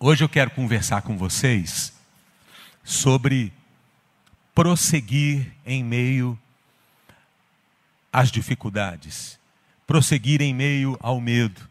Hoje 0.00 0.22
eu 0.22 0.28
quero 0.28 0.52
conversar 0.52 1.02
com 1.02 1.18
vocês 1.18 1.92
sobre 2.84 3.52
prosseguir 4.54 5.52
em 5.66 5.82
meio 5.82 6.38
às 8.12 8.30
dificuldades, 8.30 9.40
prosseguir 9.88 10.40
em 10.40 10.54
meio 10.54 10.96
ao 11.00 11.20
medo, 11.20 11.68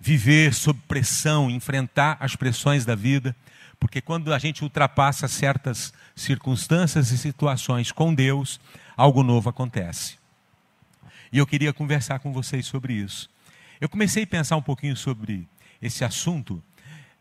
viver 0.00 0.52
sob 0.52 0.80
pressão, 0.88 1.48
enfrentar 1.48 2.16
as 2.18 2.34
pressões 2.34 2.84
da 2.84 2.96
vida, 2.96 3.36
porque 3.78 4.00
quando 4.00 4.34
a 4.34 4.38
gente 4.40 4.64
ultrapassa 4.64 5.28
certas 5.28 5.94
circunstâncias 6.16 7.12
e 7.12 7.18
situações 7.18 7.92
com 7.92 8.12
Deus, 8.12 8.60
algo 8.96 9.22
novo 9.22 9.48
acontece. 9.48 10.18
E 11.30 11.38
eu 11.38 11.46
queria 11.46 11.72
conversar 11.72 12.18
com 12.18 12.32
vocês 12.32 12.66
sobre 12.66 12.94
isso. 12.94 13.30
Eu 13.80 13.88
comecei 13.88 14.24
a 14.24 14.26
pensar 14.26 14.56
um 14.56 14.62
pouquinho 14.62 14.96
sobre 14.96 15.46
esse 15.84 16.04
assunto. 16.04 16.62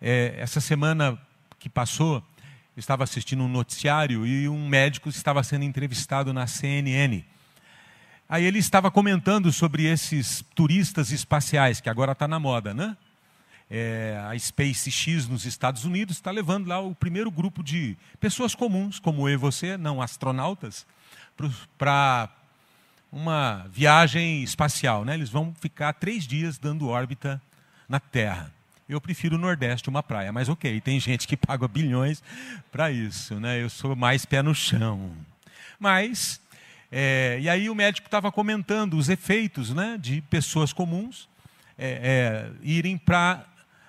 É, 0.02 0.36
essa 0.38 0.62
semana 0.62 1.20
que 1.60 1.70
passou, 1.70 2.16
eu 2.76 2.80
estava 2.80 3.04
assistindo 3.04 3.44
um 3.44 3.48
noticiário 3.48 4.26
e 4.26 4.48
um 4.48 4.68
médico 4.68 5.10
estava 5.10 5.44
sendo 5.44 5.66
entrevistado 5.66 6.34
na 6.34 6.48
CNN. 6.48 7.24
Aí 8.28 8.46
ele 8.46 8.60
estava 8.60 8.90
comentando 8.90 9.52
sobre 9.52 9.84
esses 9.84 10.44
turistas 10.56 11.12
espaciais, 11.12 11.82
que 11.82 11.90
agora 11.90 12.14
está 12.14 12.28
na 12.28 12.40
moda, 12.40 12.74
né? 12.74 12.98
É, 13.70 14.22
a 14.30 14.38
SpaceX 14.38 15.28
nos 15.28 15.46
Estados 15.46 15.84
Unidos 15.84 16.18
está 16.18 16.32
levando 16.32 16.68
lá 16.68 16.80
o 16.80 16.94
primeiro 16.94 17.32
grupo 17.32 17.64
de 17.64 17.98
pessoas 18.20 18.54
comuns, 18.54 19.00
como 19.00 19.28
eu 19.28 19.34
e 19.34 19.38
você, 19.38 19.78
não 19.78 20.02
astronautas, 20.02 20.86
para 21.78 22.30
uma 23.12 23.66
viagem 23.72 24.44
espacial. 24.44 25.04
Né? 25.06 25.16
Eles 25.16 25.30
vão 25.30 25.54
ficar 25.60 25.94
três 25.94 26.28
dias 26.28 26.58
dando 26.58 26.88
órbita 26.88 27.42
na 27.88 28.00
Terra. 28.00 28.52
Eu 28.88 29.00
prefiro 29.00 29.36
o 29.36 29.40
Nordeste, 29.40 29.90
uma 29.90 30.04
praia, 30.04 30.32
mas 30.32 30.50
ok, 30.50 30.82
tem 30.82 31.00
gente 31.00 31.28
que 31.28 31.36
paga 31.38 31.68
bilhões 31.68 32.22
para 32.72 32.92
isso, 32.92 33.40
né? 33.40 33.62
Eu 33.62 33.70
sou 33.70 33.96
mais 33.96 34.26
pé 34.26 34.42
no 34.42 34.54
chão. 34.54 35.12
Mas, 35.80 36.40
é, 36.92 37.38
e 37.42 37.50
aí 37.50 37.70
o 37.70 37.76
médico 37.76 38.08
estava 38.08 38.32
comentando 38.32 38.96
os 38.96 39.10
efeitos 39.10 39.74
né, 39.74 39.98
de 40.00 40.22
pessoas 40.22 40.72
comuns 40.72 41.28
é, 41.78 41.88
é, 41.88 42.52
irem 42.62 42.98
para 42.98 43.46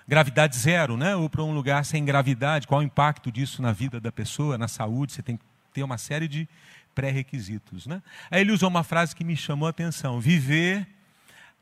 gravidade 0.07 0.57
zero, 0.57 0.97
né? 0.97 1.15
ou 1.15 1.29
para 1.29 1.43
um 1.43 1.53
lugar 1.53 1.83
sem 1.83 2.03
gravidade, 2.05 2.67
qual 2.67 2.81
o 2.81 2.83
impacto 2.83 3.31
disso 3.31 3.61
na 3.61 3.71
vida 3.71 3.99
da 3.99 4.11
pessoa, 4.11 4.57
na 4.57 4.67
saúde, 4.67 5.13
você 5.13 5.21
tem 5.21 5.37
que 5.37 5.43
ter 5.73 5.83
uma 5.83 5.97
série 5.97 6.27
de 6.27 6.47
pré-requisitos. 6.93 7.87
Né? 7.87 8.01
Aí 8.29 8.41
ele 8.41 8.51
usou 8.51 8.69
uma 8.69 8.83
frase 8.83 9.15
que 9.15 9.23
me 9.23 9.35
chamou 9.35 9.67
a 9.67 9.71
atenção: 9.71 10.19
viver, 10.19 10.87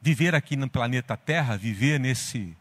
viver 0.04 0.36
aqui 0.36 0.58
no 0.58 0.70
planeta 0.70 1.16
Terra, 1.16 1.56
viver 1.56 1.98
nesse 1.98 2.54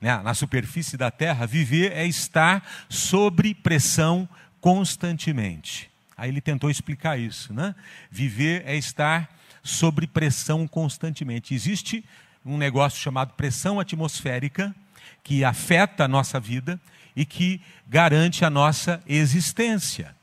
né, 0.00 0.16
na 0.22 0.34
superfície 0.34 0.96
da 0.96 1.10
terra, 1.10 1.46
viver 1.46 1.92
é 1.92 2.06
estar 2.06 2.62
sob 2.90 3.54
pressão 3.54 4.28
constantemente. 4.60 5.90
Aí 6.14 6.28
ele 6.28 6.42
tentou 6.42 6.70
explicar 6.70 7.18
isso. 7.18 7.54
Né? 7.54 7.74
Viver 8.10 8.62
é 8.66 8.76
estar 8.76 9.30
sob 9.62 10.06
pressão 10.06 10.68
constantemente. 10.68 11.54
Existe 11.54 12.04
um 12.44 12.58
negócio 12.58 13.00
chamado 13.00 13.32
pressão 13.32 13.80
atmosférica 13.80 14.74
que 15.22 15.42
afeta 15.42 16.04
a 16.04 16.08
nossa 16.08 16.38
vida 16.38 16.78
e 17.16 17.24
que 17.24 17.62
garante 17.86 18.44
a 18.44 18.50
nossa 18.50 19.02
existência. 19.08 20.14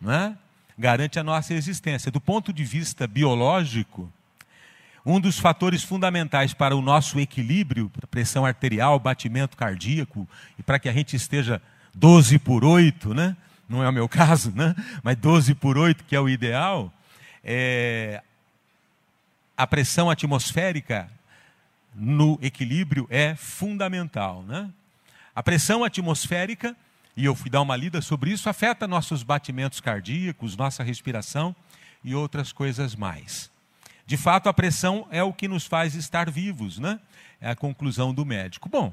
Não 0.00 0.12
é? 0.12 0.36
Garante 0.78 1.18
a 1.18 1.24
nossa 1.24 1.52
existência. 1.52 2.10
Do 2.10 2.20
ponto 2.20 2.52
de 2.52 2.62
vista 2.62 3.06
biológico, 3.06 4.12
um 5.04 5.20
dos 5.20 5.38
fatores 5.38 5.82
fundamentais 5.82 6.54
para 6.54 6.74
o 6.74 6.80
nosso 6.80 7.20
equilíbrio, 7.20 7.90
pressão 8.10 8.46
arterial, 8.46 8.98
batimento 8.98 9.56
cardíaco, 9.56 10.26
e 10.58 10.62
para 10.62 10.78
que 10.78 10.88
a 10.88 10.92
gente 10.92 11.14
esteja 11.14 11.60
12 11.94 12.38
por 12.38 12.64
8, 12.64 13.12
né? 13.12 13.36
não 13.68 13.82
é 13.82 13.88
o 13.88 13.92
meu 13.92 14.08
caso, 14.08 14.50
né? 14.52 14.74
mas 15.02 15.16
12 15.16 15.54
por 15.54 15.76
8, 15.76 16.04
que 16.04 16.16
é 16.16 16.20
o 16.20 16.28
ideal, 16.28 16.92
é... 17.42 18.22
a 19.56 19.66
pressão 19.66 20.08
atmosférica 20.08 21.10
no 21.94 22.38
equilíbrio 22.40 23.06
é 23.10 23.34
fundamental. 23.34 24.42
Né? 24.42 24.70
A 25.34 25.42
pressão 25.42 25.84
atmosférica, 25.84 26.74
e 27.14 27.26
eu 27.26 27.34
fui 27.34 27.50
dar 27.50 27.60
uma 27.60 27.76
lida 27.76 28.00
sobre 28.00 28.30
isso, 28.30 28.48
afeta 28.48 28.88
nossos 28.88 29.22
batimentos 29.22 29.80
cardíacos, 29.80 30.56
nossa 30.56 30.82
respiração 30.82 31.54
e 32.02 32.14
outras 32.14 32.52
coisas 32.52 32.96
mais. 32.96 33.52
De 34.06 34.16
fato, 34.16 34.48
a 34.48 34.54
pressão 34.54 35.06
é 35.10 35.22
o 35.22 35.32
que 35.32 35.48
nos 35.48 35.66
faz 35.66 35.94
estar 35.94 36.30
vivos, 36.30 36.78
né? 36.78 37.00
É 37.40 37.50
a 37.50 37.56
conclusão 37.56 38.12
do 38.12 38.24
médico. 38.24 38.68
Bom, 38.68 38.92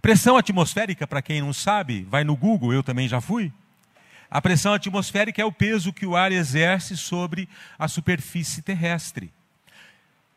pressão 0.00 0.36
atmosférica, 0.36 1.06
para 1.06 1.22
quem 1.22 1.40
não 1.40 1.52
sabe, 1.52 2.06
vai 2.08 2.24
no 2.24 2.36
Google, 2.36 2.72
eu 2.72 2.82
também 2.82 3.08
já 3.08 3.20
fui. 3.20 3.52
A 4.30 4.40
pressão 4.40 4.72
atmosférica 4.72 5.42
é 5.42 5.44
o 5.44 5.52
peso 5.52 5.92
que 5.92 6.06
o 6.06 6.16
ar 6.16 6.32
exerce 6.32 6.96
sobre 6.96 7.48
a 7.78 7.86
superfície 7.88 8.62
terrestre. 8.62 9.32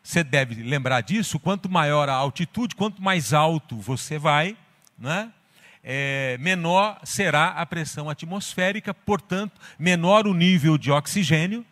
Você 0.02 0.22
deve 0.22 0.62
lembrar 0.62 1.00
disso, 1.00 1.38
quanto 1.38 1.68
maior 1.68 2.08
a 2.08 2.14
altitude, 2.14 2.76
quanto 2.76 3.02
mais 3.02 3.32
alto 3.32 3.76
você 3.76 4.18
vai, 4.18 4.56
né? 4.98 5.32
É, 5.82 6.36
menor 6.38 7.00
será 7.04 7.48
a 7.48 7.64
pressão 7.64 8.10
atmosférica, 8.10 8.92
portanto, 8.92 9.60
menor 9.78 10.26
o 10.26 10.34
nível 10.34 10.76
de 10.76 10.90
oxigênio, 10.90 11.64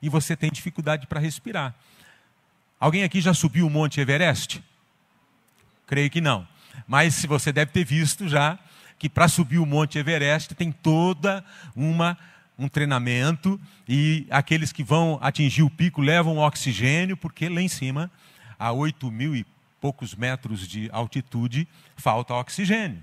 e 0.00 0.08
você 0.08 0.36
tem 0.36 0.50
dificuldade 0.50 1.06
para 1.06 1.20
respirar. 1.20 1.74
Alguém 2.78 3.02
aqui 3.02 3.20
já 3.20 3.34
subiu 3.34 3.66
o 3.66 3.70
Monte 3.70 4.00
Everest? 4.00 4.62
Creio 5.86 6.10
que 6.10 6.20
não. 6.20 6.46
Mas 6.86 7.14
se 7.14 7.26
você 7.26 7.52
deve 7.52 7.72
ter 7.72 7.84
visto 7.84 8.28
já 8.28 8.58
que 8.98 9.08
para 9.08 9.28
subir 9.28 9.58
o 9.58 9.66
Monte 9.66 9.98
Everest 9.98 10.54
tem 10.54 10.70
toda 10.70 11.44
uma 11.74 12.16
um 12.58 12.68
treinamento 12.68 13.60
e 13.88 14.26
aqueles 14.30 14.72
que 14.72 14.82
vão 14.82 15.16
atingir 15.22 15.62
o 15.62 15.70
pico 15.70 16.00
levam 16.00 16.38
oxigênio 16.38 17.16
porque 17.16 17.48
lá 17.48 17.62
em 17.62 17.68
cima 17.68 18.10
a 18.58 18.72
8 18.72 19.08
mil 19.12 19.36
e 19.36 19.46
poucos 19.80 20.14
metros 20.14 20.66
de 20.66 20.90
altitude 20.92 21.68
falta 21.96 22.34
oxigênio. 22.34 23.02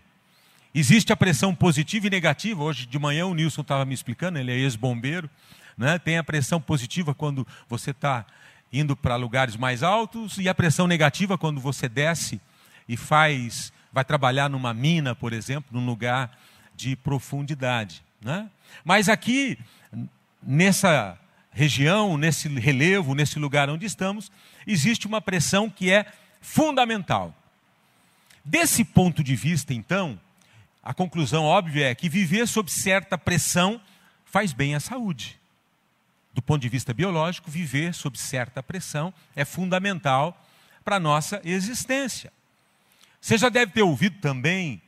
Existe 0.74 1.14
a 1.14 1.16
pressão 1.16 1.56
positiva 1.56 2.08
e 2.08 2.10
negativa. 2.10 2.62
Hoje 2.62 2.86
de 2.86 3.00
manhã 3.00 3.26
o 3.28 3.34
Nilson 3.34 3.62
estava 3.62 3.86
me 3.86 3.94
explicando, 3.94 4.38
ele 4.38 4.52
é 4.52 4.58
ex-bombeiro. 4.58 5.30
Né? 5.78 6.00
Tem 6.00 6.18
a 6.18 6.24
pressão 6.24 6.62
positiva 6.62 7.14
quando 7.14 7.46
você 7.68 7.92
está 7.92 8.26
indo 8.72 8.96
para 8.96 9.16
lugares 9.16 9.56
mais 9.56 9.84
altos 9.84 10.38
e 10.38 10.50
a 10.50 10.56
pressão 10.56 10.88
negativa 10.88 11.38
quando 11.38 11.60
você 11.60 11.88
desce 11.88 12.42
e 12.88 12.98
faz, 12.98 13.72
vai 13.92 14.04
trabalhar 14.04 14.50
numa 14.50 14.74
mina, 14.74 15.16
por 15.16 15.34
exemplo, 15.34 15.70
num 15.72 15.86
lugar 15.86 16.38
de 16.76 16.96
profundidade. 16.96 18.04
Né? 18.22 18.50
Mas 18.84 19.10
aqui, 19.10 19.58
nessa 20.42 21.18
região, 21.52 22.18
nesse 22.18 22.48
relevo, 22.48 23.16
nesse 23.16 23.40
lugar 23.40 23.70
onde 23.70 23.86
estamos, 23.86 24.32
existe 24.68 25.08
uma 25.08 25.22
pressão 25.22 25.70
que 25.70 25.92
é 25.92 26.06
fundamental. 26.42 27.34
Desse 28.44 28.84
ponto 28.84 29.24
de 29.24 29.36
vista, 29.36 29.74
então, 29.74 30.20
a 30.84 30.94
conclusão 30.94 31.46
óbvia 31.46 31.90
é 31.90 31.96
que 31.96 32.10
viver 32.10 32.48
sob 32.48 32.70
certa 32.72 33.18
pressão 33.18 33.82
faz 34.26 34.54
bem 34.54 34.76
à 34.76 34.80
saúde 34.80 35.40
do 36.36 36.42
ponto 36.42 36.62
de 36.62 36.68
vista 36.68 36.94
biológico, 36.94 37.50
viver 37.50 37.94
sob 37.94 38.20
certa 38.20 38.62
pressão 38.62 39.14
é 39.38 39.46
fundamental 39.46 40.46
para 40.84 40.98
a 40.98 41.00
nossa 41.00 41.42
existência. 41.46 42.32
Você 43.22 43.38
já 43.38 43.48
deve 43.48 43.72
ter 43.72 43.82
ouvido 43.82 44.18
também 44.20 44.82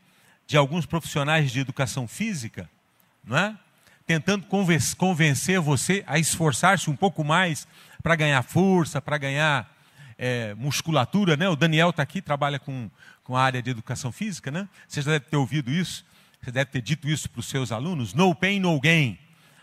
de 0.45 0.57
alguns 0.57 0.85
profissionais 0.85 1.49
de 1.49 1.61
educação 1.61 2.05
física, 2.05 2.69
não 3.23 3.37
é? 3.37 3.57
tentando 4.05 4.45
convencer 4.45 5.59
você 5.59 6.03
a 6.05 6.19
esforçar-se 6.19 6.89
um 6.89 6.95
pouco 6.95 7.23
mais 7.23 7.65
para 8.03 8.15
ganhar 8.15 8.41
força, 8.41 9.01
para 9.01 9.17
ganhar 9.17 9.69
é, 10.17 10.53
musculatura. 10.55 11.35
Né? 11.35 11.47
O 11.47 11.55
Daniel 11.55 11.89
está 11.89 12.03
aqui, 12.03 12.21
trabalha 12.21 12.59
com, 12.59 12.89
com 13.23 13.35
a 13.35 13.41
área 13.41 13.61
de 13.61 13.69
educação 13.69 14.11
física. 14.11 14.51
Né? 14.51 14.67
Você 14.87 15.01
já 15.01 15.11
deve 15.11 15.25
ter 15.25 15.37
ouvido 15.37 15.71
isso, 15.71 16.05
você 16.41 16.51
deve 16.51 16.71
ter 16.71 16.81
dito 16.81 17.09
isso 17.09 17.29
para 17.29 17.39
os 17.39 17.47
seus 17.47 17.71
alunos: 17.71 18.13
no 18.13 18.35
pain, 18.35 18.59
no 18.59 18.79
gain. 18.79 19.17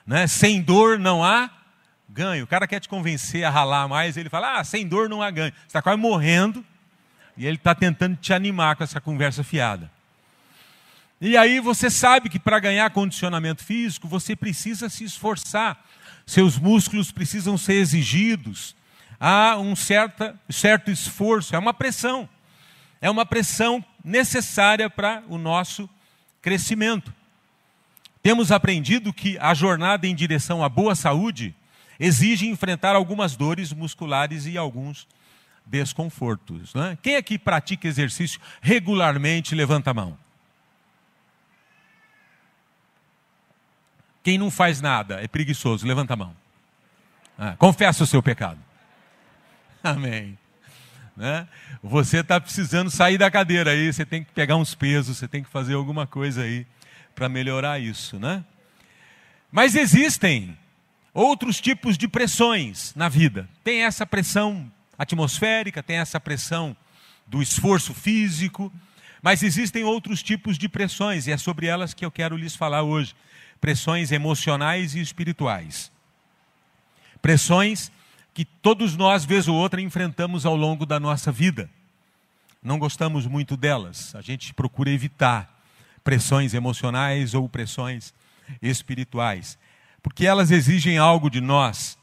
Né? 0.06 0.26
Sem 0.26 0.60
dor 0.60 0.98
não 0.98 1.22
há 1.22 1.50
ganho. 2.08 2.44
O 2.44 2.46
cara 2.46 2.66
quer 2.66 2.80
te 2.80 2.88
convencer 2.88 3.44
a 3.44 3.50
ralar 3.50 3.88
mais, 3.88 4.16
ele 4.16 4.28
fala: 4.28 4.58
ah, 4.58 4.64
sem 4.64 4.86
dor 4.86 5.08
não 5.08 5.22
há 5.22 5.30
ganho. 5.30 5.52
Você 5.52 5.66
está 5.66 5.82
quase 5.82 6.00
morrendo 6.00 6.64
e 7.36 7.46
ele 7.46 7.56
está 7.56 7.74
tentando 7.74 8.16
te 8.16 8.32
animar 8.32 8.76
com 8.76 8.84
essa 8.84 9.00
conversa 9.00 9.42
fiada. 9.42 9.90
E 11.20 11.36
aí 11.36 11.60
você 11.60 11.90
sabe 11.90 12.28
que 12.28 12.38
para 12.38 12.58
ganhar 12.58 12.90
condicionamento 12.90 13.64
físico 13.64 14.06
você 14.06 14.36
precisa 14.36 14.88
se 14.88 15.04
esforçar, 15.04 15.82
seus 16.26 16.58
músculos 16.58 17.10
precisam 17.10 17.56
ser 17.56 17.74
exigidos, 17.74 18.76
há 19.18 19.56
um 19.58 19.74
certa, 19.74 20.38
certo 20.50 20.90
esforço, 20.90 21.54
é 21.54 21.58
uma 21.58 21.72
pressão, 21.72 22.28
é 23.00 23.08
uma 23.08 23.24
pressão 23.24 23.84
necessária 24.04 24.90
para 24.90 25.22
o 25.28 25.38
nosso 25.38 25.88
crescimento. 26.42 27.12
Temos 28.22 28.50
aprendido 28.50 29.12
que 29.12 29.38
a 29.38 29.54
jornada 29.54 30.06
em 30.06 30.14
direção 30.14 30.64
à 30.64 30.68
boa 30.68 30.94
saúde 30.94 31.54
exige 31.98 32.46
enfrentar 32.48 32.96
algumas 32.96 33.36
dores 33.36 33.72
musculares 33.72 34.46
e 34.46 34.56
alguns 34.56 35.06
desconfortos. 35.64 36.74
Né? 36.74 36.98
Quem 37.02 37.16
aqui 37.16 37.38
pratica 37.38 37.88
exercício 37.88 38.40
regularmente, 38.60 39.54
levanta 39.54 39.90
a 39.90 39.94
mão. 39.94 40.18
Quem 44.22 44.38
não 44.38 44.50
faz 44.50 44.80
nada 44.80 45.22
é 45.22 45.28
preguiçoso, 45.28 45.86
levanta 45.86 46.14
a 46.14 46.16
mão. 46.16 46.34
Ah, 47.38 47.54
confessa 47.58 48.04
o 48.04 48.06
seu 48.06 48.22
pecado. 48.22 48.58
Amém. 49.84 50.38
Né? 51.16 51.46
Você 51.82 52.18
está 52.18 52.40
precisando 52.40 52.90
sair 52.90 53.18
da 53.18 53.30
cadeira 53.30 53.70
aí, 53.70 53.92
você 53.92 54.04
tem 54.04 54.24
que 54.24 54.32
pegar 54.32 54.56
uns 54.56 54.74
pesos, 54.74 55.18
você 55.18 55.28
tem 55.28 55.42
que 55.42 55.50
fazer 55.50 55.74
alguma 55.74 56.06
coisa 56.06 56.42
aí 56.42 56.66
para 57.14 57.28
melhorar 57.28 57.78
isso, 57.78 58.18
né? 58.18 58.44
Mas 59.52 59.76
existem 59.76 60.58
outros 61.14 61.60
tipos 61.60 61.96
de 61.96 62.08
pressões 62.08 62.92
na 62.96 63.08
vida. 63.08 63.48
Tem 63.62 63.84
essa 63.84 64.04
pressão 64.04 64.70
atmosférica, 64.98 65.82
tem 65.82 65.96
essa 65.96 66.20
pressão 66.20 66.76
do 67.26 67.40
esforço 67.40 67.94
físico, 67.94 68.72
mas 69.22 69.42
existem 69.42 69.84
outros 69.84 70.22
tipos 70.22 70.58
de 70.58 70.68
pressões 70.68 71.26
e 71.26 71.32
é 71.32 71.36
sobre 71.36 71.66
elas 71.66 71.94
que 71.94 72.04
eu 72.04 72.10
quero 72.10 72.36
lhes 72.36 72.56
falar 72.56 72.82
hoje. 72.82 73.14
Pressões 73.60 74.12
emocionais 74.12 74.94
e 74.94 75.00
espirituais. 75.00 75.90
Pressões 77.22 77.90
que 78.34 78.44
todos 78.44 78.96
nós, 78.96 79.24
vez 79.24 79.48
ou 79.48 79.54
outra, 79.54 79.80
enfrentamos 79.80 80.44
ao 80.44 80.56
longo 80.56 80.84
da 80.84 80.98
nossa 80.98 81.30
vida. 81.30 81.70
Não 82.62 82.78
gostamos 82.78 83.26
muito 83.26 83.56
delas, 83.56 84.14
a 84.14 84.20
gente 84.20 84.52
procura 84.52 84.90
evitar 84.90 85.62
pressões 86.02 86.52
emocionais 86.52 87.32
ou 87.32 87.48
pressões 87.48 88.12
espirituais, 88.60 89.56
porque 90.04 90.26
elas 90.26 90.50
exigem 90.50 90.98
algo 90.98 91.30
de 91.30 91.40
nós, 91.40 91.96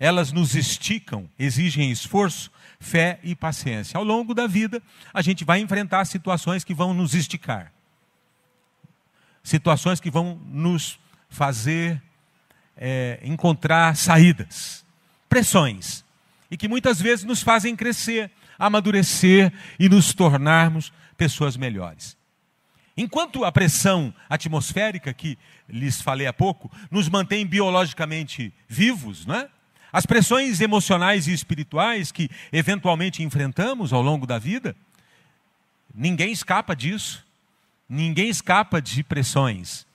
elas 0.00 0.32
nos 0.32 0.56
esticam, 0.56 1.30
exigem 1.38 1.92
esforço, 1.92 2.50
fé 2.80 3.20
e 3.22 3.36
paciência. 3.36 3.96
Ao 3.96 4.02
longo 4.02 4.34
da 4.34 4.48
vida, 4.48 4.82
a 5.14 5.22
gente 5.22 5.44
vai 5.44 5.60
enfrentar 5.60 6.04
situações 6.06 6.64
que 6.64 6.74
vão 6.74 6.92
nos 6.92 7.14
esticar, 7.14 7.72
situações 9.44 10.00
que 10.00 10.10
vão 10.10 10.40
nos 10.44 10.98
fazer 11.28 12.02
é, 12.76 13.20
encontrar 13.22 13.96
saídas, 13.96 14.84
pressões, 15.28 16.04
e 16.50 16.56
que 16.56 16.66
muitas 16.66 17.00
vezes 17.00 17.24
nos 17.24 17.44
fazem 17.44 17.76
crescer, 17.76 18.28
amadurecer 18.58 19.52
e 19.78 19.88
nos 19.88 20.12
tornarmos 20.12 20.92
pessoas 21.16 21.56
melhores. 21.56 22.16
Enquanto 22.96 23.44
a 23.44 23.52
pressão 23.52 24.14
atmosférica, 24.28 25.12
que 25.12 25.38
lhes 25.68 26.00
falei 26.00 26.26
há 26.26 26.32
pouco, 26.32 26.70
nos 26.90 27.08
mantém 27.08 27.46
biologicamente 27.46 28.52
vivos, 28.68 29.26
não 29.26 29.34
é? 29.34 29.48
as 29.92 30.04
pressões 30.04 30.60
emocionais 30.60 31.26
e 31.26 31.32
espirituais 31.32 32.12
que 32.12 32.28
eventualmente 32.52 33.22
enfrentamos 33.22 33.92
ao 33.92 34.02
longo 34.02 34.26
da 34.26 34.38
vida, 34.38 34.76
ninguém 35.94 36.32
escapa 36.32 36.76
disso. 36.76 37.24
Ninguém 37.88 38.28
escapa 38.28 38.82
de 38.82 39.02
pressões. 39.02 39.86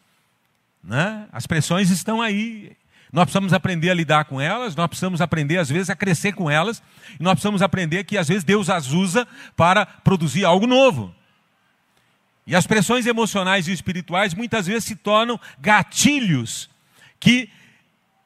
Né? 0.83 1.27
As 1.31 1.45
pressões 1.45 1.89
estão 1.89 2.21
aí. 2.21 2.71
Nós 3.11 3.25
precisamos 3.25 3.51
aprender 3.51 3.89
a 3.89 3.93
lidar 3.93 4.25
com 4.25 4.39
elas, 4.39 4.75
nós 4.75 4.87
precisamos 4.87 5.19
aprender, 5.19 5.57
às 5.57 5.69
vezes, 5.69 5.89
a 5.89 5.95
crescer 5.95 6.31
com 6.31 6.49
elas, 6.49 6.81
e 7.19 7.23
nós 7.23 7.33
precisamos 7.33 7.61
aprender 7.61 8.05
que, 8.05 8.17
às 8.17 8.29
vezes, 8.29 8.45
Deus 8.45 8.69
as 8.69 8.91
usa 8.91 9.27
para 9.55 9.85
produzir 9.85 10.45
algo 10.45 10.65
novo. 10.65 11.13
E 12.45 12.55
as 12.55 12.65
pressões 12.65 13.05
emocionais 13.05 13.67
e 13.67 13.71
espirituais 13.71 14.33
muitas 14.33 14.67
vezes 14.67 14.85
se 14.85 14.95
tornam 14.95 15.39
gatilhos 15.59 16.69
que 17.19 17.49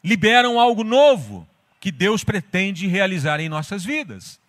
liberam 0.03 0.59
algo 0.59 0.83
novo 0.83 1.47
que 1.79 1.91
Deus 1.91 2.23
pretende 2.23 2.87
realizar 2.87 3.39
em 3.39 3.49
nossas 3.49 3.83
vidas. 3.83 4.39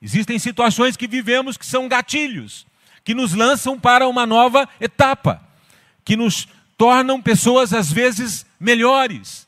Existem 0.00 0.38
situações 0.38 0.96
que 0.96 1.06
vivemos 1.06 1.56
que 1.56 1.66
são 1.66 1.88
gatilhos, 1.88 2.66
que 3.04 3.14
nos 3.14 3.34
lançam 3.34 3.78
para 3.78 4.08
uma 4.08 4.26
nova 4.26 4.68
etapa, 4.80 5.42
que 6.04 6.16
nos 6.16 6.48
tornam 6.76 7.20
pessoas 7.20 7.72
às 7.72 7.92
vezes 7.92 8.46
melhores. 8.58 9.46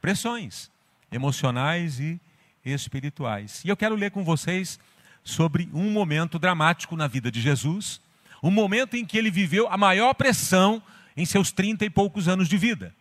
Pressões 0.00 0.70
emocionais 1.10 1.98
e 1.98 2.20
espirituais. 2.64 3.64
E 3.64 3.68
eu 3.68 3.76
quero 3.76 3.94
ler 3.94 4.10
com 4.10 4.22
vocês 4.22 4.78
sobre 5.24 5.68
um 5.72 5.90
momento 5.90 6.38
dramático 6.38 6.96
na 6.96 7.06
vida 7.06 7.30
de 7.30 7.40
Jesus 7.40 8.00
um 8.46 8.50
momento 8.50 8.96
em 8.96 9.04
que 9.04 9.18
ele 9.18 9.30
viveu 9.30 9.66
a 9.68 9.76
maior 9.76 10.14
pressão 10.14 10.80
em 11.16 11.24
seus 11.24 11.50
trinta 11.50 11.84
e 11.84 11.90
poucos 11.90 12.28
anos 12.28 12.48
de 12.48 12.56
vida. 12.56 12.94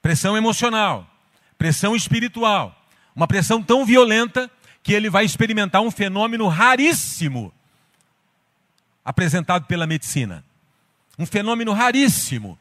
Pressão 0.00 0.36
emocional, 0.36 1.08
pressão 1.58 1.96
espiritual, 1.96 2.80
uma 3.14 3.26
pressão 3.26 3.60
tão 3.60 3.84
violenta 3.84 4.48
que 4.80 4.92
ele 4.92 5.10
vai 5.10 5.24
experimentar 5.24 5.82
um 5.82 5.90
fenômeno 5.90 6.46
raríssimo 6.46 7.52
apresentado 9.04 9.66
pela 9.66 9.86
medicina. 9.86 10.44
Um 11.18 11.26
fenômeno 11.26 11.72
raríssimo. 11.72 12.56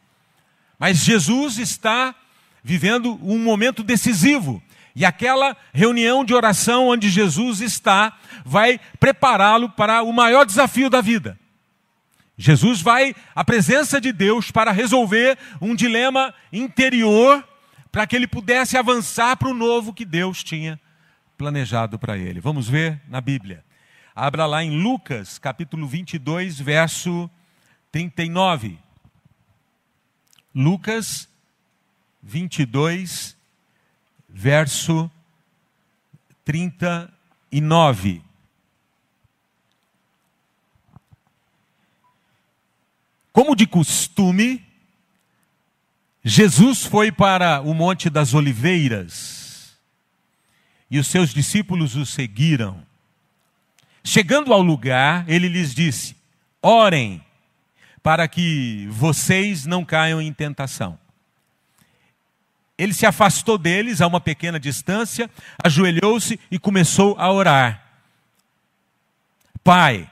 Mas 0.79 0.97
Jesus 0.97 1.59
está 1.59 2.15
vivendo 2.63 3.19
um 3.21 3.37
momento 3.37 3.83
decisivo. 3.83 4.61
E 4.95 5.05
aquela 5.05 5.55
reunião 5.71 6.25
de 6.25 6.33
oração 6.33 6.87
onde 6.87 7.09
Jesus 7.09 7.61
está 7.61 8.17
vai 8.43 8.79
prepará-lo 8.99 9.69
para 9.69 10.01
o 10.01 10.11
maior 10.11 10.45
desafio 10.45 10.89
da 10.89 10.99
vida. 10.99 11.39
Jesus 12.37 12.81
vai 12.81 13.15
à 13.35 13.43
presença 13.43 14.01
de 14.01 14.11
Deus 14.11 14.49
para 14.51 14.71
resolver 14.71 15.37
um 15.61 15.75
dilema 15.75 16.33
interior, 16.51 17.47
para 17.91 18.07
que 18.07 18.15
ele 18.15 18.27
pudesse 18.27 18.77
avançar 18.77 19.37
para 19.37 19.49
o 19.49 19.53
novo 19.53 19.93
que 19.93 20.05
Deus 20.05 20.43
tinha 20.43 20.79
planejado 21.37 21.99
para 21.99 22.17
ele. 22.17 22.39
Vamos 22.39 22.67
ver 22.69 23.01
na 23.07 23.19
Bíblia. 23.21 23.63
Abra 24.15 24.45
lá 24.45 24.63
em 24.63 24.81
Lucas, 24.81 25.39
capítulo 25.39 25.87
22, 25.87 26.59
verso 26.59 27.29
39. 27.91 28.77
Lucas 30.53 31.29
22, 32.21 33.37
verso 34.29 35.09
39. 36.45 38.21
Como 43.31 43.55
de 43.55 43.65
costume, 43.65 44.65
Jesus 46.23 46.85
foi 46.85 47.11
para 47.11 47.61
o 47.61 47.73
Monte 47.73 48.09
das 48.09 48.33
Oliveiras 48.33 49.77
e 50.89 50.99
os 50.99 51.07
seus 51.07 51.33
discípulos 51.33 51.95
o 51.95 52.05
seguiram. 52.05 52.85
Chegando 54.03 54.53
ao 54.53 54.61
lugar, 54.61 55.23
ele 55.29 55.47
lhes 55.47 55.73
disse: 55.73 56.15
Orem 56.61 57.23
para 58.03 58.27
que 58.27 58.87
vocês 58.89 59.65
não 59.65 59.85
caiam 59.85 60.21
em 60.21 60.33
tentação. 60.33 60.99
Ele 62.77 62.93
se 62.93 63.05
afastou 63.05 63.57
deles 63.57 64.01
a 64.01 64.07
uma 64.07 64.19
pequena 64.19 64.59
distância, 64.59 65.29
ajoelhou-se 65.63 66.39
e 66.49 66.57
começou 66.57 67.15
a 67.17 67.31
orar. 67.31 67.85
Pai, 69.63 70.09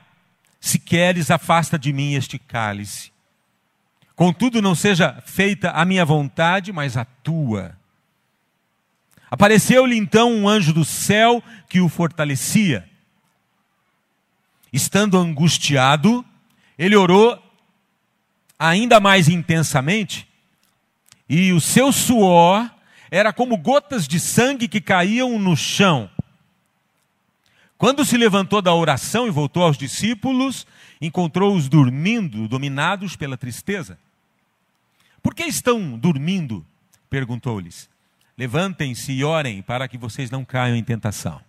se 0.59 0.77
queres, 0.77 1.31
afasta 1.31 1.79
de 1.79 1.93
mim 1.93 2.13
este 2.13 2.37
cálice. 2.37 3.11
Contudo, 4.15 4.61
não 4.61 4.75
seja 4.75 5.21
feita 5.25 5.71
a 5.71 5.85
minha 5.85 6.03
vontade, 6.03 6.73
mas 6.73 6.97
a 6.97 7.05
tua. 7.05 7.77
Apareceu-lhe 9.31 9.95
então 9.95 10.33
um 10.33 10.49
anjo 10.49 10.73
do 10.73 10.83
céu 10.83 11.41
que 11.69 11.79
o 11.79 11.87
fortalecia. 11.87 12.89
Estando 14.73 15.17
angustiado, 15.17 16.25
ele 16.77 16.95
orou 16.95 17.41
ainda 18.57 18.99
mais 18.99 19.29
intensamente, 19.29 20.27
e 21.29 21.53
o 21.53 21.61
seu 21.61 21.91
suor 21.93 22.69
era 23.09 23.31
como 23.31 23.55
gotas 23.55 24.07
de 24.07 24.19
sangue 24.19 24.67
que 24.67 24.81
caíam 24.81 25.39
no 25.39 25.55
chão. 25.55 26.09
Quando 27.79 28.03
se 28.03 28.17
levantou 28.17 28.61
da 28.61 28.73
oração 28.73 29.25
e 29.25 29.31
voltou 29.31 29.63
aos 29.63 29.77
discípulos, 29.77 30.67
encontrou-os 30.99 31.69
dormindo, 31.69 32.45
dominados 32.45 33.15
pela 33.15 33.37
tristeza. 33.37 33.97
Por 35.23 35.33
que 35.33 35.43
estão 35.43 35.97
dormindo? 35.97 36.65
perguntou-lhes. 37.09 37.89
Levantem-se 38.37 39.13
e 39.13 39.23
orem 39.23 39.61
para 39.61 39.87
que 39.87 39.97
vocês 39.97 40.29
não 40.29 40.43
caiam 40.43 40.75
em 40.75 40.83
tentação. 40.83 41.39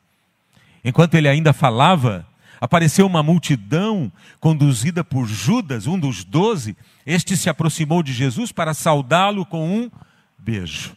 Enquanto 0.85 1.17
ele 1.17 1.29
ainda 1.29 1.53
falava, 1.53 2.25
apareceu 2.61 3.09
uma 3.09 3.25
multidão 3.25 4.11
conduzida 4.39 5.03
por 5.03 5.27
Judas, 5.27 5.89
um 5.89 5.99
dos 5.99 6.23
doze. 6.23 6.77
Este 7.05 7.37
se 7.37 7.51
aproximou 7.51 8.05
de 8.05 8.13
Jesus 8.13 8.53
para 8.53 8.73
saudá-lo 8.73 9.45
com 9.45 9.69
um 9.69 9.91
beijo. 10.39 10.95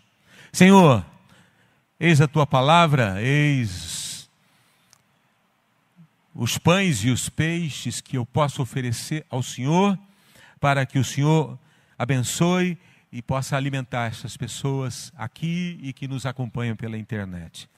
Senhor, 0.52 1.04
eis 2.00 2.22
a 2.22 2.28
tua 2.28 2.46
palavra, 2.46 3.20
eis 3.20 4.03
os 6.34 6.58
pães 6.58 7.04
e 7.04 7.10
os 7.10 7.30
peixes 7.30 8.02
que 8.02 8.18
eu 8.18 8.26
posso 8.26 8.62
oferecer 8.62 9.26
ao 9.30 9.44
Senhor, 9.44 9.98
para 10.60 10.86
que 10.86 10.98
o 10.98 11.04
Senhor 11.04 11.60
abençoe 11.98 12.78
e 13.12 13.22
possa 13.22 13.56
alimentar 13.56 14.08
essas 14.08 14.36
pessoas 14.36 15.14
aqui 15.16 15.78
e 15.84 15.94
que 15.94 16.08
nos 16.08 16.26
acompanham 16.26 16.76
pela 16.76 16.98
internet. 16.98 17.70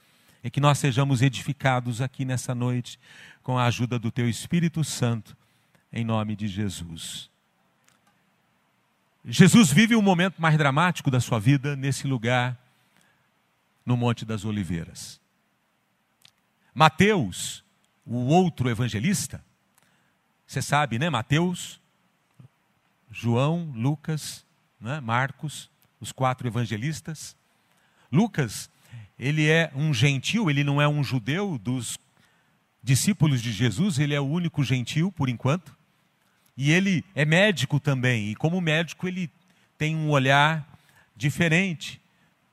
E 0.42 0.50
que 0.50 0.62
nós 0.62 0.78
sejamos 0.78 1.22
edificados 1.22 2.02
aqui 2.02 2.24
nessa 2.24 2.56
noite 2.56 2.98
com 3.44 3.58
a 3.58 3.66
ajuda 3.66 4.00
do 4.00 4.12
Teu 4.12 4.30
Espírito 4.30 4.84
Santo, 4.84 5.36
em 5.92 6.06
nome 6.06 6.36
de 6.36 6.48
Jesus. 6.48 7.30
Jesus 9.26 9.72
vive 9.72 9.96
o 9.96 10.02
momento 10.02 10.42
mais 10.42 10.58
dramático 10.58 11.12
da 11.12 11.20
sua 11.20 11.40
vida 11.40 11.76
nesse 11.76 12.08
lugar, 12.08 12.58
no 13.86 13.98
Monte 13.98 14.24
das 14.24 14.46
Oliveiras. 14.46 15.20
Mateus, 16.74 17.65
o 18.06 18.28
outro 18.28 18.70
evangelista, 18.70 19.44
você 20.46 20.62
sabe, 20.62 21.00
né? 21.00 21.10
Mateus, 21.10 21.82
João, 23.12 23.72
Lucas, 23.76 24.46
né? 24.80 25.00
Marcos, 25.00 25.70
os 26.00 26.12
quatro 26.12 26.48
evangelistas. 26.48 27.36
Lucas, 28.12 28.70
ele 29.18 29.50
é 29.50 29.72
um 29.76 29.94
gentil, 29.94 30.50
ele 30.50 30.64
não 30.64 30.82
é 30.82 30.88
um 30.88 31.04
judeu 31.04 31.58
dos 31.58 31.98
discípulos 32.84 33.42
de 33.42 33.52
Jesus, 33.52 33.98
ele 33.98 34.14
é 34.14 34.20
o 34.20 34.26
único 34.26 34.64
gentil 34.64 35.12
por 35.12 35.30
enquanto. 35.30 35.76
E 36.56 36.72
ele 36.72 37.04
é 37.16 37.26
médico 37.26 37.80
também, 37.80 38.30
e 38.30 38.36
como 38.36 38.62
médico 38.62 39.08
ele 39.08 39.30
tem 39.78 39.96
um 39.96 40.10
olhar 40.10 40.66
diferente 41.16 42.00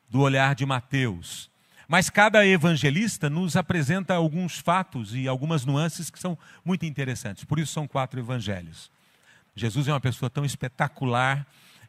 do 0.08 0.20
olhar 0.20 0.54
de 0.54 0.64
Mateus. 0.64 1.51
Mas 1.92 2.08
cada 2.08 2.46
evangelista 2.46 3.28
nos 3.28 3.54
apresenta 3.54 4.14
alguns 4.14 4.56
fatos 4.56 5.14
e 5.14 5.28
algumas 5.28 5.66
nuances 5.66 6.08
que 6.08 6.18
são 6.18 6.38
muito 6.64 6.86
interessantes. 6.86 7.44
Por 7.44 7.58
isso 7.58 7.70
são 7.70 7.86
quatro 7.86 8.18
evangelhos. 8.18 8.90
Jesus 9.54 9.86
é 9.86 9.92
uma 9.92 10.00
pessoa 10.00 10.30
tão 10.30 10.42
espetacular 10.42 11.46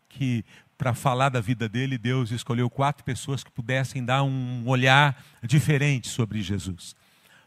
que, 0.10 0.44
para 0.78 0.94
falar 0.94 1.30
da 1.30 1.40
vida 1.40 1.70
dele, 1.70 1.98
Deus 1.98 2.32
escolheu 2.32 2.70
quatro 2.70 3.02
pessoas 3.02 3.46
que 3.46 3.52
pudessem 3.52 4.04
dar 4.04 4.24
um 4.24 4.68
olhar 4.68 5.24
diferente 5.42 6.10
sobre 6.10 6.42
Jesus. 6.42 6.98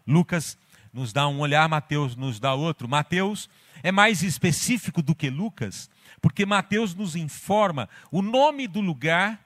Lucas 0.06 0.56
nos 0.94 1.12
dá 1.12 1.28
um 1.28 1.40
olhar, 1.40 1.68
Mateus 1.68 2.16
nos 2.16 2.40
dá 2.40 2.54
outro. 2.54 2.88
Mateus 2.88 3.50
é 3.82 3.92
mais 3.92 4.22
específico 4.22 5.02
do 5.02 5.14
que 5.14 5.28
Lucas, 5.28 5.90
porque 6.22 6.46
Mateus 6.46 6.94
nos 6.94 7.16
informa 7.16 7.86
o 8.10 8.22
nome 8.22 8.66
do 8.66 8.80
lugar 8.80 9.45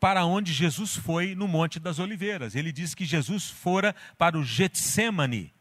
para 0.00 0.24
onde 0.24 0.52
Jesus 0.52 0.96
foi 0.96 1.34
no 1.34 1.48
Monte 1.48 1.80
das 1.80 1.98
Oliveiras. 1.98 2.54
Ele 2.54 2.72
diz 2.72 2.94
que 2.94 3.04
Jesus 3.04 3.50
fora 3.50 3.94
para 4.16 4.38
o 4.38 4.44
Getsemane. 4.44 5.52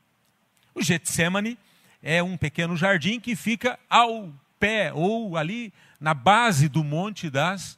O 0.76 0.82
Getsemane 0.82 1.58
é 2.04 2.22
um 2.22 2.38
pequeno 2.38 2.78
jardim 2.78 3.20
que 3.20 3.36
fica 3.36 3.80
ao 3.90 4.32
pé 4.60 4.92
ou 4.94 5.38
ali 5.38 5.74
na 6.00 6.14
base 6.14 6.70
do 6.70 6.84
Monte 6.84 7.30
das 7.30 7.78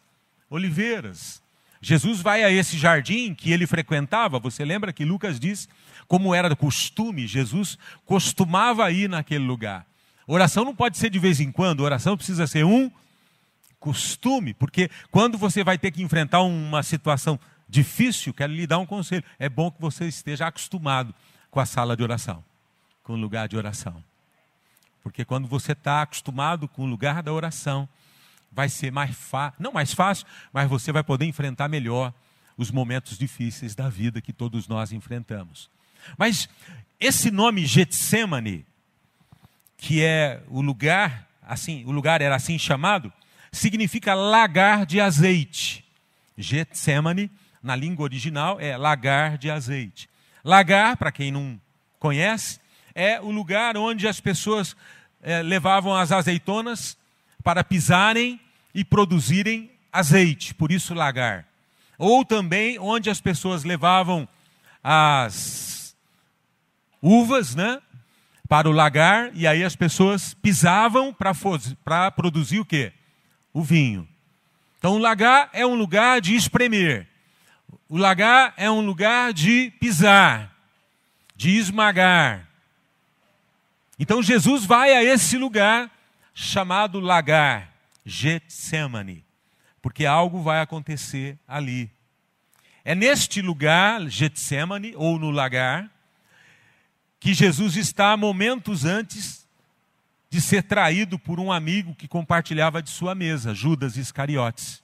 Oliveiras. 0.50 1.42
Jesus 1.82 2.22
vai 2.22 2.44
a 2.44 2.52
esse 2.52 2.78
jardim 2.78 3.34
que 3.34 3.52
ele 3.52 3.66
frequentava. 3.66 4.40
Você 4.40 4.66
lembra 4.66 4.92
que 4.92 5.06
Lucas 5.06 5.40
diz 5.40 5.70
como 6.08 6.34
era 6.34 6.56
costume, 6.56 7.28
Jesus 7.28 7.78
costumava 8.06 8.92
ir 8.92 9.08
naquele 9.08 9.46
lugar. 9.46 9.86
Oração 10.26 10.66
não 10.66 10.76
pode 10.76 10.98
ser 10.98 11.10
de 11.10 11.20
vez 11.20 11.40
em 11.40 11.52
quando, 11.52 11.82
oração 11.82 12.18
precisa 12.18 12.48
ser 12.48 12.66
um 12.66 12.92
costume, 13.80 14.54
porque 14.54 14.90
quando 15.10 15.38
você 15.38 15.64
vai 15.64 15.78
ter 15.78 15.92
que 15.92 16.04
enfrentar 16.04 16.42
uma 16.42 16.84
situação 16.84 17.40
difícil, 17.68 18.34
quero 18.34 18.54
lhe 18.54 18.68
dar 18.68 18.80
um 18.80 18.86
conselho: 18.86 19.24
é 19.38 19.48
bom 19.48 19.72
que 19.72 19.80
você 19.80 20.08
esteja 20.08 20.48
acostumado 20.48 21.14
com 21.50 21.60
a 21.60 21.66
sala 21.66 21.96
de 21.96 22.04
oração, 22.04 22.44
com 23.04 23.14
o 23.14 23.18
lugar 23.18 23.48
de 23.48 23.58
oração. 23.58 24.04
Porque 25.02 25.24
quando 25.24 25.48
você 25.48 25.72
está 25.72 26.02
acostumado 26.02 26.68
com 26.68 26.84
o 26.84 26.86
lugar 26.86 27.24
da 27.24 27.32
oração, 27.32 27.88
vai 28.52 28.68
ser 28.68 28.92
mais 28.92 29.16
fácil, 29.16 29.62
não 29.62 29.72
mais 29.72 29.94
fácil, 29.94 30.28
mas 30.52 30.70
você 30.70 30.92
vai 30.92 31.04
poder 31.04 31.26
enfrentar 31.26 31.68
melhor 31.70 32.14
os 32.58 32.72
momentos 32.72 33.18
difíceis 33.18 33.74
da 33.74 33.88
vida 33.88 34.22
que 34.22 34.34
todos 34.34 34.68
nós 34.68 34.92
enfrentamos. 34.92 35.70
Mas 36.18 36.50
esse 37.00 37.32
nome 37.32 37.66
Getsemane, 37.66 38.66
que 39.78 40.04
é 40.04 40.44
o 40.50 40.62
lugar, 40.62 41.28
assim, 41.42 41.86
o 41.86 41.92
lugar 41.92 42.22
era 42.22 42.36
assim 42.36 42.60
chamado, 42.60 43.14
significa 43.52 44.14
lagar 44.14 44.86
de 44.86 45.00
azeite. 45.00 45.86
Getsemane, 46.38 47.30
na 47.62 47.76
língua 47.76 48.04
original, 48.04 48.60
é 48.60 48.78
lagar 48.78 49.38
de 49.38 49.50
azeite. 49.50 50.10
Lagar, 50.44 50.96
para 50.98 51.12
quem 51.12 51.32
não 51.32 51.60
conhece, 52.00 52.60
é 52.96 53.20
o 53.20 53.32
lugar 53.32 53.78
onde 53.78 54.08
as 54.08 54.20
pessoas 54.20 54.76
é, 55.22 55.42
levavam 55.42 55.96
as 55.96 56.12
azeitonas 56.12 56.98
para 57.44 57.64
pisarem 57.64 58.40
e 58.74 58.84
produzirem 58.84 59.72
azeite, 59.92 60.54
por 60.54 60.72
isso 60.72 60.94
lagar. 60.94 61.46
Ou 61.98 62.24
também 62.24 62.80
onde 62.80 63.10
as 63.10 63.20
pessoas 63.20 63.64
levavam 63.64 64.28
as 64.84 65.96
uvas, 67.02 67.56
né? 67.56 67.82
Para 68.48 68.70
o 68.70 68.72
lagar, 68.72 69.32
e 69.36 69.46
aí 69.46 69.64
as 69.64 69.76
pessoas 69.76 70.34
pisavam 70.34 71.14
para 71.14 72.12
produzir 72.12 72.60
o 72.60 72.66
quê? 72.66 72.94
O 73.54 73.64
vinho. 73.64 74.08
Então 74.78 74.96
o 74.96 74.98
lagar 74.98 75.50
é 75.54 75.66
um 75.66 75.76
lugar 75.76 76.22
de 76.22 76.36
espremer. 76.36 77.08
O 77.88 77.98
lagar 77.98 78.54
é 78.56 78.70
um 78.70 78.82
lugar 78.82 79.34
de 79.34 79.72
pisar, 79.80 80.56
de 81.36 81.58
esmagar. 81.58 82.48
Então 83.98 84.24
Jesus 84.24 84.66
vai 84.66 84.94
a 84.94 85.04
esse 85.04 85.38
lugar 85.38 85.92
chamado 86.34 87.00
lagar, 87.00 87.74
Getsemane, 88.06 89.26
porque 89.82 90.06
algo 90.06 90.42
vai 90.42 90.62
acontecer 90.62 91.38
ali. 91.48 91.92
É 92.86 92.96
neste 92.96 93.42
lugar, 93.42 94.08
Getsemane, 94.08 94.94
ou 94.96 95.20
no 95.20 95.30
lagar, 95.30 95.90
que 97.20 97.34
Jesus 97.34 97.76
está 97.76 98.16
momentos 98.16 98.86
antes 98.86 99.39
de 100.30 100.40
ser 100.40 100.64
traído 100.64 101.18
por 101.18 101.40
um 101.40 101.52
amigo 101.52 101.96
que 101.96 102.08
compartilhava 102.08 102.82
de 102.82 102.90
sua 102.90 103.16
mesa, 103.16 103.54
Judas 103.54 103.98
Iscariotes. 103.98 104.84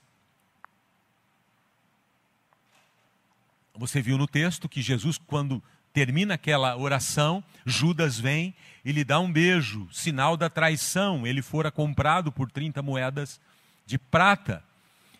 Você 3.74 4.00
viu 4.02 4.18
no 4.18 4.26
texto 4.26 4.68
que 4.68 4.82
Jesus, 4.82 5.18
quando 5.18 5.62
termina 5.92 6.34
aquela 6.34 6.76
oração, 6.76 7.44
Judas 7.64 8.18
vem 8.18 8.54
e 8.84 8.90
lhe 8.90 9.04
dá 9.04 9.20
um 9.20 9.30
beijo, 9.30 9.88
sinal 9.92 10.36
da 10.36 10.50
traição. 10.50 11.26
Ele 11.26 11.42
fora 11.42 11.70
comprado 11.70 12.32
por 12.32 12.50
30 12.50 12.82
moedas 12.82 13.40
de 13.84 13.98
prata. 13.98 14.64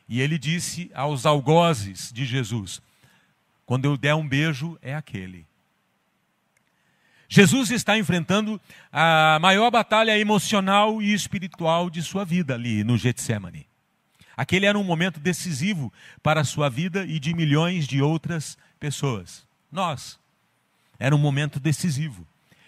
E 0.08 0.20
ele 0.20 0.38
disse 0.38 0.90
aos 0.94 1.26
algozes 1.26 2.10
de 2.12 2.24
Jesus: 2.24 2.80
Quando 3.64 3.84
eu 3.84 3.96
der 3.96 4.14
um 4.14 4.26
beijo, 4.26 4.78
é 4.80 4.94
aquele. 4.94 5.46
Jesus 7.28 7.70
está 7.70 7.98
enfrentando 7.98 8.60
a 8.92 9.38
maior 9.40 9.70
batalha 9.70 10.16
emocional 10.18 11.02
e 11.02 11.12
espiritual 11.12 11.90
de 11.90 12.02
sua 12.02 12.24
vida 12.24 12.54
ali 12.54 12.84
no 12.84 12.96
Getsemane. 12.96 13.66
Aquele 14.36 14.66
era 14.66 14.78
um 14.78 14.84
momento 14.84 15.18
decisivo 15.18 15.92
para 16.22 16.42
a 16.42 16.44
sua 16.44 16.68
vida 16.68 17.04
e 17.06 17.18
de 17.18 17.34
milhões 17.34 17.86
de 17.86 18.02
outras 18.02 18.56
pessoas. 18.78 19.46
Nós. 19.72 20.18
Era 20.98 21.14
um 21.14 21.18
momento 21.18 21.58
decisivo. 21.58 22.26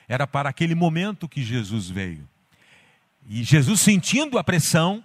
Era 0.09 0.27
para 0.27 0.49
aquele 0.49 0.75
momento 0.75 1.29
que 1.29 1.43
Jesus 1.43 1.89
veio. 1.89 2.29
E 3.29 3.45
Jesus 3.45 3.81
sentindo 3.81 4.39
a 4.39 4.45
pressão, 4.45 5.05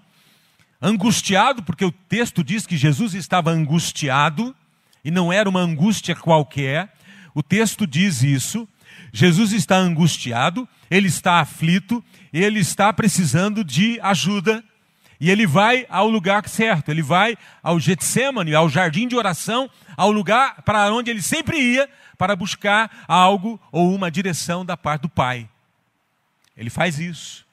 angustiado, 0.82 1.62
porque 1.64 1.84
o 1.84 1.92
texto 1.92 2.44
diz 2.44 2.66
que 2.66 2.78
Jesus 2.78 3.14
estava 3.14 3.52
angustiado, 3.52 4.56
e 5.04 5.12
não 5.12 5.32
era 5.32 5.50
uma 5.50 5.60
angústia 5.60 6.16
qualquer, 6.16 6.94
o 7.36 7.44
texto 7.44 7.86
diz 7.86 8.24
isso, 8.24 8.68
Jesus 9.12 9.52
está 9.52 9.78
angustiado, 9.78 10.68
ele 10.90 11.08
está 11.08 11.40
aflito, 11.40 12.04
ele 12.32 12.60
está 12.60 12.92
precisando 12.92 13.64
de 13.64 14.00
ajuda. 14.02 14.64
E 15.20 15.30
ele 15.30 15.48
vai 15.48 15.86
ao 15.90 16.10
lugar 16.10 16.48
certo, 16.50 16.90
ele 16.90 17.02
vai 17.02 17.38
ao 17.62 17.80
Getsemane, 17.80 18.54
ao 18.54 18.68
jardim 18.68 19.08
de 19.08 19.16
oração, 19.16 19.70
ao 19.96 20.12
lugar 20.12 20.62
para 20.64 20.92
onde 20.94 21.10
ele 21.10 21.22
sempre 21.22 21.58
ia 21.58 21.90
para 22.18 22.36
buscar 22.36 23.06
algo 23.08 23.60
ou 23.72 23.96
uma 23.96 24.12
direção 24.12 24.66
da 24.66 24.76
parte 24.76 25.04
do 25.04 25.10
Pai. 25.10 25.50
Ele 26.58 26.70
faz 26.70 27.00
isso. 27.00 27.46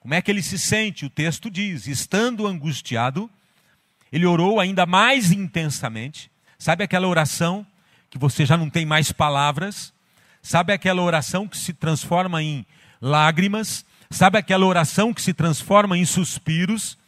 Como 0.00 0.12
é 0.12 0.20
que 0.20 0.30
ele 0.30 0.42
se 0.42 0.58
sente? 0.58 1.06
O 1.06 1.10
texto 1.10 1.48
diz: 1.48 1.86
estando 1.86 2.46
angustiado, 2.46 3.30
ele 4.12 4.26
orou 4.26 4.60
ainda 4.60 4.84
mais 4.84 5.32
intensamente. 5.32 6.30
Sabe 6.58 6.84
aquela 6.84 7.08
oração 7.08 7.66
que 8.10 8.18
você 8.18 8.44
já 8.44 8.56
não 8.56 8.68
tem 8.68 8.84
mais 8.84 9.12
palavras? 9.12 9.93
Sabe 10.44 10.74
aquela 10.74 11.00
oração 11.00 11.48
que 11.48 11.56
se 11.56 11.72
transforma 11.72 12.42
em 12.42 12.66
lágrimas? 13.00 13.82
Sabe 14.10 14.36
aquela 14.36 14.66
oração 14.66 15.14
que 15.14 15.22
se 15.22 15.32
transforma 15.32 15.96
em 15.96 16.04
suspiros? 16.04 16.98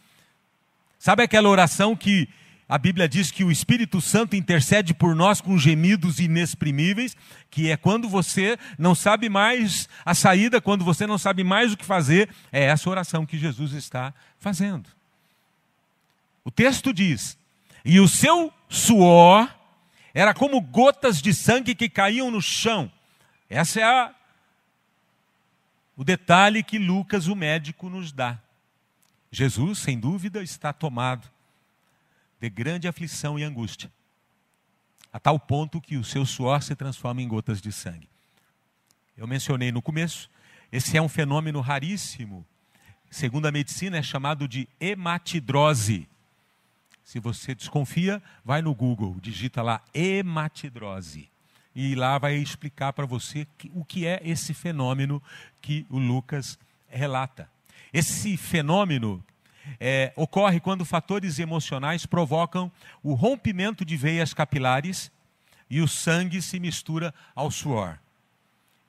Sabe 0.97 1.21
aquela 1.21 1.47
oração 1.47 1.95
que 1.95 2.27
a 2.67 2.79
Bíblia 2.79 3.07
diz 3.07 3.29
que 3.29 3.43
o 3.43 3.51
Espírito 3.51 4.01
Santo 4.01 4.35
intercede 4.35 4.91
por 4.91 5.15
nós 5.15 5.39
com 5.39 5.55
gemidos 5.55 6.19
inexprimíveis, 6.19 7.15
que 7.51 7.69
é 7.69 7.77
quando 7.77 8.09
você 8.09 8.57
não 8.75 8.95
sabe 8.95 9.29
mais 9.29 9.87
a 10.03 10.15
saída, 10.15 10.59
quando 10.59 10.83
você 10.83 11.05
não 11.05 11.19
sabe 11.19 11.43
mais 11.43 11.71
o 11.71 11.77
que 11.77 11.85
fazer, 11.85 12.31
é 12.51 12.63
essa 12.63 12.89
oração 12.89 13.23
que 13.23 13.37
Jesus 13.37 13.73
está 13.73 14.15
fazendo. 14.39 14.89
O 16.43 16.49
texto 16.49 16.91
diz: 16.91 17.37
"E 17.85 17.99
o 17.99 18.07
seu 18.07 18.51
suor 18.67 19.47
era 20.11 20.33
como 20.33 20.59
gotas 20.59 21.21
de 21.21 21.35
sangue 21.35 21.75
que 21.75 21.87
caíam 21.87 22.31
no 22.31 22.41
chão, 22.41 22.91
essa 23.49 23.79
é 23.79 23.83
a, 23.83 24.15
o 25.95 26.03
detalhe 26.03 26.61
que 26.61 26.77
Lucas, 26.77 27.27
o 27.27 27.35
médico, 27.35 27.89
nos 27.89 28.11
dá. 28.11 28.39
Jesus, 29.31 29.79
sem 29.79 29.99
dúvida, 29.99 30.43
está 30.43 30.71
tomado 30.71 31.29
de 32.39 32.49
grande 32.49 32.87
aflição 32.87 33.37
e 33.37 33.43
angústia, 33.43 33.91
a 35.11 35.19
tal 35.19 35.39
ponto 35.39 35.81
que 35.81 35.97
o 35.97 36.03
seu 36.03 36.25
suor 36.25 36.61
se 36.61 36.75
transforma 36.75 37.21
em 37.21 37.27
gotas 37.27 37.61
de 37.61 37.71
sangue. 37.71 38.09
Eu 39.15 39.25
mencionei 39.25 39.71
no 39.71 39.81
começo, 39.81 40.29
esse 40.71 40.95
é 40.95 41.01
um 41.01 41.09
fenômeno 41.09 41.59
raríssimo. 41.61 42.45
Segundo 43.09 43.47
a 43.47 43.51
medicina, 43.51 43.97
é 43.97 44.03
chamado 44.03 44.47
de 44.47 44.67
hematidrose. 44.79 46.07
Se 47.03 47.19
você 47.19 47.55
desconfia, 47.55 48.21
vai 48.43 48.61
no 48.61 48.75
Google, 48.75 49.17
digita 49.19 49.61
lá 49.61 49.81
hematidrose. 49.93 51.29
E 51.79 51.93
lá 51.93 52.17
vai 52.17 52.33
explicar 52.37 52.91
para 52.91 53.05
você 53.05 53.45
o 53.71 53.85
que 53.85 54.07
é 54.07 54.19
esse 54.23 54.51
fenômeno 54.51 55.21
que 55.61 55.85
o 55.91 55.99
Lucas 55.99 56.57
relata. 56.87 57.47
Esse 57.93 58.35
fenômeno 58.35 59.23
é, 59.79 60.11
ocorre 60.15 60.59
quando 60.59 60.83
fatores 60.83 61.37
emocionais 61.37 62.03
provocam 62.03 62.71
o 63.03 63.13
rompimento 63.13 63.85
de 63.85 63.95
veias 63.95 64.33
capilares 64.33 65.11
e 65.69 65.79
o 65.79 65.87
sangue 65.87 66.41
se 66.41 66.59
mistura 66.59 67.13
ao 67.35 67.51
suor. 67.51 67.99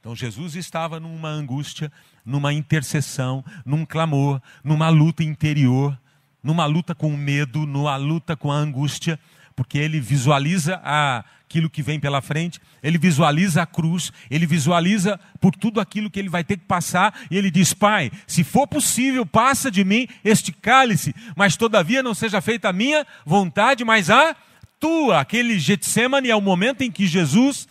Então 0.00 0.16
Jesus 0.16 0.54
estava 0.54 0.98
numa 0.98 1.28
angústia, 1.28 1.92
numa 2.24 2.54
intercessão, 2.54 3.44
num 3.66 3.84
clamor, 3.84 4.40
numa 4.64 4.88
luta 4.88 5.22
interior 5.22 5.94
numa 6.42 6.66
luta 6.66 6.94
com 6.94 7.08
o 7.08 7.16
medo, 7.16 7.66
numa 7.66 7.96
luta 7.96 8.36
com 8.36 8.50
a 8.50 8.56
angústia, 8.56 9.18
porque 9.58 9.76
ele 9.76 9.98
visualiza 9.98 10.76
aquilo 10.84 11.68
que 11.68 11.82
vem 11.82 11.98
pela 11.98 12.22
frente, 12.22 12.60
ele 12.80 12.96
visualiza 12.96 13.60
a 13.60 13.66
cruz, 13.66 14.12
ele 14.30 14.46
visualiza 14.46 15.18
por 15.40 15.52
tudo 15.52 15.80
aquilo 15.80 16.08
que 16.08 16.20
ele 16.20 16.28
vai 16.28 16.44
ter 16.44 16.58
que 16.58 16.64
passar, 16.64 17.12
e 17.28 17.36
ele 17.36 17.50
diz: 17.50 17.74
Pai, 17.74 18.12
se 18.24 18.44
for 18.44 18.68
possível, 18.68 19.26
passa 19.26 19.68
de 19.68 19.84
mim 19.84 20.06
este 20.24 20.52
cálice, 20.52 21.12
mas 21.34 21.56
todavia 21.56 22.04
não 22.04 22.14
seja 22.14 22.40
feita 22.40 22.68
a 22.68 22.72
minha 22.72 23.04
vontade, 23.26 23.84
mas 23.84 24.10
a 24.10 24.36
tua. 24.78 25.18
Aquele 25.18 25.58
Getsemane 25.58 26.30
é 26.30 26.36
o 26.36 26.40
momento 26.40 26.82
em 26.82 26.92
que 26.92 27.04
Jesus 27.04 27.66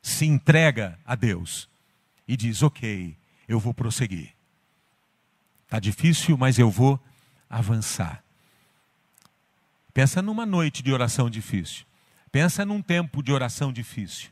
se 0.00 0.24
entrega 0.24 0.98
a 1.04 1.14
Deus 1.14 1.68
e 2.26 2.34
diz: 2.34 2.62
Ok, 2.62 3.14
eu 3.46 3.60
vou 3.60 3.74
prosseguir. 3.74 4.30
Está 5.66 5.78
difícil, 5.78 6.38
mas 6.38 6.58
eu 6.58 6.70
vou 6.70 6.98
avançar. 7.50 8.24
Pensa 9.96 10.20
numa 10.20 10.44
noite 10.44 10.82
de 10.82 10.92
oração 10.92 11.30
difícil. 11.30 11.86
Pensa 12.30 12.66
num 12.66 12.82
tempo 12.82 13.22
de 13.22 13.32
oração 13.32 13.72
difícil. 13.72 14.28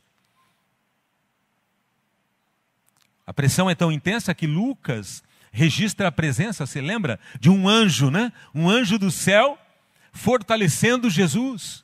A 3.25 3.33
pressão 3.33 3.67
é 3.67 3.73
tão 3.73 3.91
intensa 3.91 4.35
que 4.35 4.45
Lucas 4.45 5.23
registra 5.51 6.09
a 6.09 6.11
presença, 6.11 6.67
você 6.67 6.79
lembra? 6.79 7.19
De 7.39 7.49
um 7.49 7.67
anjo, 7.67 8.11
né? 8.11 8.31
Um 8.53 8.69
anjo 8.69 8.99
do 8.99 9.09
céu 9.09 9.57
fortalecendo 10.11 11.09
Jesus. 11.09 11.83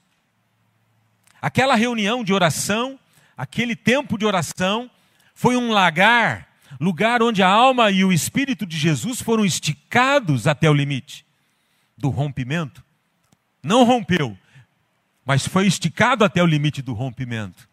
Aquela 1.41 1.73
reunião 1.73 2.23
de 2.23 2.33
oração, 2.33 2.99
aquele 3.35 3.75
tempo 3.75 4.15
de 4.15 4.27
oração, 4.27 4.91
foi 5.33 5.57
um 5.57 5.71
lagar 5.71 6.47
lugar 6.79 7.23
onde 7.23 7.41
a 7.41 7.49
alma 7.49 7.89
e 7.89 8.05
o 8.05 8.13
espírito 8.13 8.63
de 8.63 8.77
Jesus 8.77 9.23
foram 9.23 9.43
esticados 9.43 10.45
até 10.45 10.69
o 10.69 10.73
limite 10.75 11.25
do 11.97 12.09
rompimento. 12.09 12.90
Não 13.63 13.83
rompeu, 13.83 14.37
mas 15.25 15.47
foi 15.47 15.67
esticado 15.67 16.23
até 16.23 16.41
o 16.41 16.47
limite 16.47 16.81
do 16.81 16.93
rompimento. 16.93 17.69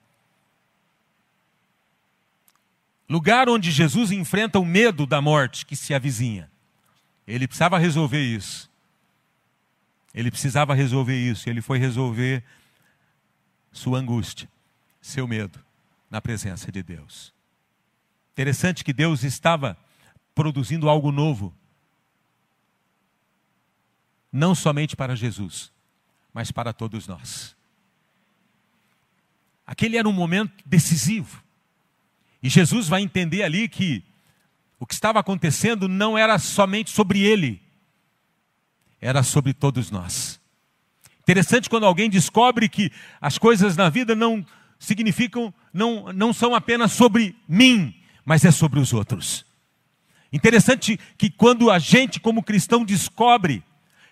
Lugar 3.08 3.48
onde 3.48 3.70
Jesus 3.70 4.10
enfrenta 4.10 4.58
o 4.58 4.64
medo 4.64 5.06
da 5.06 5.20
morte 5.20 5.64
que 5.64 5.74
se 5.74 5.94
avizinha. 5.94 6.50
Ele 7.26 7.46
precisava 7.46 7.78
resolver 7.78 8.22
isso. 8.22 8.70
Ele 10.12 10.30
precisava 10.30 10.74
resolver 10.74 11.16
isso. 11.16 11.48
Ele 11.48 11.62
foi 11.62 11.78
resolver 11.78 12.44
sua 13.72 13.98
angústia, 13.98 14.48
seu 15.00 15.26
medo, 15.26 15.58
na 16.10 16.20
presença 16.20 16.70
de 16.70 16.82
Deus. 16.82 17.32
Interessante 18.32 18.84
que 18.84 18.92
Deus 18.92 19.24
estava 19.24 19.76
produzindo 20.34 20.88
algo 20.88 21.10
novo. 21.10 21.54
Não 24.30 24.54
somente 24.54 24.94
para 24.94 25.16
Jesus, 25.16 25.72
mas 26.38 26.52
para 26.52 26.72
todos 26.72 27.08
nós. 27.08 27.56
Aquele 29.66 29.96
era 29.96 30.08
um 30.08 30.12
momento 30.12 30.52
decisivo. 30.64 31.42
E 32.40 32.48
Jesus 32.48 32.86
vai 32.86 33.02
entender 33.02 33.42
ali 33.42 33.68
que 33.68 34.04
o 34.78 34.86
que 34.86 34.94
estava 34.94 35.18
acontecendo 35.18 35.88
não 35.88 36.16
era 36.16 36.38
somente 36.38 36.90
sobre 36.90 37.22
ele, 37.22 37.60
era 39.00 39.24
sobre 39.24 39.52
todos 39.52 39.90
nós. 39.90 40.40
Interessante 41.18 41.68
quando 41.68 41.86
alguém 41.86 42.08
descobre 42.08 42.68
que 42.68 42.92
as 43.20 43.36
coisas 43.36 43.76
na 43.76 43.88
vida 43.90 44.14
não 44.14 44.46
significam, 44.78 45.52
não, 45.74 46.12
não 46.12 46.32
são 46.32 46.54
apenas 46.54 46.92
sobre 46.92 47.34
mim, 47.48 48.00
mas 48.24 48.44
é 48.44 48.52
sobre 48.52 48.78
os 48.78 48.92
outros. 48.92 49.44
Interessante 50.32 51.00
que 51.18 51.30
quando 51.30 51.68
a 51.68 51.80
gente, 51.80 52.20
como 52.20 52.44
cristão, 52.44 52.84
descobre 52.84 53.64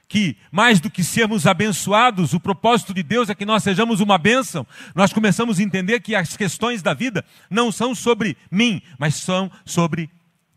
que 0.09 0.37
mais 0.53 0.81
do 0.81 0.91
que 0.91 1.03
sermos 1.03 1.47
abençoados, 1.47 2.33
o 2.33 2.41
propósito 2.41 2.95
de 2.95 3.03
Deus 3.03 3.29
é 3.29 3.35
que 3.35 3.45
nós 3.45 3.63
sejamos 3.63 4.01
uma 4.01 4.17
bênção, 4.19 4.67
nós 4.95 5.13
começamos 5.13 5.59
a 5.59 5.63
entender 5.63 6.01
que 6.01 6.15
as 6.15 6.37
questões 6.37 6.83
da 6.83 6.95
vida 6.95 7.25
não 7.51 7.73
são 7.73 7.95
sobre 7.95 8.37
mim, 8.51 8.81
mas 8.99 9.17
são 9.17 9.51
sobre 9.65 10.11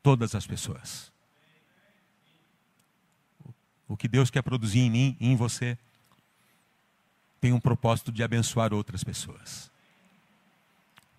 todas 0.04 0.36
as 0.36 0.46
pessoas. 0.46 1.12
O 3.88 3.98
que 3.98 4.08
Deus 4.08 4.30
quer 4.30 4.44
produzir 4.44 4.80
em 4.80 4.90
mim 4.92 5.18
e 5.20 5.28
em 5.28 5.36
você 5.36 5.78
tem 7.42 7.54
um 7.54 7.60
propósito 7.60 8.12
de 8.12 8.22
abençoar 8.22 8.74
outras 8.74 9.04
pessoas. 9.04 9.72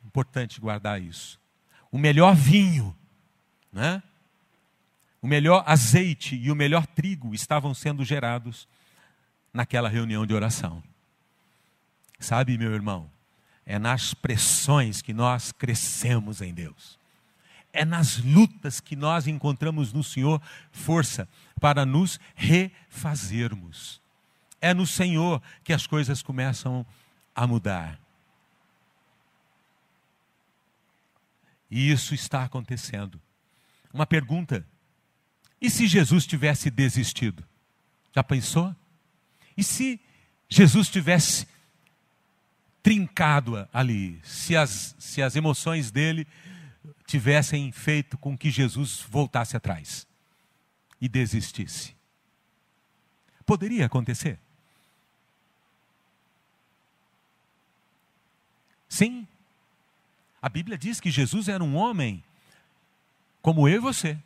Importante 0.04 0.60
guardar 0.60 1.02
isso 1.02 1.40
o 1.90 1.98
melhor 1.98 2.34
vinho, 2.34 2.96
né? 3.72 4.02
O 5.22 5.26
melhor 5.26 5.62
azeite 5.66 6.34
e 6.34 6.50
o 6.50 6.56
melhor 6.56 6.86
trigo 6.86 7.34
estavam 7.34 7.74
sendo 7.74 8.04
gerados 8.04 8.66
naquela 9.52 9.88
reunião 9.88 10.26
de 10.26 10.34
oração. 10.34 10.82
Sabe, 12.18 12.56
meu 12.56 12.72
irmão, 12.72 13.10
é 13.66 13.78
nas 13.78 14.14
pressões 14.14 15.02
que 15.02 15.12
nós 15.12 15.52
crescemos 15.52 16.40
em 16.40 16.52
Deus. 16.52 16.98
É 17.72 17.84
nas 17.84 18.18
lutas 18.18 18.80
que 18.80 18.96
nós 18.96 19.26
encontramos 19.26 19.92
no 19.92 20.02
Senhor 20.02 20.40
força 20.72 21.28
para 21.60 21.86
nos 21.86 22.18
refazermos. 22.34 24.00
É 24.60 24.74
no 24.74 24.86
Senhor 24.86 25.40
que 25.62 25.72
as 25.72 25.86
coisas 25.86 26.22
começam 26.22 26.84
a 27.34 27.46
mudar. 27.46 27.98
E 31.70 31.90
isso 31.90 32.14
está 32.14 32.44
acontecendo. 32.44 33.20
Uma 33.92 34.04
pergunta: 34.04 34.66
e 35.60 35.68
se 35.68 35.86
Jesus 35.86 36.26
tivesse 36.26 36.70
desistido? 36.70 37.44
Já 38.14 38.24
pensou? 38.24 38.74
E 39.56 39.62
se 39.62 40.00
Jesus 40.48 40.88
tivesse 40.88 41.46
trincado 42.82 43.68
ali, 43.72 44.18
se 44.24 44.56
as, 44.56 44.94
se 44.98 45.20
as 45.20 45.36
emoções 45.36 45.90
dele 45.90 46.26
tivessem 47.06 47.70
feito 47.72 48.16
com 48.16 48.36
que 48.36 48.50
Jesus 48.50 49.04
voltasse 49.08 49.56
atrás 49.56 50.06
e 51.00 51.08
desistisse? 51.08 51.94
Poderia 53.44 53.86
acontecer? 53.86 54.38
Sim, 58.88 59.26
a 60.40 60.48
Bíblia 60.48 60.78
diz 60.78 61.00
que 61.00 61.10
Jesus 61.10 61.48
era 61.48 61.62
um 61.62 61.76
homem 61.76 62.24
como 63.42 63.68
eu 63.68 63.76
e 63.76 63.78
você, 63.78 64.18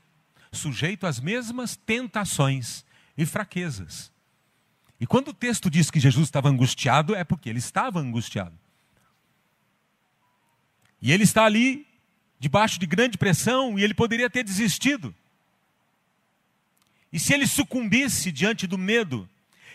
sujeito 0.54 1.06
às 1.06 1.20
mesmas 1.20 1.76
tentações 1.76 2.84
e 3.16 3.26
fraquezas. 3.26 4.12
E 5.00 5.06
quando 5.06 5.28
o 5.28 5.34
texto 5.34 5.68
diz 5.68 5.90
que 5.90 6.00
Jesus 6.00 6.28
estava 6.28 6.48
angustiado, 6.48 7.14
é 7.14 7.24
porque 7.24 7.48
ele 7.48 7.58
estava 7.58 7.98
angustiado. 7.98 8.58
E 11.02 11.12
ele 11.12 11.24
está 11.24 11.44
ali, 11.44 11.86
debaixo 12.38 12.78
de 12.78 12.86
grande 12.86 13.18
pressão, 13.18 13.78
e 13.78 13.84
ele 13.84 13.92
poderia 13.92 14.30
ter 14.30 14.42
desistido. 14.42 15.14
E 17.12 17.20
se 17.20 17.34
ele 17.34 17.46
sucumbisse 17.46 18.32
diante 18.32 18.66
do 18.66 18.78
medo, 18.78 19.28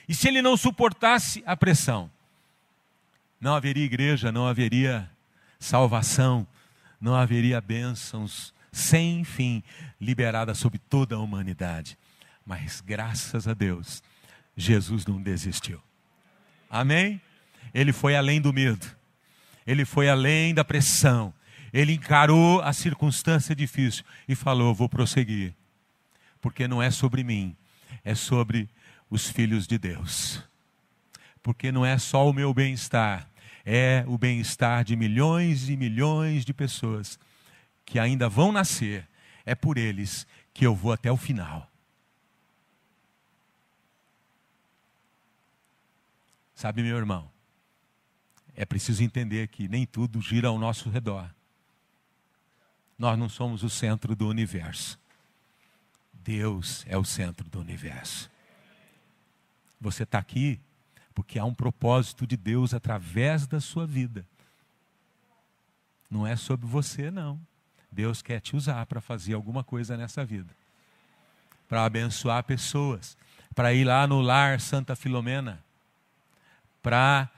e 0.08 0.16
se 0.16 0.28
ele 0.28 0.42
não 0.42 0.58
suportasse 0.58 1.44
a 1.46 1.56
pressão, 1.56 2.10
não 3.40 3.56
haveria 3.56 3.86
igreja, 3.86 4.32
não 4.32 4.48
haveria 4.48 5.10
salvação, 5.60 6.48
não 7.00 7.16
haveria 7.16 7.62
bênçãos 7.62 8.54
sem 8.72 9.24
fim 9.24 9.64
liberadas 10.00 10.58
sobre 10.58 10.80
toda 10.80 11.16
a 11.16 11.20
humanidade. 11.20 11.98
Mas 12.46 12.82
graças 12.82 13.48
a 13.48 13.54
Deus, 13.54 14.02
Jesus 14.56 15.06
não 15.06 15.22
desistiu. 15.22 15.82
Amém? 16.70 17.22
Ele 17.74 17.94
foi 17.94 18.16
além 18.16 18.42
do 18.42 18.52
medo, 18.54 18.86
ele 19.66 19.86
foi 19.86 20.10
além 20.10 20.54
da 20.54 20.64
pressão, 20.64 21.34
ele 21.72 21.94
encarou 21.94 22.62
a 22.62 22.74
circunstância 22.74 23.56
difícil 23.56 24.04
e 24.28 24.36
falou: 24.36 24.74
Vou 24.74 24.90
prosseguir, 24.90 25.54
porque 26.42 26.68
não 26.68 26.82
é 26.82 26.90
sobre 26.90 27.24
mim, 27.24 27.56
é 28.04 28.16
sobre 28.16 28.68
os 29.10 29.30
filhos 29.30 29.68
de 29.68 29.78
Deus. 29.78 30.44
Porque 31.42 31.72
não 31.72 31.86
é 31.86 31.98
só 31.98 32.28
o 32.28 32.34
meu 32.34 32.54
bem-estar, 32.54 33.30
é 33.66 34.04
o 34.08 34.18
bem-estar 34.18 34.84
de 34.84 34.96
milhões 34.96 35.70
e 35.70 35.78
milhões 35.78 36.44
de 36.44 36.54
pessoas 36.54 37.20
que 37.90 37.98
ainda 37.98 38.30
vão 38.30 38.52
nascer. 38.52 39.08
É 39.44 39.56
por 39.56 39.76
eles 39.76 40.28
que 40.54 40.66
eu 40.66 40.76
vou 40.76 40.94
até 40.94 41.12
o 41.12 41.18
final. 41.18 41.68
Sabe, 46.54 46.84
meu 46.84 46.96
irmão, 46.96 47.32
é 48.56 48.64
preciso 48.64 49.04
entender 49.04 49.48
que 49.48 49.68
nem 49.68 49.88
tudo 49.88 50.22
gira 50.22 50.50
ao 50.50 50.60
nosso 50.60 50.90
redor. 50.90 51.34
Nós 52.98 53.18
não 53.18 53.28
somos 53.28 53.64
o 53.64 53.70
centro 53.70 54.16
do 54.16 54.28
universo. 54.28 55.00
Deus 56.14 56.86
é 56.86 56.96
o 56.98 57.04
centro 57.04 57.50
do 57.50 57.60
universo. 57.60 58.30
Você 59.82 60.04
está 60.04 60.20
aqui 60.20 60.60
porque 61.16 61.40
há 61.40 61.46
um 61.46 61.56
propósito 61.56 62.28
de 62.28 62.38
Deus 62.38 62.74
através 62.74 63.48
da 63.48 63.60
sua 63.60 63.88
vida. 63.88 64.28
Não 66.10 66.28
é 66.28 66.36
sobre 66.36 66.68
você, 66.68 67.10
não. 67.10 67.49
Deus 68.00 68.22
quer 68.22 68.40
te 68.40 68.56
usar 68.56 68.86
para 68.86 69.02
fazer 69.02 69.34
alguma 69.34 69.62
coisa 69.62 69.98
nessa 69.98 70.24
vida, 70.24 70.56
para 71.68 71.84
abençoar 71.84 72.42
pessoas, 72.46 73.18
para 73.54 73.74
ir 73.74 73.84
lá 73.84 74.08
no 74.08 74.22
lar 74.22 74.62
Santa 74.62 74.96
Filomena, 74.96 75.62
para 76.82 77.30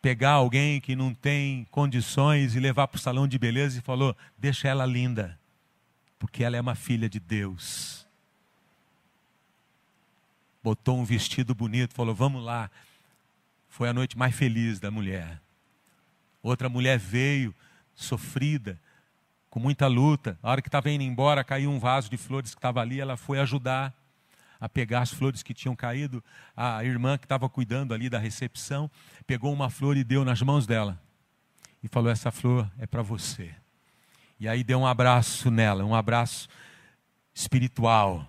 pegar 0.00 0.30
alguém 0.30 0.80
que 0.80 0.94
não 0.94 1.12
tem 1.12 1.66
condições 1.72 2.54
e 2.54 2.60
levar 2.60 2.86
para 2.86 2.98
o 2.98 3.00
salão 3.00 3.26
de 3.26 3.36
beleza 3.36 3.80
e 3.80 3.82
falou: 3.82 4.16
deixa 4.38 4.68
ela 4.68 4.86
linda, 4.86 5.36
porque 6.20 6.44
ela 6.44 6.56
é 6.56 6.60
uma 6.60 6.76
filha 6.76 7.08
de 7.08 7.18
Deus. 7.18 8.06
Botou 10.62 11.00
um 11.00 11.04
vestido 11.04 11.52
bonito, 11.52 11.94
falou: 11.94 12.14
vamos 12.14 12.44
lá. 12.44 12.70
Foi 13.68 13.88
a 13.88 13.92
noite 13.92 14.16
mais 14.16 14.36
feliz 14.36 14.78
da 14.78 14.88
mulher. 14.88 15.40
Outra 16.44 16.68
mulher 16.68 16.96
veio, 16.96 17.52
sofrida, 17.92 18.78
com 19.54 19.60
muita 19.60 19.86
luta. 19.86 20.36
A 20.42 20.50
hora 20.50 20.60
que 20.60 20.66
estava 20.66 20.90
indo 20.90 21.04
embora, 21.04 21.44
caiu 21.44 21.70
um 21.70 21.78
vaso 21.78 22.10
de 22.10 22.16
flores 22.16 22.52
que 22.52 22.58
estava 22.58 22.80
ali, 22.80 23.00
ela 23.00 23.16
foi 23.16 23.38
ajudar 23.38 23.94
a 24.60 24.68
pegar 24.68 25.02
as 25.02 25.12
flores 25.12 25.44
que 25.44 25.54
tinham 25.54 25.76
caído. 25.76 26.24
A 26.56 26.82
irmã 26.82 27.16
que 27.16 27.24
estava 27.24 27.48
cuidando 27.48 27.94
ali 27.94 28.10
da 28.10 28.18
recepção 28.18 28.90
pegou 29.28 29.52
uma 29.52 29.70
flor 29.70 29.96
e 29.96 30.02
deu 30.02 30.24
nas 30.24 30.42
mãos 30.42 30.66
dela. 30.66 31.00
E 31.84 31.86
falou: 31.86 32.10
Essa 32.10 32.32
flor 32.32 32.68
é 32.78 32.84
para 32.84 33.00
você. 33.00 33.54
E 34.40 34.48
aí 34.48 34.64
deu 34.64 34.80
um 34.80 34.86
abraço 34.88 35.52
nela, 35.52 35.84
um 35.84 35.94
abraço 35.94 36.48
espiritual. 37.32 38.26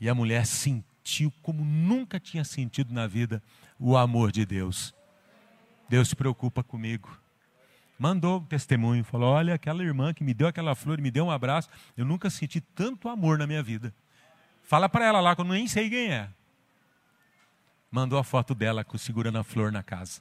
E 0.00 0.08
a 0.08 0.14
mulher 0.14 0.46
sentiu 0.46 1.30
como 1.42 1.62
nunca 1.62 2.18
tinha 2.18 2.44
sentido 2.44 2.94
na 2.94 3.06
vida 3.06 3.42
o 3.78 3.94
amor 3.94 4.32
de 4.32 4.46
Deus. 4.46 4.94
Deus 5.86 6.08
se 6.08 6.16
preocupa 6.16 6.62
comigo. 6.62 7.23
Mandou 8.04 8.38
um 8.38 8.44
testemunho, 8.44 9.02
falou: 9.02 9.32
Olha, 9.32 9.54
aquela 9.54 9.82
irmã 9.82 10.12
que 10.12 10.22
me 10.22 10.34
deu 10.34 10.46
aquela 10.46 10.74
flor, 10.74 11.00
me 11.00 11.10
deu 11.10 11.24
um 11.24 11.30
abraço, 11.30 11.70
eu 11.96 12.04
nunca 12.04 12.28
senti 12.28 12.60
tanto 12.60 13.08
amor 13.08 13.38
na 13.38 13.46
minha 13.46 13.62
vida. 13.62 13.94
Fala 14.62 14.90
para 14.90 15.06
ela 15.06 15.22
lá 15.22 15.34
que 15.34 15.40
eu 15.40 15.44
nem 15.46 15.66
sei 15.66 15.88
quem 15.88 16.12
é. 16.12 16.28
Mandou 17.90 18.18
a 18.18 18.22
foto 18.22 18.54
dela 18.54 18.84
segurando 18.98 19.38
a 19.38 19.42
flor 19.42 19.72
na 19.72 19.82
casa. 19.82 20.20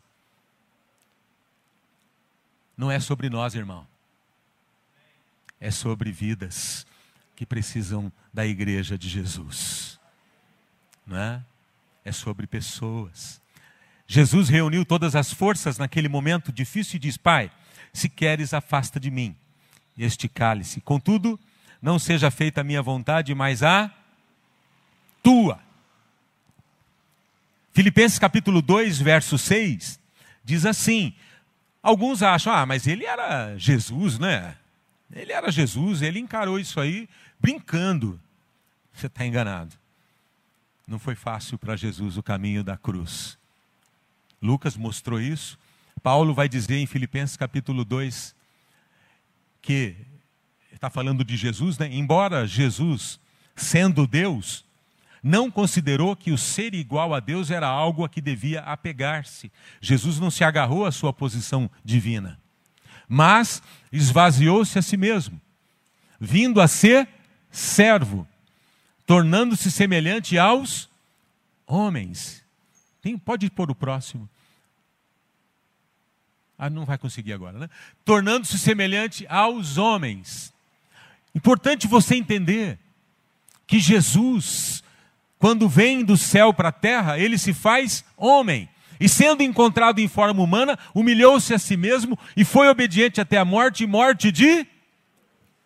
Não 2.77 2.89
é 2.89 3.01
sobre 3.01 3.29
nós, 3.29 3.53
irmão. 3.53 3.85
É 5.59 5.69
sobre 5.69 6.09
vidas 6.09 6.87
que 7.35 7.45
precisam 7.45 8.09
da 8.33 8.45
igreja 8.45 8.97
de 8.97 9.09
Jesus. 9.09 9.99
Não 11.05 11.17
é? 11.17 11.43
É 12.05 12.13
sobre 12.13 12.47
pessoas. 12.47 13.41
Jesus 14.07 14.47
reuniu 14.47 14.85
todas 14.85 15.17
as 15.17 15.33
forças 15.33 15.77
naquele 15.77 16.07
momento 16.07 16.49
difícil 16.49 16.95
e 16.95 16.99
diz: 16.99 17.17
Pai, 17.17 17.51
se 17.93 18.09
queres, 18.09 18.53
afasta 18.53 18.99
de 18.99 19.11
mim 19.11 19.35
este 19.97 20.27
cálice. 20.27 20.81
Contudo, 20.81 21.39
não 21.81 21.99
seja 21.99 22.31
feita 22.31 22.61
a 22.61 22.63
minha 22.63 22.81
vontade, 22.81 23.33
mas 23.35 23.61
a 23.61 23.91
tua. 25.21 25.59
Filipenses 27.73 28.19
capítulo 28.19 28.61
2, 28.61 28.99
verso 28.99 29.37
6, 29.37 29.99
diz 30.43 30.65
assim: 30.65 31.13
alguns 31.81 32.23
acham, 32.23 32.53
ah, 32.53 32.65
mas 32.65 32.87
ele 32.87 33.05
era 33.05 33.57
Jesus, 33.57 34.17
né? 34.19 34.55
Ele 35.11 35.31
era 35.31 35.51
Jesus, 35.51 36.01
ele 36.01 36.19
encarou 36.19 36.59
isso 36.59 36.79
aí 36.79 37.07
brincando. 37.39 38.19
Você 38.93 39.07
está 39.07 39.25
enganado. 39.25 39.75
Não 40.87 40.99
foi 40.99 41.15
fácil 41.15 41.57
para 41.57 41.75
Jesus 41.75 42.17
o 42.17 42.23
caminho 42.23 42.63
da 42.63 42.75
cruz. 42.77 43.37
Lucas 44.41 44.75
mostrou 44.75 45.19
isso. 45.19 45.57
Paulo 46.03 46.33
vai 46.33 46.49
dizer 46.49 46.75
em 46.75 46.85
Filipenses 46.85 47.37
capítulo 47.37 47.85
2 47.85 48.35
que 49.61 49.95
está 50.73 50.89
falando 50.89 51.23
de 51.23 51.37
Jesus, 51.37 51.77
né? 51.77 51.87
Embora 51.89 52.45
Jesus, 52.45 53.17
sendo 53.55 54.05
Deus, 54.05 54.65
não 55.23 55.49
considerou 55.49 56.13
que 56.13 56.33
o 56.33 56.37
ser 56.37 56.73
igual 56.73 57.13
a 57.13 57.21
Deus 57.21 57.49
era 57.49 57.67
algo 57.67 58.03
a 58.03 58.09
que 58.09 58.19
devia 58.19 58.59
apegar-se. 58.59 59.49
Jesus 59.79 60.19
não 60.19 60.29
se 60.29 60.43
agarrou 60.43 60.85
à 60.85 60.91
sua 60.91 61.13
posição 61.13 61.71
divina, 61.85 62.37
mas 63.07 63.63
esvaziou-se 63.89 64.77
a 64.77 64.81
si 64.81 64.97
mesmo, 64.97 65.39
vindo 66.19 66.59
a 66.59 66.67
ser 66.67 67.07
servo, 67.49 68.27
tornando-se 69.07 69.71
semelhante 69.71 70.37
aos 70.37 70.89
homens. 71.65 72.43
Tem, 73.01 73.17
pode 73.17 73.49
pôr 73.49 73.71
o 73.71 73.75
próximo. 73.75 74.29
Ah, 76.65 76.69
não 76.69 76.85
vai 76.85 76.97
conseguir 76.97 77.33
agora, 77.33 77.57
né? 77.57 77.69
Tornando-se 78.05 78.57
semelhante 78.57 79.25
aos 79.27 79.77
homens. 79.77 80.53
Importante 81.35 81.87
você 81.87 82.15
entender 82.15 82.79
que 83.65 83.79
Jesus 83.79 84.83
quando 85.43 85.67
vem 85.67 86.05
do 86.05 86.15
céu 86.15 86.53
para 86.53 86.69
a 86.69 86.71
terra, 86.71 87.19
ele 87.19 87.37
se 87.37 87.53
faz 87.53 88.05
homem. 88.15 88.69
E 88.97 89.09
sendo 89.09 89.43
encontrado 89.43 89.99
em 89.99 90.07
forma 90.07 90.41
humana, 90.41 90.79
humilhou-se 90.95 91.53
a 91.53 91.59
si 91.59 91.75
mesmo 91.75 92.17
e 92.37 92.45
foi 92.45 92.69
obediente 92.69 93.19
até 93.19 93.37
a 93.37 93.43
morte 93.43 93.85
morte 93.85 94.31
de 94.31 94.65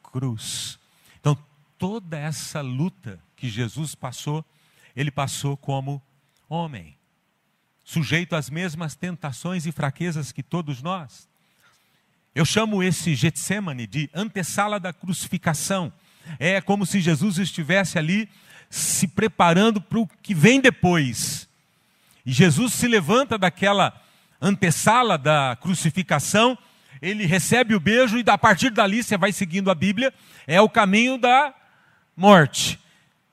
cruz. 0.01 0.79
Então, 1.19 1.37
toda 1.77 2.17
essa 2.17 2.59
luta 2.59 3.19
que 3.35 3.47
Jesus 3.47 3.93
passou, 3.93 4.43
ele 4.95 5.11
passou 5.11 5.55
como 5.55 6.01
homem, 6.49 6.96
sujeito 7.87 8.35
às 8.35 8.49
mesmas 8.49 8.95
tentações 8.95 9.65
e 9.65 9.71
fraquezas 9.71 10.33
que 10.33 10.43
todos 10.43 10.81
nós. 10.81 11.25
Eu 12.35 12.43
chamo 12.43 12.83
esse 12.83 13.15
Getsemane 13.15 13.87
de 13.87 14.09
antessala 14.13 14.77
da 14.77 14.91
crucificação. 14.91 15.91
É 16.37 16.59
como 16.59 16.85
se 16.85 16.99
Jesus 16.99 17.37
estivesse 17.37 17.97
ali 17.97 18.29
se 18.69 19.07
preparando 19.07 19.79
para 19.79 19.99
o 19.99 20.07
que 20.21 20.35
vem 20.35 20.59
depois. 20.59 21.47
E 22.25 22.33
Jesus 22.33 22.73
se 22.73 22.89
levanta 22.89 23.37
daquela 23.37 23.97
antessala 24.41 25.17
da 25.17 25.57
crucificação, 25.61 26.57
ele 27.01 27.25
recebe 27.25 27.73
o 27.73 27.79
beijo 27.79 28.17
e 28.17 28.23
a 28.27 28.37
partir 28.37 28.69
dali 28.69 29.01
você 29.01 29.17
vai 29.17 29.31
seguindo 29.31 29.71
a 29.71 29.75
Bíblia, 29.75 30.13
é 30.45 30.59
o 30.59 30.67
caminho 30.67 31.17
da 31.17 31.55
morte. 32.17 32.77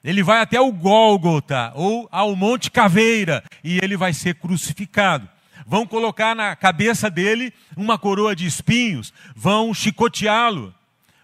Ele 0.04 0.22
vai 0.22 0.42
até 0.42 0.60
o 0.60 0.70
Gólgota 0.70 1.72
ou 1.74 2.06
ao 2.12 2.36
Monte 2.36 2.70
Caveira 2.70 3.42
e 3.64 3.78
ele 3.82 3.96
vai 3.96 4.12
ser 4.12 4.34
crucificado. 4.34 5.26
Vão 5.66 5.86
colocar 5.86 6.36
na 6.36 6.54
cabeça 6.54 7.08
dele 7.08 7.54
uma 7.74 7.98
coroa 7.98 8.36
de 8.36 8.46
espinhos, 8.46 9.14
vão 9.34 9.72
chicoteá-lo, 9.72 10.74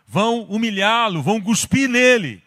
vão 0.09 0.45
humilhá-lo, 0.45 1.23
vão 1.23 1.39
cuspir 1.39 1.91
nele. 1.91 2.43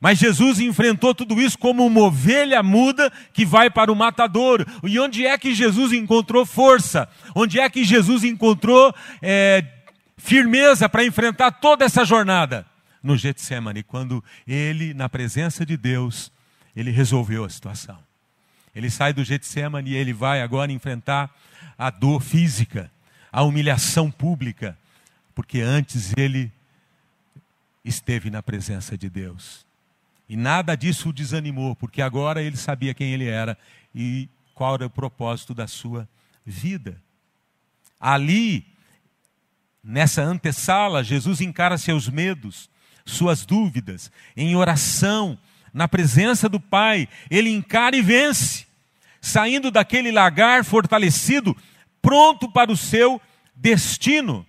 Mas 0.00 0.18
Jesus 0.18 0.60
enfrentou 0.60 1.12
tudo 1.12 1.40
isso 1.40 1.58
como 1.58 1.84
uma 1.84 2.00
ovelha 2.02 2.62
muda 2.62 3.10
que 3.32 3.44
vai 3.44 3.68
para 3.68 3.90
o 3.90 3.96
matadouro. 3.96 4.64
E 4.84 5.00
onde 5.00 5.26
é 5.26 5.36
que 5.36 5.52
Jesus 5.52 5.92
encontrou 5.92 6.46
força? 6.46 7.08
Onde 7.34 7.58
é 7.58 7.68
que 7.68 7.82
Jesus 7.82 8.22
encontrou 8.22 8.94
é, 9.20 9.64
firmeza 10.16 10.88
para 10.88 11.04
enfrentar 11.04 11.50
toda 11.50 11.84
essa 11.84 12.04
jornada? 12.04 12.66
No 13.06 13.16
Getsemane, 13.16 13.84
quando 13.84 14.22
ele, 14.48 14.92
na 14.92 15.08
presença 15.08 15.64
de 15.64 15.76
Deus, 15.76 16.32
ele 16.74 16.90
resolveu 16.90 17.44
a 17.44 17.48
situação. 17.48 17.96
Ele 18.74 18.90
sai 18.90 19.12
do 19.12 19.22
Getsemane 19.22 19.92
e 19.92 19.94
ele 19.94 20.12
vai 20.12 20.42
agora 20.42 20.72
enfrentar 20.72 21.32
a 21.78 21.88
dor 21.88 22.20
física, 22.20 22.90
a 23.30 23.44
humilhação 23.44 24.10
pública, 24.10 24.76
porque 25.36 25.60
antes 25.60 26.14
ele 26.16 26.50
esteve 27.84 28.28
na 28.28 28.42
presença 28.42 28.98
de 28.98 29.08
Deus. 29.08 29.64
E 30.28 30.36
nada 30.36 30.74
disso 30.74 31.10
o 31.10 31.12
desanimou, 31.12 31.76
porque 31.76 32.02
agora 32.02 32.42
ele 32.42 32.56
sabia 32.56 32.92
quem 32.92 33.12
ele 33.12 33.28
era 33.28 33.56
e 33.94 34.28
qual 34.52 34.74
era 34.74 34.86
o 34.86 34.90
propósito 34.90 35.54
da 35.54 35.68
sua 35.68 36.08
vida. 36.44 37.00
Ali, 38.00 38.66
nessa 39.80 40.22
antessala, 40.22 41.04
Jesus 41.04 41.40
encara 41.40 41.78
seus 41.78 42.08
medos, 42.08 42.68
suas 43.06 43.46
dúvidas, 43.46 44.10
em 44.36 44.56
oração, 44.56 45.38
na 45.72 45.86
presença 45.86 46.48
do 46.48 46.58
Pai, 46.58 47.08
ele 47.30 47.50
encara 47.50 47.96
e 47.96 48.02
vence, 48.02 48.66
saindo 49.20 49.70
daquele 49.70 50.10
lagar 50.10 50.64
fortalecido, 50.64 51.56
pronto 52.02 52.50
para 52.50 52.70
o 52.70 52.76
seu 52.76 53.20
destino. 53.54 54.44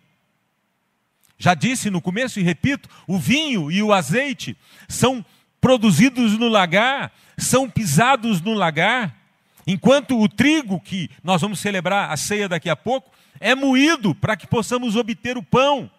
Já 1.37 1.53
disse 1.53 1.89
no 1.89 2.01
começo 2.01 2.39
e 2.39 2.43
repito: 2.43 2.89
o 3.05 3.19
vinho 3.19 3.71
e 3.71 3.83
o 3.83 3.93
azeite 3.93 4.57
são 4.89 5.23
produzidos 5.61 6.37
no 6.37 6.47
lagar, 6.47 7.11
são 7.37 7.69
pisados 7.69 8.41
no 8.41 8.53
lagar, 8.53 9.15
enquanto 9.65 10.19
o 10.19 10.27
trigo, 10.27 10.79
que 10.79 11.09
nós 11.23 11.41
vamos 11.41 11.59
celebrar 11.59 12.11
a 12.11 12.17
ceia 12.17 12.49
daqui 12.49 12.69
a 12.69 12.75
pouco, 12.75 13.11
é 13.39 13.53
moído 13.53 14.15
para 14.15 14.35
que 14.35 14.47
possamos 14.47 14.95
obter 14.95 15.37
o 15.37 15.43
pão. 15.43 15.91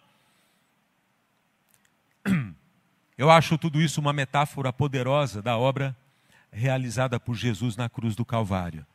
Eu 3.18 3.32
acho 3.32 3.58
tudo 3.58 3.82
isso 3.82 4.00
uma 4.00 4.12
metáfora 4.12 4.72
poderosa 4.72 5.42
da 5.42 5.58
obra 5.58 5.94
realizada 6.52 7.18
por 7.18 7.34
Jesus 7.34 7.76
na 7.76 7.88
cruz 7.88 8.14
do 8.14 8.24
Calvário. 8.24 8.86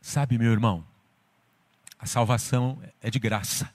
Sabe, 0.00 0.38
meu 0.38 0.52
irmão, 0.52 0.86
a 1.98 2.06
salvação 2.06 2.80
é 3.02 3.10
de 3.10 3.18
graça, 3.18 3.74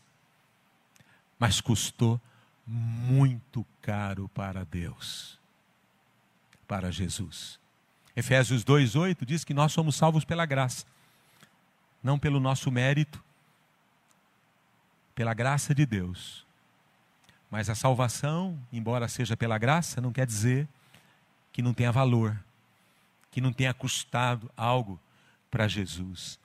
mas 1.38 1.60
custou 1.60 2.22
muito 2.66 3.66
caro 3.82 4.30
para 4.30 4.64
Deus, 4.64 5.38
para 6.66 6.90
Jesus. 6.90 7.60
Efésios 8.16 8.64
2:8 8.64 9.26
diz 9.26 9.44
que 9.44 9.54
nós 9.54 9.74
somos 9.74 9.96
salvos 9.96 10.24
pela 10.24 10.46
graça, 10.46 10.86
não 12.02 12.18
pelo 12.18 12.40
nosso 12.40 12.72
mérito, 12.72 13.22
pela 15.20 15.34
graça 15.34 15.76
de 15.76 15.86
Deus. 15.86 16.46
Mas 17.52 17.70
a 17.70 17.76
salvação, 17.76 18.58
embora 18.72 19.06
seja 19.10 19.36
pela 19.36 19.58
graça, 19.58 20.00
não 20.00 20.14
quer 20.14 20.26
dizer 20.26 20.66
que 21.52 21.62
não 21.62 21.74
tenha 21.74 21.92
valor, 21.92 22.42
que 23.30 23.42
não 23.42 23.52
tenha 23.52 23.74
custado 23.74 24.50
algo 24.56 24.98
para 25.52 25.68
Jesus. 25.68 26.40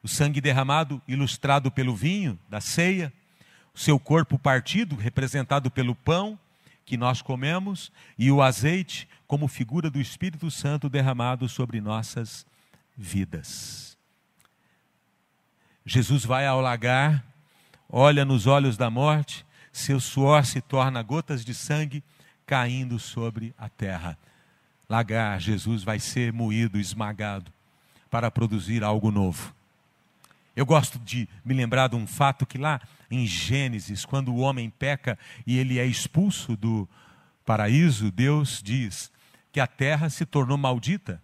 O 0.00 0.06
sangue 0.06 0.40
derramado, 0.40 1.02
ilustrado 1.08 1.72
pelo 1.72 1.96
vinho 1.96 2.38
da 2.48 2.60
ceia, 2.60 3.12
o 3.74 3.78
seu 3.80 3.98
corpo 3.98 4.38
partido, 4.38 4.94
representado 4.94 5.68
pelo 5.68 5.96
pão 5.96 6.38
que 6.86 6.96
nós 6.96 7.20
comemos, 7.20 7.90
e 8.16 8.30
o 8.30 8.40
azeite, 8.40 9.08
como 9.26 9.48
figura 9.48 9.90
do 9.90 10.00
Espírito 10.00 10.52
Santo 10.52 10.88
derramado 10.88 11.48
sobre 11.48 11.80
nossas 11.80 12.46
vidas. 12.96 13.98
Jesus 15.84 16.24
vai 16.24 16.46
ao 16.46 16.60
lagar, 16.60 17.28
olha 17.90 18.24
nos 18.24 18.46
olhos 18.46 18.76
da 18.76 18.88
morte, 18.88 19.44
seu 19.72 20.00
suor 20.00 20.44
se 20.44 20.60
torna 20.60 21.02
gotas 21.02 21.44
de 21.44 21.54
sangue 21.54 22.02
caindo 22.46 22.98
sobre 22.98 23.54
a 23.58 23.68
terra. 23.68 24.18
Lagar, 24.88 25.40
Jesus 25.40 25.82
vai 25.82 25.98
ser 25.98 26.32
moído, 26.32 26.78
esmagado 26.78 27.52
para 28.10 28.30
produzir 28.30 28.82
algo 28.82 29.10
novo. 29.10 29.54
Eu 30.54 30.66
gosto 30.66 30.98
de 30.98 31.28
me 31.44 31.54
lembrar 31.54 31.88
de 31.88 31.96
um 31.96 32.06
fato 32.06 32.44
que 32.44 32.58
lá 32.58 32.80
em 33.10 33.26
Gênesis, 33.26 34.04
quando 34.04 34.32
o 34.32 34.38
homem 34.38 34.68
peca 34.68 35.18
e 35.46 35.58
ele 35.58 35.78
é 35.78 35.86
expulso 35.86 36.56
do 36.56 36.88
paraíso, 37.44 38.10
Deus 38.10 38.60
diz 38.62 39.10
que 39.52 39.60
a 39.60 39.66
terra 39.66 40.10
se 40.10 40.24
tornou 40.24 40.58
maldita 40.58 41.20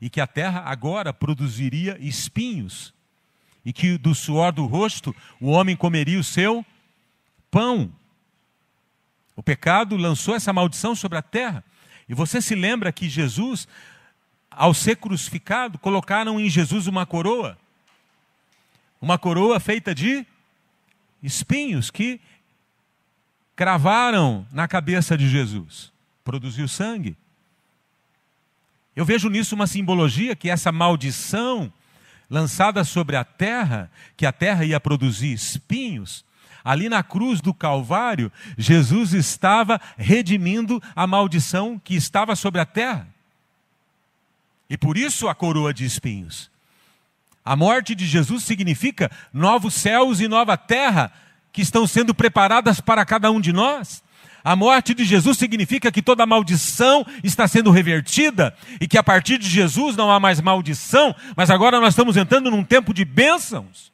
e 0.00 0.10
que 0.10 0.20
a 0.20 0.26
terra 0.26 0.62
agora 0.66 1.12
produziria 1.12 1.96
espinhos 2.00 2.93
e 3.64 3.72
que 3.72 3.96
do 3.96 4.14
suor 4.14 4.52
do 4.52 4.66
rosto 4.66 5.14
o 5.40 5.50
homem 5.50 5.76
comeria 5.76 6.18
o 6.18 6.24
seu 6.24 6.64
pão. 7.50 7.92
O 9.34 9.42
pecado 9.42 9.96
lançou 9.96 10.34
essa 10.34 10.52
maldição 10.52 10.94
sobre 10.94 11.18
a 11.18 11.22
terra. 11.22 11.64
E 12.08 12.14
você 12.14 12.40
se 12.40 12.54
lembra 12.54 12.92
que 12.92 13.08
Jesus 13.08 13.66
ao 14.56 14.72
ser 14.72 14.96
crucificado, 14.96 15.78
colocaram 15.78 16.40
em 16.40 16.48
Jesus 16.48 16.86
uma 16.86 17.04
coroa. 17.04 17.58
Uma 19.00 19.18
coroa 19.18 19.58
feita 19.60 19.94
de 19.94 20.24
espinhos 21.22 21.90
que 21.90 22.20
cravaram 23.56 24.46
na 24.52 24.66
cabeça 24.66 25.16
de 25.16 25.28
Jesus. 25.28 25.92
Produziu 26.22 26.68
sangue. 26.68 27.16
Eu 28.94 29.04
vejo 29.04 29.28
nisso 29.28 29.54
uma 29.54 29.66
simbologia 29.66 30.36
que 30.36 30.48
essa 30.48 30.70
maldição 30.70 31.72
lançada 32.34 32.82
sobre 32.82 33.14
a 33.14 33.22
terra, 33.22 33.88
que 34.16 34.26
a 34.26 34.32
terra 34.32 34.64
ia 34.64 34.80
produzir 34.80 35.32
espinhos, 35.32 36.24
ali 36.64 36.88
na 36.88 37.00
cruz 37.00 37.40
do 37.40 37.54
Calvário, 37.54 38.32
Jesus 38.58 39.12
estava 39.12 39.80
redimindo 39.96 40.82
a 40.96 41.06
maldição 41.06 41.78
que 41.78 41.94
estava 41.94 42.34
sobre 42.34 42.60
a 42.60 42.66
terra. 42.66 43.06
E 44.68 44.76
por 44.76 44.98
isso 44.98 45.28
a 45.28 45.34
coroa 45.34 45.72
de 45.72 45.84
espinhos. 45.84 46.50
A 47.44 47.54
morte 47.54 47.94
de 47.94 48.04
Jesus 48.04 48.42
significa 48.42 49.12
novos 49.32 49.74
céus 49.74 50.18
e 50.18 50.26
nova 50.26 50.56
terra 50.56 51.12
que 51.52 51.62
estão 51.62 51.86
sendo 51.86 52.12
preparadas 52.12 52.80
para 52.80 53.04
cada 53.04 53.30
um 53.30 53.40
de 53.40 53.52
nós. 53.52 54.02
A 54.44 54.54
morte 54.54 54.92
de 54.92 55.06
Jesus 55.06 55.38
significa 55.38 55.90
que 55.90 56.02
toda 56.02 56.26
maldição 56.26 57.06
está 57.24 57.48
sendo 57.48 57.70
revertida 57.70 58.54
e 58.78 58.86
que 58.86 58.98
a 58.98 59.02
partir 59.02 59.38
de 59.38 59.48
Jesus 59.48 59.96
não 59.96 60.12
há 60.12 60.20
mais 60.20 60.38
maldição, 60.38 61.16
mas 61.34 61.48
agora 61.48 61.80
nós 61.80 61.94
estamos 61.94 62.14
entrando 62.14 62.50
num 62.50 62.62
tempo 62.62 62.92
de 62.92 63.06
bênçãos. 63.06 63.90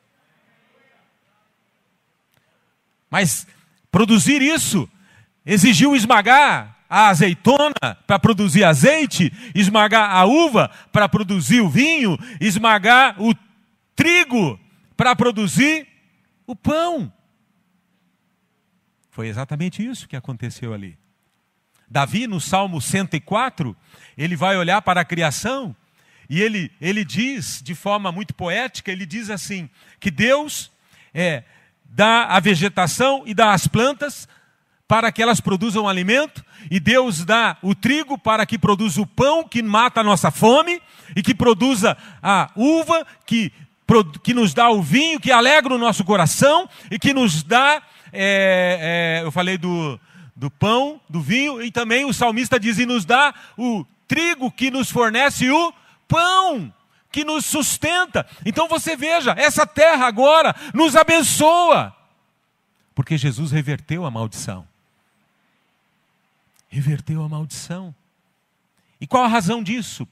Mas 3.09 3.47
produzir 3.93 4.43
isso 4.43 4.89
exigiu 5.47 5.95
esmagar 5.95 6.77
a 6.89 7.07
azeitona 7.07 7.97
para 8.05 8.19
produzir 8.19 8.65
azeite, 8.65 9.33
esmagar 9.55 10.11
a 10.11 10.25
uva 10.25 10.69
para 10.91 11.09
produzir 11.09 11.61
o 11.61 11.69
vinho, 11.69 12.19
esmagar 12.41 13.15
o 13.23 13.33
trigo 13.95 14.59
para 14.97 15.15
produzir 15.15 15.87
o 16.45 16.57
pão. 16.57 17.13
Foi 19.11 19.29
exatamente 19.29 19.85
isso 19.85 20.09
que 20.09 20.17
aconteceu 20.17 20.73
ali. 20.73 20.99
Davi, 21.89 22.27
no 22.27 22.41
Salmo 22.41 22.81
104, 22.81 23.77
ele 24.17 24.37
vai 24.37 24.57
olhar 24.57 24.81
para 24.83 25.01
a 25.01 25.05
criação 25.05 25.75
e 26.31 26.41
ele, 26.41 26.71
ele 26.81 27.05
diz, 27.05 27.61
de 27.61 27.75
forma 27.75 28.13
muito 28.13 28.33
poética, 28.33 28.93
ele 28.93 29.05
diz 29.05 29.29
assim: 29.31 29.69
que 29.99 30.13
Deus 30.13 30.71
é, 31.13 31.43
dá 31.85 32.27
a 32.27 32.39
vegetação 32.39 33.25
e 33.27 33.35
dá 33.35 33.53
as 33.53 33.67
plantas 33.67 34.29
para 34.87 35.11
que 35.11 35.23
elas 35.23 35.41
produzam 35.41 35.89
alimento, 35.89 36.45
e 36.71 36.79
Deus 36.79 37.25
dá 37.25 37.57
o 37.63 37.75
trigo 37.75 38.19
para 38.19 38.45
que 38.47 38.59
produza 38.59 39.01
o 39.01 39.07
pão 39.07 39.47
que 39.47 39.63
mata 39.63 40.01
a 40.01 40.05
nossa 40.05 40.31
fome, 40.31 40.81
e 41.17 41.23
que 41.23 41.35
produza 41.35 41.97
a 42.23 42.51
uva 42.57 43.07
que, 43.27 43.53
que 44.23 44.35
nos 44.35 44.55
dá 44.55 44.69
o 44.69 44.83
vinho 44.83 45.21
que 45.21 45.31
alegra 45.33 45.75
o 45.75 45.79
nosso 45.79 46.05
coração, 46.05 46.69
e 46.91 46.99
que 46.99 47.13
nos 47.13 47.43
dá, 47.43 47.83
é, 48.13 49.21
é, 49.21 49.25
eu 49.25 49.31
falei 49.31 49.59
do, 49.59 49.99
do 50.35 50.51
pão, 50.51 51.01
do 51.09 51.21
vinho, 51.21 51.63
e 51.63 51.71
também 51.71 52.05
o 52.05 52.13
salmista 52.13 52.59
diz: 52.59 52.79
e 52.79 52.87
nos 52.87 53.05
dá 53.05 53.35
o 53.57 53.85
trigo 54.07 54.51
que 54.51 54.71
nos 54.71 54.91
fornece 54.91 55.51
o 55.51 55.73
pão 56.09 56.73
que 57.13 57.25
nos 57.25 57.45
sustenta. 57.45 58.27
Então 58.45 58.69
você 58.69 58.97
veja, 58.97 59.35
essa 59.37 59.67
terra 59.67 60.07
agora 60.07 60.55
nos 60.73 60.95
abençoa, 60.95 61.95
porque 62.95 63.19
Jesus 63.19 63.51
reverteu 63.51 64.05
a 64.05 64.11
maldição 64.11 64.71
reverteu 66.71 67.23
a 67.23 67.29
maldição. 67.29 67.95
E 69.01 69.07
qual 69.07 69.25
a 69.25 69.29
razão 69.29 69.63
disso? 69.63 70.09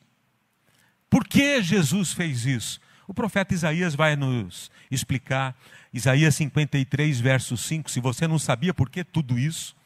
Por 1.09 1.27
que 1.27 1.63
Jesus 1.63 2.13
fez 2.13 2.45
isso? 2.45 2.81
O 3.07 3.15
profeta 3.15 3.55
Isaías 3.55 3.95
vai 3.95 4.17
nos 4.17 4.71
explicar. 4.91 5.57
Isaías 5.93 6.35
53, 6.35 7.21
verso 7.21 7.55
5. 7.57 7.91
Se 7.91 8.01
você 8.01 8.27
não 8.27 8.39
sabia 8.39 8.75
por 8.75 8.91
que 8.91 9.05
tudo 9.05 9.39
isso, 9.39 9.77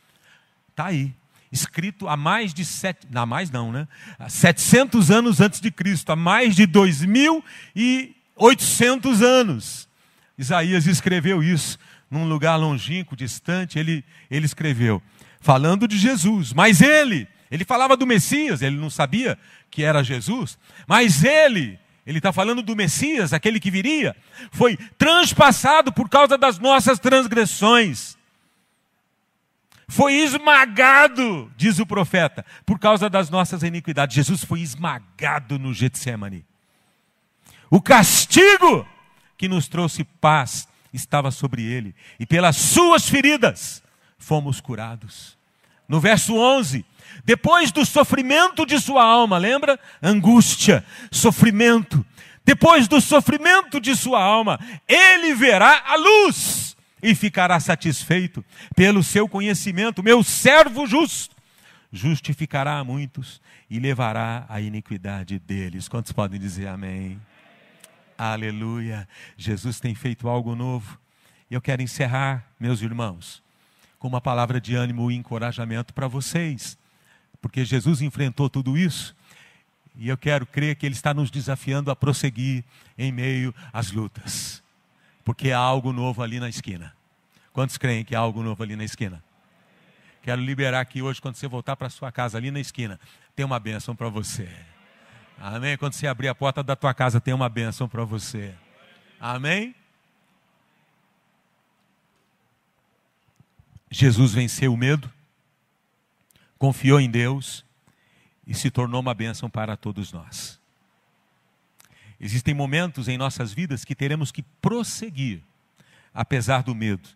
está 0.70 0.86
aí. 0.86 1.12
Escrito 1.50 2.08
há 2.08 2.16
mais 2.16 2.54
de 2.54 2.64
sete, 2.64 3.06
não 3.10 3.26
mais 3.26 3.50
não, 3.50 3.70
né? 3.70 3.86
Há 4.18 4.28
700 4.28 5.10
anos 5.10 5.40
antes 5.40 5.60
de 5.60 5.70
Cristo, 5.70 6.10
há 6.10 6.16
mais 6.16 6.56
de 6.56 6.66
2.800 6.66 9.22
anos. 9.22 9.86
Isaías 10.38 10.86
escreveu 10.86 11.42
isso 11.42 11.78
num 12.10 12.26
lugar 12.26 12.56
longínquo, 12.56 13.14
distante. 13.14 13.78
Ele, 13.78 14.02
ele 14.30 14.46
escreveu: 14.46 15.02
falando 15.42 15.86
de 15.86 15.98
Jesus. 15.98 16.54
Mas 16.54 16.80
ele, 16.80 17.28
ele 17.50 17.66
falava 17.66 17.98
do 17.98 18.06
Messias, 18.06 18.62
ele 18.62 18.76
não 18.76 18.88
sabia 18.88 19.38
que 19.70 19.82
era 19.82 20.02
Jesus, 20.02 20.58
mas 20.86 21.22
ele, 21.22 21.78
ele 22.06 22.18
está 22.18 22.32
falando 22.32 22.62
do 22.62 22.74
Messias, 22.74 23.32
aquele 23.32 23.60
que 23.60 23.70
viria, 23.70 24.16
foi 24.50 24.76
transpassado 24.98 25.92
por 25.92 26.08
causa 26.08 26.36
das 26.36 26.58
nossas 26.58 26.98
transgressões. 26.98 28.18
Foi 29.86 30.14
esmagado, 30.14 31.52
diz 31.56 31.78
o 31.78 31.86
profeta, 31.86 32.44
por 32.64 32.78
causa 32.78 33.08
das 33.08 33.30
nossas 33.30 33.62
iniquidades. 33.62 34.16
Jesus 34.16 34.42
foi 34.42 34.60
esmagado 34.60 35.58
no 35.58 35.72
Getsemane. 35.72 36.44
O 37.70 37.80
castigo 37.80 38.86
que 39.36 39.48
nos 39.48 39.68
trouxe 39.68 40.02
paz 40.04 40.66
estava 40.92 41.30
sobre 41.30 41.62
ele, 41.62 41.94
e 42.18 42.26
pelas 42.26 42.56
suas 42.56 43.08
feridas 43.08 43.82
fomos 44.18 44.60
curados. 44.60 45.38
No 45.88 46.00
verso 46.00 46.36
11, 46.36 46.84
depois 47.24 47.70
do 47.70 47.86
sofrimento 47.86 48.66
de 48.66 48.80
sua 48.80 49.04
alma, 49.04 49.38
lembra? 49.38 49.78
Angústia, 50.02 50.84
sofrimento. 51.10 52.04
Depois 52.44 52.88
do 52.88 53.00
sofrimento 53.00 53.80
de 53.80 53.94
sua 53.94 54.20
alma, 54.20 54.58
ele 54.88 55.32
verá 55.34 55.84
a 55.86 55.96
luz 55.96 56.76
e 57.00 57.14
ficará 57.14 57.60
satisfeito 57.60 58.44
pelo 58.74 59.02
seu 59.02 59.28
conhecimento. 59.28 60.02
Meu 60.02 60.24
servo 60.24 60.86
justo 60.86 61.36
justificará 61.92 62.78
a 62.78 62.84
muitos 62.84 63.40
e 63.70 63.78
levará 63.78 64.44
a 64.48 64.60
iniquidade 64.60 65.38
deles. 65.38 65.88
Quantos 65.88 66.10
podem 66.10 66.40
dizer 66.40 66.66
amém? 66.66 67.20
Aleluia. 68.18 69.08
Jesus 69.36 69.78
tem 69.78 69.94
feito 69.94 70.28
algo 70.28 70.56
novo. 70.56 70.98
Eu 71.50 71.60
quero 71.60 71.82
encerrar, 71.82 72.46
meus 72.58 72.82
irmãos, 72.82 73.42
com 73.98 74.08
uma 74.08 74.20
palavra 74.20 74.60
de 74.60 74.74
ânimo 74.74 75.10
e 75.10 75.14
encorajamento 75.14 75.94
para 75.94 76.08
vocês. 76.08 76.76
Porque 77.42 77.64
Jesus 77.64 78.00
enfrentou 78.00 78.48
tudo 78.48 78.78
isso. 78.78 79.14
E 79.96 80.08
eu 80.08 80.16
quero 80.16 80.46
crer 80.46 80.76
que 80.76 80.86
Ele 80.86 80.94
está 80.94 81.12
nos 81.12 81.30
desafiando 81.30 81.90
a 81.90 81.96
prosseguir 81.96 82.64
em 82.96 83.12
meio 83.12 83.54
às 83.72 83.90
lutas. 83.90 84.62
Porque 85.24 85.50
há 85.50 85.58
algo 85.58 85.92
novo 85.92 86.22
ali 86.22 86.40
na 86.40 86.48
esquina. 86.48 86.94
Quantos 87.52 87.76
creem 87.76 88.04
que 88.04 88.14
há 88.14 88.20
algo 88.20 88.42
novo 88.42 88.62
ali 88.62 88.76
na 88.76 88.84
esquina? 88.84 89.22
Quero 90.22 90.40
liberar 90.40 90.80
aqui 90.80 91.02
hoje, 91.02 91.20
quando 91.20 91.34
você 91.34 91.48
voltar 91.48 91.76
para 91.76 91.90
sua 91.90 92.12
casa, 92.12 92.38
ali 92.38 92.50
na 92.50 92.60
esquina, 92.60 92.98
tem 93.34 93.44
uma 93.44 93.58
bênção 93.58 93.94
para 93.94 94.08
você. 94.08 94.48
Amém? 95.36 95.76
Quando 95.76 95.94
você 95.94 96.06
abrir 96.06 96.28
a 96.28 96.34
porta 96.34 96.62
da 96.62 96.76
tua 96.76 96.94
casa, 96.94 97.20
tem 97.20 97.34
uma 97.34 97.48
bênção 97.48 97.88
para 97.88 98.04
você. 98.04 98.54
Amém? 99.18 99.74
Jesus 103.90 104.32
venceu 104.32 104.72
o 104.72 104.76
medo, 104.76 105.10
confiou 106.62 107.00
em 107.00 107.10
Deus 107.10 107.64
e 108.46 108.54
se 108.54 108.70
tornou 108.70 109.00
uma 109.00 109.12
bênção 109.14 109.50
para 109.50 109.76
todos 109.76 110.12
nós. 110.12 110.60
Existem 112.20 112.54
momentos 112.54 113.08
em 113.08 113.18
nossas 113.18 113.52
vidas 113.52 113.84
que 113.84 113.96
teremos 113.96 114.30
que 114.30 114.42
prosseguir, 114.42 115.42
apesar 116.14 116.62
do 116.62 116.72
medo, 116.72 117.08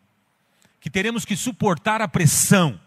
que 0.80 0.90
teremos 0.90 1.24
que 1.24 1.36
suportar 1.36 2.02
a 2.02 2.08
pressão 2.08 2.80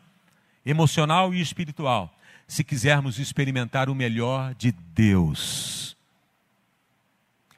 emocional 0.65 1.33
e 1.33 1.39
espiritual, 1.39 2.13
se 2.45 2.61
quisermos 2.61 3.19
experimentar 3.19 3.89
o 3.89 3.95
melhor 3.95 4.53
de 4.53 4.73
Deus. 4.73 5.95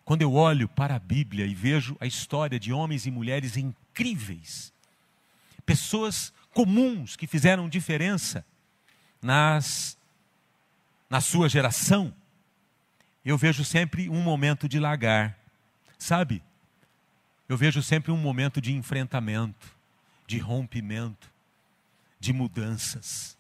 Quando 0.06 0.22
eu 0.22 0.36
olho 0.36 0.70
para 0.70 0.98
a 0.98 1.00
Bíblia 1.00 1.48
e 1.48 1.56
vejo 1.56 1.98
a 2.00 2.06
história 2.06 2.60
de 2.60 2.72
homens 2.72 3.08
e 3.08 3.10
mulheres 3.10 3.58
incríveis, 3.58 4.72
pessoas 5.66 6.32
comuns 6.54 7.16
que 7.16 7.26
fizeram 7.26 7.68
diferença 7.68 8.46
nas, 9.22 9.98
na 11.10 11.22
sua 11.22 11.48
geração, 11.48 12.14
eu 13.24 13.38
vejo 13.38 13.64
sempre 13.64 14.10
um 14.10 14.22
momento 14.22 14.68
de 14.68 14.80
lagar, 14.80 15.38
sabe? 15.98 16.42
Eu 17.48 17.56
vejo 17.56 17.84
sempre 17.84 18.12
um 18.12 18.18
momento 18.18 18.60
de 18.60 18.74
enfrentamento, 18.74 19.76
de 20.26 20.40
rompimento, 20.40 21.30
de 22.20 22.34
mudanças. 22.34 23.38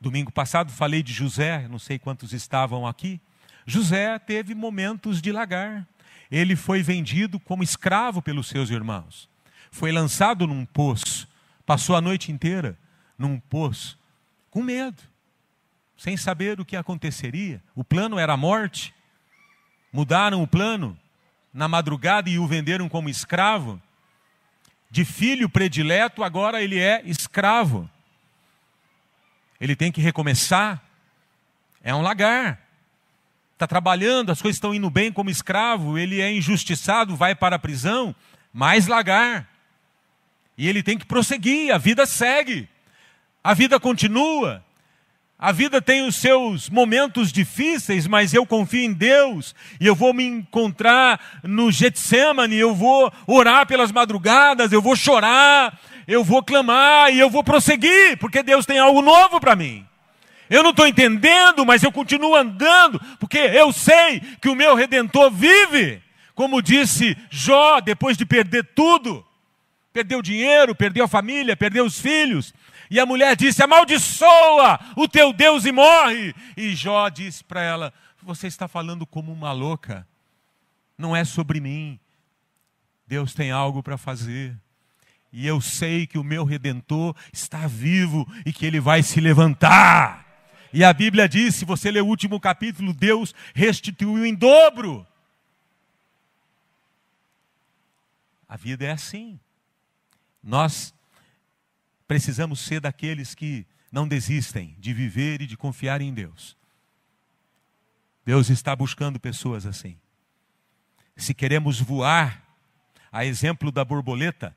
Domingo 0.00 0.30
passado 0.30 0.70
falei 0.70 1.02
de 1.02 1.12
José, 1.12 1.66
não 1.68 1.78
sei 1.78 1.98
quantos 1.98 2.32
estavam 2.32 2.86
aqui. 2.86 3.20
José 3.66 4.18
teve 4.18 4.54
momentos 4.54 5.20
de 5.20 5.32
lagar. 5.32 5.86
Ele 6.30 6.56
foi 6.56 6.82
vendido 6.82 7.40
como 7.40 7.62
escravo 7.62 8.22
pelos 8.22 8.48
seus 8.48 8.70
irmãos. 8.70 9.28
Foi 9.70 9.90
lançado 9.90 10.46
num 10.46 10.64
poço. 10.64 11.28
Passou 11.66 11.96
a 11.96 12.00
noite 12.00 12.30
inteira 12.30 12.78
num 13.18 13.38
poço, 13.38 13.98
com 14.54 14.62
medo, 14.62 15.02
sem 15.96 16.16
saber 16.16 16.58
o 16.58 16.64
que 16.64 16.76
aconteceria. 16.76 17.62
O 17.74 17.84
plano 17.84 18.18
era 18.18 18.32
a 18.32 18.36
morte. 18.36 18.94
Mudaram 19.92 20.42
o 20.42 20.46
plano 20.46 20.98
na 21.52 21.68
madrugada 21.68 22.30
e 22.30 22.38
o 22.38 22.46
venderam 22.46 22.88
como 22.88 23.08
escravo. 23.08 23.80
De 24.90 25.04
filho 25.04 25.48
predileto, 25.48 26.22
agora 26.22 26.62
ele 26.62 26.78
é 26.78 27.02
escravo 27.04 27.90
ele 29.64 29.74
tem 29.74 29.90
que 29.90 30.00
recomeçar. 30.00 30.82
É 31.82 31.94
um 31.94 32.02
lagar. 32.02 32.60
Está 33.54 33.66
trabalhando, 33.66 34.30
as 34.30 34.42
coisas 34.42 34.56
estão 34.56 34.74
indo 34.74 34.90
bem 34.90 35.12
como 35.12 35.30
escravo, 35.30 35.96
ele 35.96 36.20
é 36.20 36.30
injustiçado, 36.30 37.16
vai 37.16 37.34
para 37.34 37.56
a 37.56 37.58
prisão, 37.58 38.14
mais 38.52 38.86
lagar. 38.86 39.48
E 40.58 40.68
ele 40.68 40.82
tem 40.82 40.98
que 40.98 41.06
prosseguir, 41.06 41.72
a 41.72 41.78
vida 41.78 42.04
segue, 42.04 42.68
a 43.44 43.52
vida 43.52 43.78
continua. 43.78 44.64
A 45.38 45.52
vida 45.52 45.82
tem 45.82 46.06
os 46.06 46.16
seus 46.16 46.70
momentos 46.70 47.30
difíceis, 47.30 48.06
mas 48.06 48.32
eu 48.32 48.46
confio 48.46 48.80
em 48.80 48.94
Deus 48.94 49.54
e 49.78 49.86
eu 49.86 49.94
vou 49.94 50.14
me 50.14 50.24
encontrar 50.24 51.20
no 51.42 51.70
Getsemane, 51.70 52.56
eu 52.56 52.74
vou 52.74 53.12
orar 53.26 53.66
pelas 53.66 53.92
madrugadas, 53.92 54.72
eu 54.72 54.80
vou 54.80 54.96
chorar, 54.96 55.78
eu 56.08 56.24
vou 56.24 56.42
clamar 56.42 57.12
e 57.12 57.20
eu 57.20 57.28
vou 57.28 57.44
prosseguir, 57.44 58.16
porque 58.18 58.42
Deus 58.42 58.64
tem 58.64 58.78
algo 58.78 59.02
novo 59.02 59.38
para 59.38 59.54
mim. 59.54 59.84
Eu 60.48 60.62
não 60.62 60.70
estou 60.70 60.86
entendendo, 60.86 61.66
mas 61.66 61.82
eu 61.82 61.92
continuo 61.92 62.34
andando, 62.34 62.98
porque 63.20 63.38
eu 63.38 63.70
sei 63.72 64.22
que 64.40 64.48
o 64.48 64.54
meu 64.54 64.74
redentor 64.74 65.30
vive. 65.30 66.00
Como 66.34 66.62
disse 66.62 67.14
Jó, 67.28 67.80
depois 67.80 68.16
de 68.16 68.24
perder 68.24 68.70
tudo, 68.74 69.24
perdeu 69.92 70.22
dinheiro, 70.22 70.74
perdeu 70.74 71.04
a 71.04 71.08
família, 71.08 71.56
perdeu 71.56 71.84
os 71.84 72.00
filhos. 72.00 72.54
E 72.94 73.00
a 73.00 73.04
mulher 73.04 73.34
disse: 73.34 73.60
Amaldiçoa 73.60 74.78
o 74.96 75.08
teu 75.08 75.32
Deus 75.32 75.64
e 75.64 75.72
morre. 75.72 76.32
E 76.56 76.76
Jó 76.76 77.08
disse 77.08 77.42
para 77.42 77.60
ela: 77.60 77.92
Você 78.22 78.46
está 78.46 78.68
falando 78.68 79.04
como 79.04 79.32
uma 79.32 79.50
louca. 79.50 80.06
Não 80.96 81.16
é 81.16 81.24
sobre 81.24 81.58
mim. 81.58 81.98
Deus 83.04 83.34
tem 83.34 83.50
algo 83.50 83.82
para 83.82 83.98
fazer 83.98 84.56
e 85.32 85.44
eu 85.44 85.60
sei 85.60 86.06
que 86.06 86.16
o 86.16 86.22
meu 86.22 86.44
redentor 86.44 87.16
está 87.32 87.66
vivo 87.66 88.24
e 88.46 88.52
que 88.52 88.64
ele 88.64 88.78
vai 88.78 89.02
se 89.02 89.20
levantar. 89.20 90.24
E 90.72 90.84
a 90.84 90.92
Bíblia 90.92 91.28
diz, 91.28 91.56
se 91.56 91.64
você 91.64 91.90
ler 91.90 92.04
o 92.04 92.06
último 92.06 92.38
capítulo, 92.38 92.94
Deus 92.94 93.34
restituiu 93.52 94.24
em 94.24 94.32
dobro. 94.32 95.04
A 98.48 98.56
vida 98.56 98.84
é 98.84 98.92
assim. 98.92 99.40
Nós 100.40 100.93
precisamos 102.06 102.60
ser 102.60 102.80
daqueles 102.80 103.34
que 103.34 103.66
não 103.90 104.06
desistem 104.08 104.76
de 104.78 104.92
viver 104.92 105.40
e 105.40 105.46
de 105.46 105.56
confiar 105.56 106.00
em 106.00 106.12
Deus. 106.12 106.56
Deus 108.24 108.50
está 108.50 108.74
buscando 108.74 109.20
pessoas 109.20 109.66
assim. 109.66 109.98
Se 111.16 111.32
queremos 111.32 111.80
voar, 111.80 112.42
a 113.12 113.24
exemplo 113.24 113.70
da 113.70 113.84
borboleta, 113.84 114.56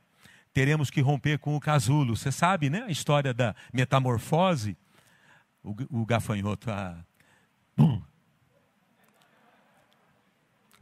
teremos 0.53 0.89
que 0.89 1.01
romper 1.01 1.37
com 1.37 1.55
o 1.55 1.59
casulo. 1.59 2.17
Você 2.17 2.31
sabe, 2.31 2.69
né? 2.69 2.83
A 2.83 2.89
história 2.89 3.31
da 3.31 3.55
metamorfose. 3.71 4.75
O, 5.63 6.01
o 6.01 6.05
gafanhoto. 6.05 6.71
A... 6.71 6.97
Como 7.75 8.03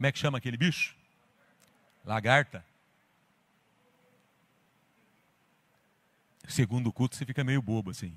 é 0.00 0.10
que 0.10 0.18
chama 0.18 0.38
aquele 0.38 0.56
bicho? 0.56 0.96
Lagarta. 2.04 2.64
Segundo 6.46 6.88
o 6.88 6.92
culto, 6.92 7.16
você 7.16 7.24
fica 7.24 7.42
meio 7.42 7.60
bobo 7.60 7.90
assim. 7.90 8.16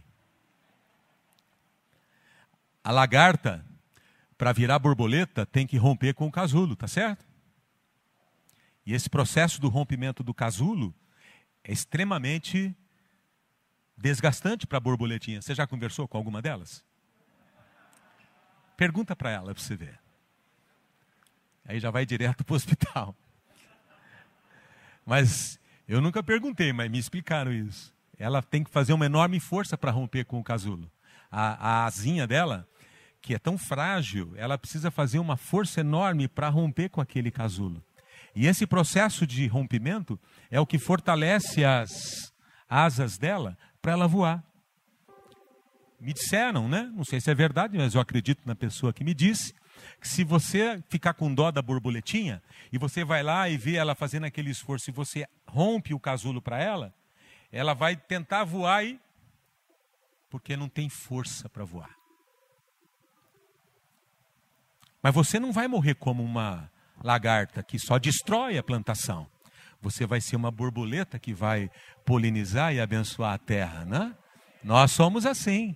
A 2.83 2.91
lagarta, 2.91 3.65
para 4.37 4.53
virar 4.53 4.79
borboleta, 4.79 5.45
tem 5.45 5.67
que 5.67 5.77
romper 5.77 6.13
com 6.13 6.27
o 6.27 6.31
casulo, 6.31 6.75
tá 6.75 6.87
certo? 6.87 7.27
E 8.85 8.93
esse 8.93 9.09
processo 9.09 9.59
do 9.59 9.67
rompimento 9.67 10.23
do 10.23 10.33
casulo 10.33 10.95
é 11.63 11.71
extremamente 11.71 12.75
desgastante 13.97 14.65
para 14.65 14.77
a 14.77 14.81
borboletinha. 14.81 15.41
Você 15.41 15.53
já 15.53 15.67
conversou 15.67 16.07
com 16.07 16.17
alguma 16.17 16.41
delas? 16.41 16.83
Pergunta 18.77 19.15
para 19.15 19.29
ela 19.29 19.53
para 19.53 19.61
você 19.61 19.75
ver. 19.75 19.99
Aí 21.65 21.79
já 21.79 21.91
vai 21.91 22.05
direto 22.05 22.43
para 22.43 22.53
o 22.53 22.55
hospital. 22.57 23.15
Mas 25.05 25.59
eu 25.87 25.99
nunca 25.99 26.23
perguntei, 26.23 26.71
mas 26.71 26.89
me 26.89 26.97
explicaram 26.97 27.51
isso. 27.51 27.93
Ela 28.19 28.43
tem 28.43 28.63
que 28.63 28.69
fazer 28.69 28.91
uma 28.91 29.05
enorme 29.05 29.39
força 29.39 29.77
para 29.77 29.91
romper 29.91 30.25
com 30.25 30.37
o 30.39 30.43
casulo. 30.43 30.91
A, 31.31 31.83
a 31.83 31.85
asinha 31.85 32.27
dela, 32.27 32.67
que 33.21 33.33
é 33.33 33.39
tão 33.39 33.57
frágil, 33.57 34.33
ela 34.35 34.57
precisa 34.57 34.91
fazer 34.91 35.19
uma 35.19 35.37
força 35.37 35.79
enorme 35.79 36.27
para 36.27 36.49
romper 36.49 36.89
com 36.89 36.99
aquele 36.99 37.31
casulo. 37.31 37.81
E 38.35 38.45
esse 38.45 38.67
processo 38.67 39.25
de 39.25 39.47
rompimento 39.47 40.19
é 40.51 40.59
o 40.59 40.65
que 40.65 40.77
fortalece 40.77 41.63
as 41.63 42.33
asas 42.69 43.17
dela 43.17 43.57
para 43.81 43.93
ela 43.93 44.07
voar. 44.07 44.43
Me 45.99 46.13
disseram, 46.13 46.67
né? 46.67 46.91
Não 46.93 47.03
sei 47.03 47.19
se 47.19 47.31
é 47.31 47.35
verdade, 47.35 47.77
mas 47.77 47.95
eu 47.95 48.01
acredito 48.01 48.41
na 48.45 48.55
pessoa 48.55 48.93
que 48.93 49.03
me 49.03 49.13
disse, 49.13 49.53
que 49.99 50.07
se 50.07 50.23
você 50.23 50.81
ficar 50.89 51.13
com 51.13 51.33
dó 51.33 51.51
da 51.51 51.61
borboletinha 51.61 52.41
e 52.71 52.77
você 52.77 53.03
vai 53.03 53.23
lá 53.23 53.49
e 53.49 53.57
vê 53.57 53.75
ela 53.75 53.95
fazendo 53.95 54.25
aquele 54.25 54.49
esforço 54.49 54.89
e 54.89 54.93
você 54.93 55.25
rompe 55.47 55.93
o 55.93 55.99
casulo 55.99 56.41
para 56.41 56.61
ela, 56.61 56.93
ela 57.51 57.73
vai 57.73 57.95
tentar 57.95 58.43
voar 58.43 58.83
e 58.83 58.99
porque 60.29 60.55
não 60.55 60.69
tem 60.69 60.89
força 60.89 61.49
para 61.49 61.65
voar. 61.65 61.95
Mas 65.01 65.13
você 65.13 65.39
não 65.39 65.51
vai 65.51 65.67
morrer 65.67 65.95
como 65.95 66.23
uma 66.23 66.69
lagarta 67.03 67.63
que 67.63 67.79
só 67.79 67.97
destrói 67.97 68.57
a 68.57 68.63
plantação. 68.63 69.27
Você 69.81 70.05
vai 70.05 70.19
ser 70.19 70.35
uma 70.35 70.51
borboleta 70.51 71.17
que 71.17 71.33
vai 71.33 71.71
polinizar 72.05 72.73
e 72.73 72.81
abençoar 72.81 73.33
a 73.33 73.37
terra, 73.37 73.85
né? 73.85 74.13
Nós 74.63 74.91
somos 74.91 75.25
assim. 75.25 75.75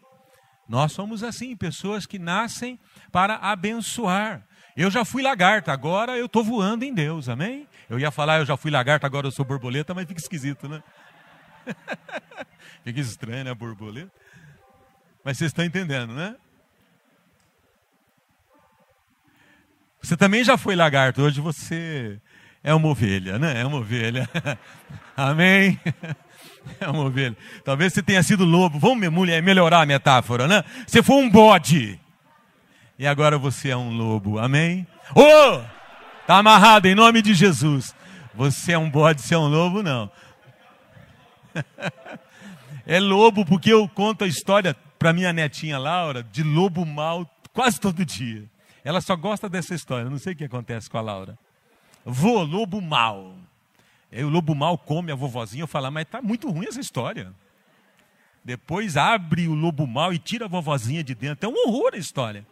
Nós 0.67 0.91
somos 0.91 1.23
assim, 1.23 1.55
pessoas 1.55 2.05
que 2.05 2.19
nascem 2.19 2.79
para 3.11 3.35
abençoar. 3.35 4.45
Eu 4.75 4.89
já 4.89 5.05
fui 5.05 5.21
lagarta, 5.21 5.71
agora 5.71 6.17
eu 6.17 6.25
estou 6.25 6.43
voando 6.43 6.83
em 6.83 6.93
Deus, 6.93 7.29
amém? 7.29 7.67
Eu 7.89 7.99
ia 7.99 8.09
falar, 8.11 8.39
eu 8.39 8.45
já 8.45 8.57
fui 8.57 8.71
lagarta, 8.71 9.05
agora 9.05 9.27
eu 9.27 9.31
sou 9.31 9.45
borboleta, 9.45 9.93
mas 9.93 10.07
fica 10.07 10.19
esquisito, 10.19 10.67
né? 10.67 10.81
fica 12.83 12.99
estranho, 12.99 13.43
né, 13.43 13.53
borboleta? 13.53 14.11
Mas 15.23 15.37
vocês 15.37 15.49
estão 15.49 15.63
entendendo, 15.63 16.13
né? 16.13 16.35
Você 20.01 20.17
também 20.17 20.43
já 20.43 20.57
foi 20.57 20.75
lagarto, 20.75 21.21
hoje 21.21 21.39
você 21.39 22.19
é 22.63 22.73
uma 22.73 22.89
ovelha, 22.89 23.39
né? 23.39 23.61
É 23.61 23.65
uma 23.65 23.77
ovelha. 23.77 24.29
Amém? 25.15 25.79
É 26.79 26.87
uma 26.87 27.03
ovelha. 27.03 27.35
Talvez 27.65 27.91
você 27.91 28.01
tenha 28.01 28.23
sido 28.23 28.45
lobo. 28.45 28.79
Vamos 28.79 29.05
melhorar 29.43 29.81
a 29.81 29.85
metáfora, 29.85 30.47
né? 30.47 30.63
Você 30.87 31.03
foi 31.03 31.17
um 31.17 31.29
bode. 31.29 31.99
E 32.97 33.05
agora 33.05 33.37
você 33.37 33.71
é 33.71 33.75
um 33.75 33.89
lobo. 33.89 34.39
Amém? 34.39 34.87
Ô! 35.13 35.21
Oh! 35.21 35.61
Tá 36.25 36.37
amarrado 36.37 36.87
em 36.87 36.95
nome 36.95 37.21
de 37.21 37.33
Jesus. 37.33 37.93
Você 38.33 38.71
é 38.71 38.77
um 38.77 38.89
bode, 38.89 39.21
você 39.21 39.35
é 39.35 39.37
um 39.37 39.47
lobo, 39.47 39.83
não. 39.83 40.09
É 42.85 42.99
lobo 42.99 43.45
porque 43.45 43.71
eu 43.71 43.87
conto 43.87 44.25
a 44.25 44.27
história 44.27 44.75
para 44.99 45.13
minha 45.13 45.31
netinha 45.31 45.77
Laura 45.77 46.21
de 46.21 46.43
lobo 46.43 46.85
mal 46.85 47.29
quase 47.53 47.79
todo 47.79 48.03
dia. 48.03 48.43
Ela 48.83 48.99
só 48.99 49.15
gosta 49.15 49.47
dessa 49.47 49.73
história. 49.73 50.09
não 50.09 50.17
sei 50.17 50.33
o 50.33 50.35
que 50.35 50.43
acontece 50.43 50.89
com 50.89 50.97
a 50.97 51.01
Laura. 51.01 51.37
Vô, 52.03 52.43
lobo 52.43 52.81
mal. 52.81 53.35
Aí 54.11 54.23
o 54.23 54.29
lobo 54.29 54.53
mal 54.53 54.77
come 54.77 55.11
a 55.11 55.15
vovozinha. 55.15 55.63
Eu 55.63 55.67
falo, 55.67 55.89
mas 55.91 56.05
tá 56.05 56.21
muito 56.21 56.49
ruim 56.49 56.67
essa 56.67 56.81
história. 56.81 57.33
Depois 58.43 58.97
abre 58.97 59.47
o 59.47 59.53
lobo 59.53 59.87
mal 59.87 60.13
e 60.13 60.19
tira 60.19 60.45
a 60.45 60.49
vovozinha 60.49 61.03
de 61.03 61.15
dentro. 61.15 61.49
É 61.49 61.49
um 61.49 61.55
horror 61.55 61.91
a 61.93 61.97
história. 61.97 62.45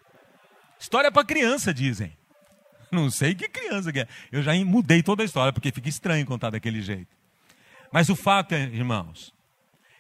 História 0.80 1.12
para 1.12 1.26
criança, 1.26 1.74
dizem. 1.74 2.16
Não 2.90 3.12
sei 3.12 3.36
que 3.36 3.50
criança 3.50 3.92
que 3.92 4.00
é. 4.00 4.08
Eu 4.32 4.42
já 4.42 4.54
mudei 4.64 5.04
toda 5.04 5.24
a 5.24 5.26
história, 5.26 5.52
porque 5.52 5.72
fica 5.72 5.90
estranho 5.90 6.26
contar 6.26 6.50
daquele 6.50 6.82
jeito. 6.82 7.21
Mas 7.92 8.10
o 8.10 8.16
fato 8.16 8.54
é, 8.54 8.64
irmãos, 8.64 9.34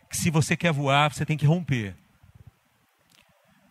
que 0.10 0.18
se 0.18 0.30
você 0.30 0.56
quer 0.56 0.72
voar, 0.72 1.14
você 1.14 1.26
tem 1.26 1.38
que 1.38 1.46
romper. 1.46 1.96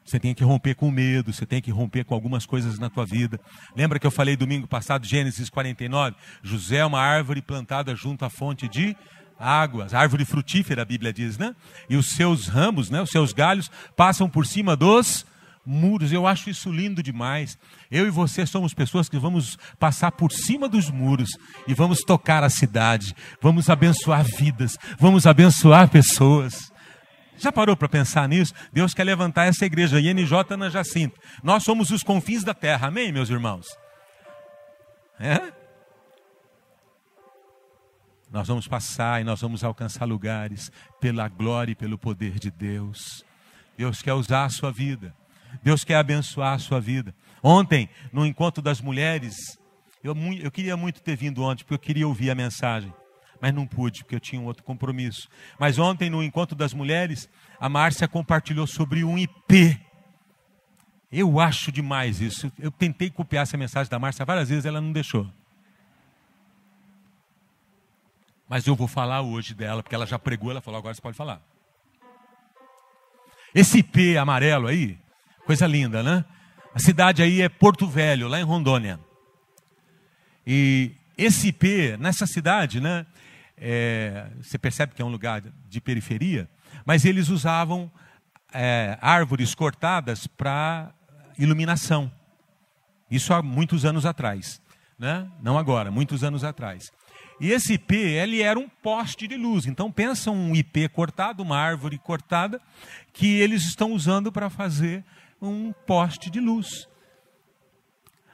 Você 0.05 0.19
tem 0.19 0.35
que 0.35 0.43
romper 0.43 0.75
com 0.75 0.91
medo, 0.91 1.33
você 1.33 1.47
tem 1.47 1.63
que 1.63 1.71
romper 1.71 2.05
com 2.05 2.15
algumas 2.15 2.45
coisas 2.45 2.79
na 2.79 2.91
tua 2.91 3.07
vida. 3.07 3.41
Lembra 3.77 3.99
que 3.99 4.07
eu 4.07 4.11
falei 4.11 4.37
domingo 4.37 4.67
passado, 4.67 5.07
Gênesis 5.07 5.49
49? 5.49 6.17
José 6.43 6.79
é 6.79 6.85
uma 6.85 7.01
árvore 7.01 7.41
plantada 7.41 7.95
junto 7.95 8.25
à 8.25 8.31
fonte 8.31 8.67
de 8.67 8.97
águas, 9.39 9.95
árvore 9.95 10.25
frutífera, 10.25 10.83
a 10.83 10.85
Bíblia 10.85 11.13
diz, 11.13 11.39
né? 11.39 11.55
E 11.89 11.97
os 11.97 12.11
seus 12.11 12.49
ramos, 12.49 12.91
né, 12.91 13.01
os 13.01 13.11
seus 13.11 13.33
galhos 13.33 13.71
passam 13.97 14.29
por 14.29 14.47
cima 14.47 14.77
dos 14.77 15.25
muros. 15.65 16.13
Eu 16.13 16.27
acho 16.27 16.51
isso 16.51 16.71
lindo 16.71 17.03
demais. 17.03 17.59
Eu 17.91 18.07
e 18.07 18.11
você 18.11 18.47
somos 18.47 18.75
pessoas 18.75 19.09
que 19.09 19.19
vamos 19.19 19.59
passar 19.79 20.13
por 20.13 20.33
cima 20.33 20.69
dos 20.69 20.91
muros 20.91 21.31
e 21.67 21.75
vamos 21.75 22.01
tocar 22.01 22.43
a 22.43 22.51
cidade, 22.51 23.15
vamos 23.41 23.69
abençoar 23.69 24.25
vidas, 24.25 24.79
vamos 24.99 25.27
abençoar 25.27 25.89
pessoas. 25.89 26.73
Já 27.37 27.51
parou 27.51 27.75
para 27.77 27.89
pensar 27.89 28.29
nisso? 28.29 28.53
Deus 28.71 28.93
quer 28.93 29.05
levantar 29.05 29.47
essa 29.47 29.65
igreja, 29.65 29.99
INJ 29.99 30.57
na 30.59 30.69
Jacinto. 30.69 31.19
Nós 31.43 31.63
somos 31.63 31.91
os 31.91 32.03
confins 32.03 32.45
da 32.45 32.53
terra, 32.53 32.89
amém, 32.89 33.11
meus 33.11 33.31
irmãos? 33.31 33.67
É? 35.19 35.53
Nós 38.31 38.47
vamos 38.47 38.69
passar 38.69 39.21
e 39.21 39.25
nós 39.25 39.41
vamos 39.41 39.65
alcançar 39.65 40.05
lugares 40.05 40.71
pela 41.01 41.29
glória 41.29 41.73
e 41.73 41.75
pelo 41.75 41.99
poder 41.99 42.39
de 42.39 42.51
Deus. 42.51 43.25
Deus 43.77 44.03
quer 44.03 44.13
usar 44.13 44.45
a 44.45 44.51
sua 44.51 44.71
vida. 44.71 45.15
Deus 45.63 45.85
quer 45.85 45.97
abençoar 45.97 46.55
a 46.55 46.59
sua 46.59 46.81
vida. 46.81 47.15
Ontem, 47.43 47.89
no 48.13 48.27
encontro 48.27 48.63
das 48.63 48.81
mulheres, 48.81 49.59
eu, 50.03 50.15
eu 50.43 50.51
queria 50.51 50.77
muito 50.77 51.03
ter 51.03 51.17
vindo 51.17 51.43
ontem, 51.43 51.65
porque 51.65 51.75
eu 51.75 51.79
queria 51.79 52.09
ouvir 52.09 52.31
a 52.31 52.35
mensagem 52.35 52.93
mas 53.41 53.55
não 53.55 53.67
pude, 53.67 54.05
porque 54.05 54.15
eu 54.15 54.21
tinha 54.21 54.41
um 54.41 54.45
outro 54.45 54.63
compromisso. 54.63 55.29
Mas 55.59 55.79
ontem, 55.79 56.11
no 56.11 56.23
encontro 56.23 56.55
das 56.55 56.75
mulheres, 56.75 57.29
a 57.59 57.69
Márcia 57.69 58.07
compartilhou 58.07 58.67
sobre 58.67 59.03
um 59.03 59.17
IP. 59.17 59.81
Eu 61.11 61.41
acho 61.41 61.73
demais 61.73 62.21
isso. 62.21 62.53
Eu 62.59 62.71
tentei 62.71 63.11
copiar 63.11 63.45
essa 63.45 63.57
mensagem 63.57 63.91
da 63.91 63.99
Márcia 63.99 64.25
várias 64.25 64.51
vezes, 64.51 64.67
ela 64.67 64.81
não 64.81 64.93
deixou. 64.93 65.27
Mas 68.47 68.67
eu 68.67 68.77
vou 68.77 68.87
falar 68.87 69.23
hoje 69.23 69.55
dela, 69.55 69.83
porque 69.83 69.95
ela 69.95 70.07
já 70.07 70.19
pregou, 70.19 70.51
ela 70.51 70.61
falou, 70.61 70.79
agora 70.79 70.95
você 70.95 71.01
pode 71.01 71.17
falar. 71.17 71.41
Esse 73.55 73.79
IP 73.79 74.19
amarelo 74.19 74.67
aí, 74.67 74.99
coisa 75.45 75.67
linda, 75.67 76.03
né? 76.03 76.25
A 76.75 76.79
cidade 76.79 77.23
aí 77.23 77.43
é 77.43 77.49
Porto 77.49 77.87
Velho, 77.87 78.29
lá 78.29 78.41
em 78.41 78.45
Rondônia. 78.45 79.01
E 80.47 80.93
esse 81.19 81.49
IP, 81.49 81.97
nessa 81.99 82.27
cidade, 82.27 82.81
né? 82.81 83.07
é, 83.61 84.27
você 84.41 84.59
percebe 84.59 84.95
que 84.95 85.03
é 85.03 85.05
um 85.05 85.11
lugar 85.11 85.43
de 85.69 85.81
periferia, 85.81 86.49
mas 86.85 87.05
eles 87.05 87.29
usavam 87.29 87.93
é, 88.53 88.97
árvores 89.03 89.55
cortadas 89.55 90.27
para 90.27 90.93
iluminação. 91.39 92.11
Isso 93.11 93.35
há 93.35 93.43
muitos 93.43 93.85
anos 93.85 94.07
atrás, 94.07 94.63
né? 94.99 95.29
não 95.43 95.59
agora, 95.59 95.91
muitos 95.91 96.25
anos 96.25 96.43
atrás. 96.43 96.91
E 97.39 97.53
esse 97.53 97.75
IP, 97.75 97.95
ele 97.97 98.43
era 98.43 98.59
um 98.59 98.69
poste 98.69 99.27
de 99.27 99.37
luz. 99.37 99.67
Então 99.67 99.91
pensa 99.91 100.31
um 100.31 100.55
IP 100.55 100.89
cortado, 100.91 101.43
uma 101.43 101.59
árvore 101.59 101.99
cortada, 101.99 102.61
que 103.13 103.27
eles 103.27 103.65
estão 103.65 103.93
usando 103.93 104.31
para 104.31 104.51
fazer 104.51 105.05
um 105.41 105.73
poste 105.73 106.31
de 106.31 106.41
luz. 106.41 106.89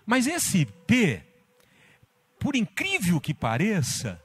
Mas 0.04 0.26
esse 0.26 0.58
IP, 0.58 1.22
por 2.38 2.54
incrível 2.54 3.20
que 3.20 3.34
pareça, 3.34 4.22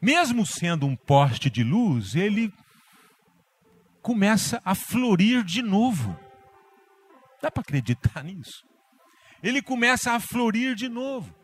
mesmo 0.00 0.46
sendo 0.46 0.86
um 0.86 0.96
poste 0.96 1.48
de 1.50 1.62
luz, 1.62 2.14
ele 2.14 2.52
começa 4.02 4.60
a 4.64 4.74
florir 4.74 5.44
de 5.44 5.62
novo. 5.62 6.18
Dá 7.40 7.50
para 7.50 7.60
acreditar 7.60 8.24
nisso? 8.24 8.64
Ele 9.42 9.62
começa 9.62 10.12
a 10.12 10.20
florir 10.20 10.74
de 10.74 10.88
novo. 10.88 11.34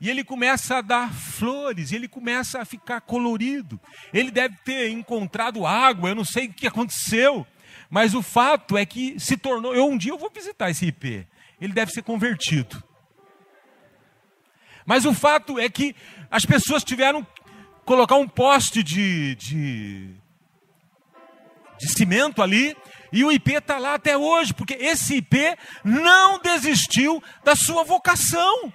E 0.00 0.10
ele 0.10 0.22
começa 0.22 0.76
a 0.76 0.82
dar 0.82 1.12
flores, 1.12 1.90
ele 1.90 2.06
começa 2.06 2.60
a 2.60 2.64
ficar 2.64 3.00
colorido. 3.00 3.80
Ele 4.12 4.30
deve 4.30 4.56
ter 4.58 4.90
encontrado 4.90 5.64
água, 5.64 6.10
eu 6.10 6.14
não 6.14 6.24
sei 6.24 6.46
o 6.46 6.52
que 6.52 6.66
aconteceu. 6.66 7.46
Mas 7.88 8.14
o 8.14 8.22
fato 8.22 8.76
é 8.76 8.84
que 8.84 9.18
se 9.18 9.36
tornou. 9.36 9.74
Eu 9.74 9.86
um 9.86 9.96
dia 9.96 10.12
eu 10.12 10.18
vou 10.18 10.30
visitar 10.30 10.70
esse 10.70 10.86
IP. 10.86 11.26
Ele 11.60 11.72
deve 11.72 11.92
ser 11.92 12.02
convertido. 12.02 12.82
Mas 14.84 15.04
o 15.04 15.12
fato 15.12 15.58
é 15.58 15.68
que 15.68 15.94
as 16.30 16.44
pessoas 16.44 16.84
tiveram 16.84 17.26
colocar 17.84 18.16
um 18.16 18.28
poste 18.28 18.82
de, 18.82 19.34
de, 19.36 20.10
de 21.78 21.92
cimento 21.96 22.42
ali, 22.42 22.76
e 23.12 23.24
o 23.24 23.32
IP 23.32 23.52
está 23.54 23.78
lá 23.78 23.94
até 23.94 24.16
hoje, 24.16 24.52
porque 24.52 24.74
esse 24.74 25.16
IP 25.16 25.56
não 25.84 26.38
desistiu 26.40 27.22
da 27.44 27.54
sua 27.54 27.84
vocação. 27.84 28.72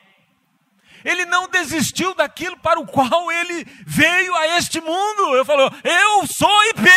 Ele 1.03 1.25
não 1.25 1.47
desistiu 1.47 2.13
daquilo 2.13 2.57
para 2.57 2.79
o 2.79 2.85
qual 2.85 3.31
ele 3.31 3.65
veio 3.85 4.35
a 4.35 4.57
este 4.57 4.79
mundo. 4.79 5.35
Eu 5.35 5.43
falo, 5.43 5.63
eu 5.83 6.27
sou 6.27 6.63
IP. 6.69 6.89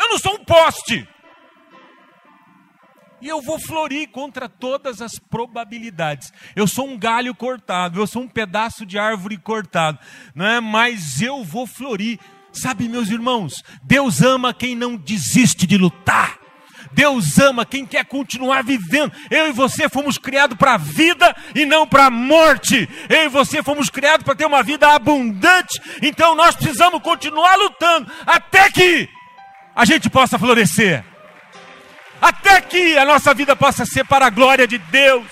Eu 0.00 0.08
não 0.08 0.18
sou 0.18 0.32
um 0.32 0.44
poste. 0.44 1.06
E 3.20 3.28
eu 3.28 3.42
vou 3.42 3.60
florir 3.60 4.08
contra 4.08 4.48
todas 4.48 5.02
as 5.02 5.18
probabilidades. 5.18 6.32
Eu 6.56 6.66
sou 6.66 6.88
um 6.88 6.98
galho 6.98 7.34
cortado, 7.34 8.00
eu 8.00 8.06
sou 8.06 8.22
um 8.22 8.28
pedaço 8.28 8.86
de 8.86 8.98
árvore 8.98 9.36
cortado, 9.36 9.98
não 10.34 10.46
é? 10.46 10.58
Mas 10.58 11.20
eu 11.20 11.44
vou 11.44 11.66
florir. 11.66 12.18
Sabe, 12.50 12.88
meus 12.88 13.10
irmãos, 13.10 13.62
Deus 13.82 14.22
ama 14.22 14.54
quem 14.54 14.74
não 14.74 14.96
desiste 14.96 15.66
de 15.66 15.76
lutar. 15.76 16.38
Deus 16.92 17.38
ama 17.38 17.66
quem 17.66 17.84
quer 17.84 18.04
continuar 18.06 18.64
vivendo. 18.64 19.12
Eu 19.30 19.48
e 19.48 19.52
você 19.52 19.86
fomos 19.88 20.16
criados 20.16 20.56
para 20.56 20.74
a 20.74 20.78
vida 20.78 21.36
e 21.54 21.66
não 21.66 21.86
para 21.86 22.06
a 22.06 22.10
morte. 22.10 22.88
Eu 23.08 23.24
e 23.24 23.28
você 23.28 23.62
fomos 23.62 23.90
criados 23.90 24.24
para 24.24 24.34
ter 24.34 24.46
uma 24.46 24.62
vida 24.62 24.88
abundante. 24.88 25.80
Então 26.02 26.34
nós 26.34 26.56
precisamos 26.56 27.02
continuar 27.02 27.54
lutando 27.56 28.10
até 28.26 28.70
que 28.70 29.08
a 29.80 29.84
gente 29.86 30.10
possa 30.10 30.38
florescer 30.38 31.02
até 32.20 32.60
que 32.60 32.98
a 32.98 33.04
nossa 33.06 33.32
vida 33.32 33.56
possa 33.56 33.86
ser 33.86 34.04
para 34.04 34.26
a 34.26 34.30
glória 34.30 34.68
de 34.68 34.76
Deus. 34.76 35.26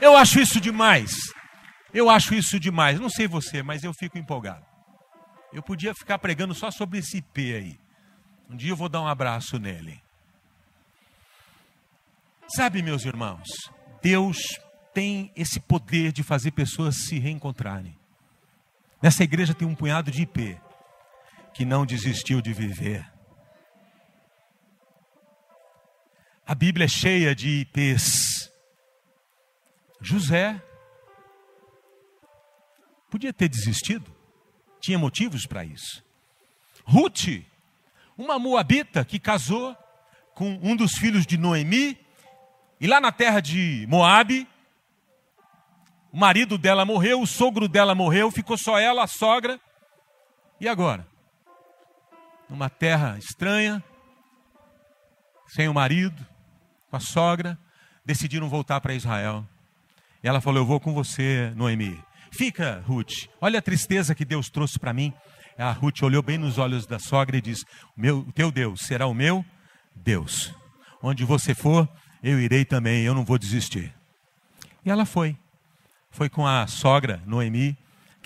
Eu 0.00 0.16
acho 0.16 0.38
isso 0.38 0.60
demais. 0.60 1.10
Eu 1.92 2.08
acho 2.08 2.34
isso 2.34 2.60
demais. 2.60 3.00
Não 3.00 3.10
sei 3.10 3.26
você, 3.26 3.64
mas 3.64 3.82
eu 3.82 3.92
fico 3.92 4.16
empolgado. 4.16 4.64
Eu 5.52 5.60
podia 5.60 5.92
ficar 5.92 6.20
pregando 6.20 6.54
só 6.54 6.70
sobre 6.70 7.00
esse 7.00 7.16
IP 7.16 7.52
aí. 7.52 7.80
Um 8.48 8.54
dia 8.54 8.70
eu 8.70 8.76
vou 8.76 8.88
dar 8.88 9.00
um 9.00 9.08
abraço 9.08 9.58
nele. 9.58 10.00
Sabe, 12.54 12.80
meus 12.80 13.04
irmãos, 13.04 13.48
Deus 14.00 14.36
tem 14.94 15.32
esse 15.34 15.58
poder 15.58 16.12
de 16.12 16.22
fazer 16.22 16.52
pessoas 16.52 16.94
se 17.08 17.18
reencontrarem. 17.18 17.98
Nessa 19.02 19.24
igreja 19.24 19.52
tem 19.52 19.66
um 19.66 19.74
punhado 19.74 20.12
de 20.12 20.22
IP 20.22 20.67
que 21.58 21.64
não 21.64 21.84
desistiu 21.84 22.40
de 22.40 22.52
viver. 22.52 23.04
A 26.46 26.54
Bíblia 26.54 26.84
é 26.84 26.88
cheia 26.88 27.34
de 27.34 27.62
IPs. 27.62 28.48
José 30.00 30.62
podia 33.10 33.32
ter 33.32 33.48
desistido, 33.48 34.08
tinha 34.80 35.00
motivos 35.00 35.46
para 35.46 35.64
isso. 35.64 36.00
Ruth, 36.84 37.42
uma 38.16 38.38
moabita 38.38 39.04
que 39.04 39.18
casou 39.18 39.76
com 40.36 40.60
um 40.62 40.76
dos 40.76 40.92
filhos 40.92 41.26
de 41.26 41.36
Noemi, 41.36 41.98
e 42.80 42.86
lá 42.86 43.00
na 43.00 43.10
terra 43.10 43.40
de 43.40 43.84
Moabe, 43.88 44.46
o 46.12 46.16
marido 46.16 46.56
dela 46.56 46.84
morreu, 46.84 47.20
o 47.20 47.26
sogro 47.26 47.66
dela 47.66 47.96
morreu, 47.96 48.30
ficou 48.30 48.56
só 48.56 48.78
ela, 48.78 49.02
a 49.02 49.08
sogra. 49.08 49.60
E 50.60 50.68
agora? 50.68 51.07
Numa 52.48 52.70
terra 52.70 53.18
estranha, 53.18 53.82
sem 55.48 55.68
o 55.68 55.74
marido, 55.74 56.26
com 56.90 56.96
a 56.96 57.00
sogra, 57.00 57.58
decidiram 58.04 58.48
voltar 58.48 58.80
para 58.80 58.94
Israel. 58.94 59.46
E 60.22 60.28
ela 60.28 60.40
falou: 60.40 60.62
Eu 60.62 60.66
vou 60.66 60.80
com 60.80 60.92
você, 60.94 61.52
Noemi. 61.54 62.02
Fica, 62.30 62.82
Ruth. 62.86 63.28
Olha 63.40 63.58
a 63.58 63.62
tristeza 63.62 64.14
que 64.14 64.24
Deus 64.24 64.48
trouxe 64.48 64.78
para 64.78 64.92
mim. 64.92 65.12
A 65.56 65.72
Ruth 65.72 66.02
olhou 66.02 66.22
bem 66.22 66.38
nos 66.38 66.58
olhos 66.58 66.86
da 66.86 66.98
sogra 66.98 67.36
e 67.36 67.40
disse: 67.40 67.64
meu, 67.96 68.20
O 68.20 68.32
teu 68.32 68.50
Deus 68.50 68.80
será 68.82 69.06
o 69.06 69.14
meu 69.14 69.44
Deus. 69.94 70.54
Onde 71.02 71.24
você 71.24 71.54
for, 71.54 71.88
eu 72.22 72.40
irei 72.40 72.64
também, 72.64 73.04
eu 73.04 73.14
não 73.14 73.24
vou 73.24 73.38
desistir. 73.38 73.94
E 74.84 74.90
ela 74.90 75.04
foi 75.04 75.36
foi 76.10 76.28
com 76.28 76.46
a 76.46 76.66
sogra, 76.66 77.22
Noemi, 77.26 77.76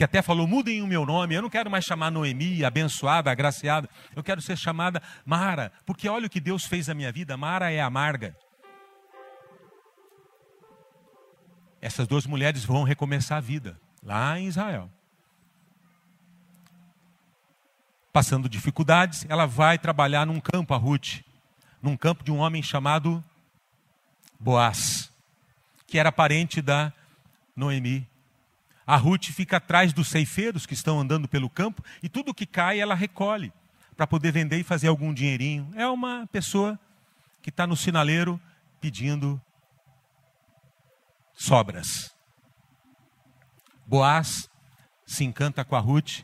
que 0.02 0.04
até 0.04 0.20
falou: 0.20 0.48
mudem 0.48 0.82
o 0.82 0.86
meu 0.86 1.06
nome, 1.06 1.36
eu 1.36 1.42
não 1.42 1.48
quero 1.48 1.70
mais 1.70 1.84
chamar 1.84 2.10
Noemi, 2.10 2.64
abençoada, 2.64 3.30
agraciada, 3.30 3.88
eu 4.16 4.22
quero 4.22 4.42
ser 4.42 4.58
chamada 4.58 5.00
Mara, 5.24 5.70
porque 5.86 6.08
olha 6.08 6.26
o 6.26 6.30
que 6.30 6.40
Deus 6.40 6.64
fez 6.64 6.88
na 6.88 6.94
minha 6.94 7.12
vida, 7.12 7.36
Mara 7.36 7.70
é 7.70 7.80
amarga. 7.80 8.36
Essas 11.80 12.08
duas 12.08 12.26
mulheres 12.26 12.64
vão 12.64 12.82
recomeçar 12.82 13.38
a 13.38 13.40
vida 13.40 13.80
lá 14.02 14.36
em 14.40 14.48
Israel. 14.48 14.90
Passando 18.12 18.48
dificuldades, 18.48 19.24
ela 19.28 19.46
vai 19.46 19.78
trabalhar 19.78 20.26
num 20.26 20.40
campo, 20.40 20.74
a 20.74 20.76
Ruth, 20.76 21.20
num 21.80 21.96
campo 21.96 22.24
de 22.24 22.32
um 22.32 22.38
homem 22.38 22.62
chamado 22.62 23.22
Boaz, 24.38 25.12
que 25.86 25.96
era 25.96 26.10
parente 26.10 26.60
da 26.60 26.92
Noemi. 27.54 28.11
A 28.92 28.96
Ruth 28.96 29.30
fica 29.30 29.56
atrás 29.56 29.90
dos 29.90 30.08
ceifeiros 30.08 30.66
que 30.66 30.74
estão 30.74 31.00
andando 31.00 31.26
pelo 31.26 31.48
campo 31.48 31.82
e 32.02 32.10
tudo 32.10 32.34
que 32.34 32.44
cai 32.44 32.78
ela 32.78 32.94
recolhe 32.94 33.50
para 33.96 34.06
poder 34.06 34.32
vender 34.32 34.58
e 34.58 34.62
fazer 34.62 34.88
algum 34.88 35.14
dinheirinho. 35.14 35.66
É 35.74 35.86
uma 35.86 36.28
pessoa 36.30 36.78
que 37.40 37.48
está 37.48 37.66
no 37.66 37.74
sinaleiro 37.74 38.38
pedindo 38.82 39.40
sobras. 41.32 42.14
Boaz 43.86 44.50
se 45.06 45.24
encanta 45.24 45.64
com 45.64 45.74
a 45.74 45.80
Ruth, 45.80 46.20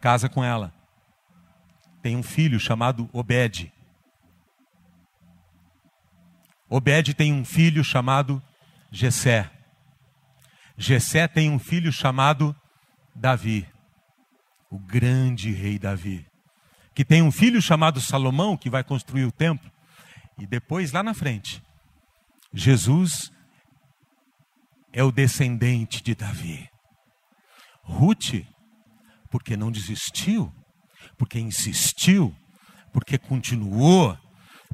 casa 0.00 0.28
com 0.28 0.44
ela. 0.44 0.72
Tem 2.00 2.14
um 2.14 2.22
filho 2.22 2.60
chamado 2.60 3.10
Obed. 3.12 3.72
Obed 6.68 7.12
tem 7.14 7.32
um 7.32 7.44
filho 7.44 7.82
chamado 7.82 8.40
Jessé. 8.92 9.50
Jessé 10.76 11.28
tem 11.28 11.50
um 11.50 11.58
filho 11.58 11.92
chamado 11.92 12.54
Davi, 13.14 13.66
o 14.70 14.78
grande 14.78 15.52
rei 15.52 15.78
Davi, 15.78 16.26
que 16.94 17.04
tem 17.04 17.22
um 17.22 17.30
filho 17.30 17.62
chamado 17.62 18.00
Salomão, 18.00 18.56
que 18.56 18.68
vai 18.68 18.82
construir 18.82 19.24
o 19.24 19.32
templo. 19.32 19.70
E 20.38 20.46
depois, 20.46 20.90
lá 20.90 21.02
na 21.02 21.14
frente, 21.14 21.62
Jesus 22.52 23.30
é 24.92 25.02
o 25.02 25.12
descendente 25.12 26.02
de 26.02 26.14
Davi. 26.14 26.68
Ruth, 27.82 28.44
porque 29.30 29.56
não 29.56 29.70
desistiu, 29.70 30.52
porque 31.16 31.38
insistiu, 31.38 32.34
porque 32.92 33.18
continuou, 33.18 34.16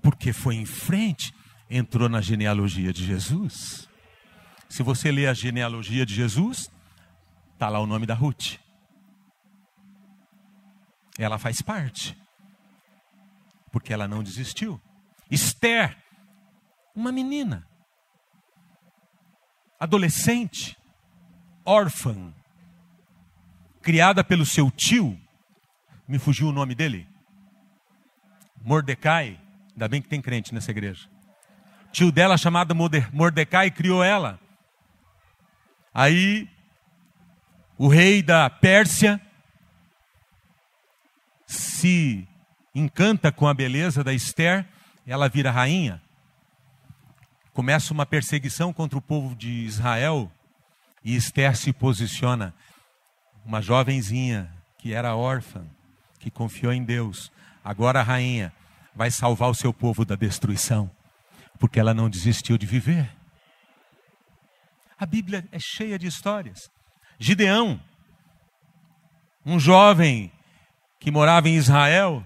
porque 0.02 0.32
foi 0.32 0.56
em 0.56 0.66
frente, 0.66 1.32
entrou 1.68 2.08
na 2.08 2.20
genealogia 2.20 2.92
de 2.92 3.04
Jesus. 3.04 3.89
Se 4.70 4.84
você 4.84 5.10
ler 5.10 5.26
a 5.26 5.34
genealogia 5.34 6.06
de 6.06 6.14
Jesus, 6.14 6.70
está 7.52 7.68
lá 7.68 7.80
o 7.80 7.86
nome 7.86 8.06
da 8.06 8.14
Ruth. 8.14 8.56
Ela 11.18 11.38
faz 11.38 11.60
parte, 11.60 12.16
porque 13.72 13.92
ela 13.92 14.06
não 14.06 14.22
desistiu. 14.22 14.80
Esther, 15.28 15.96
uma 16.94 17.10
menina, 17.10 17.66
adolescente, 19.78 20.78
órfã, 21.64 22.32
criada 23.82 24.22
pelo 24.22 24.46
seu 24.46 24.70
tio, 24.70 25.20
me 26.06 26.20
fugiu 26.20 26.46
o 26.46 26.52
nome 26.52 26.76
dele, 26.76 27.08
Mordecai, 28.62 29.40
ainda 29.72 29.88
bem 29.88 30.00
que 30.00 30.08
tem 30.08 30.22
crente 30.22 30.54
nessa 30.54 30.70
igreja. 30.70 31.08
Tio 31.90 32.12
dela, 32.12 32.38
chamado 32.38 32.72
Mordecai, 33.12 33.72
criou 33.72 34.04
ela. 34.04 34.38
Aí 35.92 36.48
o 37.76 37.88
rei 37.88 38.22
da 38.22 38.48
Pérsia 38.48 39.20
se 41.46 42.28
encanta 42.74 43.32
com 43.32 43.48
a 43.48 43.54
beleza 43.54 44.04
da 44.04 44.12
Esther, 44.12 44.66
ela 45.06 45.28
vira 45.28 45.50
rainha. 45.50 46.00
Começa 47.52 47.92
uma 47.92 48.06
perseguição 48.06 48.72
contra 48.72 48.98
o 48.98 49.02
povo 49.02 49.34
de 49.34 49.50
Israel 49.64 50.30
e 51.02 51.16
Esther 51.16 51.56
se 51.56 51.72
posiciona. 51.72 52.54
Uma 53.44 53.60
jovenzinha 53.60 54.50
que 54.78 54.92
era 54.92 55.16
órfã, 55.16 55.64
que 56.18 56.30
confiou 56.30 56.72
em 56.72 56.84
Deus, 56.84 57.32
agora 57.64 58.00
a 58.00 58.04
rainha, 58.04 58.52
vai 58.94 59.10
salvar 59.10 59.50
o 59.50 59.54
seu 59.54 59.72
povo 59.72 60.04
da 60.04 60.14
destruição, 60.14 60.90
porque 61.58 61.80
ela 61.80 61.94
não 61.94 62.08
desistiu 62.08 62.56
de 62.56 62.66
viver. 62.66 63.10
A 65.00 65.06
Bíblia 65.06 65.48
é 65.50 65.58
cheia 65.58 65.98
de 65.98 66.06
histórias. 66.06 66.70
Gideão, 67.18 67.80
um 69.46 69.58
jovem 69.58 70.30
que 70.98 71.10
morava 71.10 71.48
em 71.48 71.56
Israel, 71.56 72.22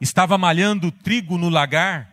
estava 0.00 0.38
malhando 0.38 0.90
trigo 0.90 1.36
no 1.36 1.50
lagar. 1.50 2.10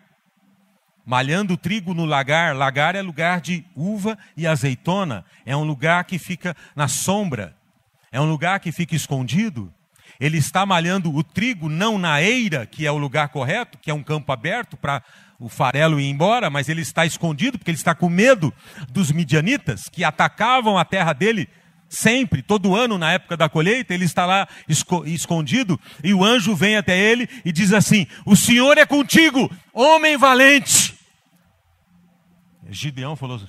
Malhando 1.06 1.56
trigo 1.56 1.94
no 1.94 2.04
lagar. 2.04 2.54
Lagar 2.54 2.94
é 2.94 3.02
lugar 3.02 3.40
de 3.40 3.64
uva 3.74 4.18
e 4.36 4.46
azeitona. 4.46 5.24
É 5.46 5.56
um 5.56 5.64
lugar 5.64 6.04
que 6.04 6.20
fica 6.20 6.58
na 6.76 6.90
sombra. 6.90 7.56
É 8.12 8.20
um 8.20 8.30
lugar 8.30 8.60
que 8.60 8.74
fica 8.74 8.94
escondido. 8.94 9.74
Ele 10.20 10.38
está 10.38 10.66
malhando 10.66 11.14
o 11.16 11.24
trigo 11.24 11.70
não 11.70 11.98
na 11.98 12.22
eira, 12.22 12.66
que 12.66 12.86
é 12.86 12.92
o 12.92 12.98
lugar 12.98 13.30
correto, 13.30 13.78
que 13.78 13.90
é 13.90 13.94
um 13.94 14.04
campo 14.04 14.30
aberto 14.34 14.76
para 14.76 15.02
o 15.40 15.50
farelo 15.50 16.00
ir 16.00 16.10
embora, 16.10 16.50
mas 16.50 16.70
ele 16.70 16.82
está 16.82 17.06
escondido 17.06 17.58
porque 17.58 17.72
ele 17.72 17.78
está 17.78 17.94
com 17.94 18.10
medo 18.10 18.54
dos 18.92 19.12
midianitas 19.12 19.90
que 19.92 20.04
atacavam 20.04 20.78
a 20.78 20.86
terra 20.86 21.14
dele 21.14 21.50
sempre, 21.94 22.42
todo 22.42 22.76
ano 22.76 22.98
na 22.98 23.14
época 23.14 23.38
da 23.38 23.48
colheita, 23.48 23.94
ele 23.94 24.06
está 24.06 24.26
lá 24.26 24.48
escondido 25.06 25.80
e 26.04 26.14
o 26.14 26.24
anjo 26.24 26.56
vem 26.56 26.76
até 26.76 26.98
ele 26.98 27.30
e 27.46 27.52
diz 27.52 27.72
assim: 27.72 28.08
O 28.26 28.36
Senhor 28.36 28.78
é 28.78 28.86
contigo, 28.86 29.50
homem 29.72 30.18
valente. 30.18 30.98
Gideão 32.70 33.16
falou: 33.16 33.40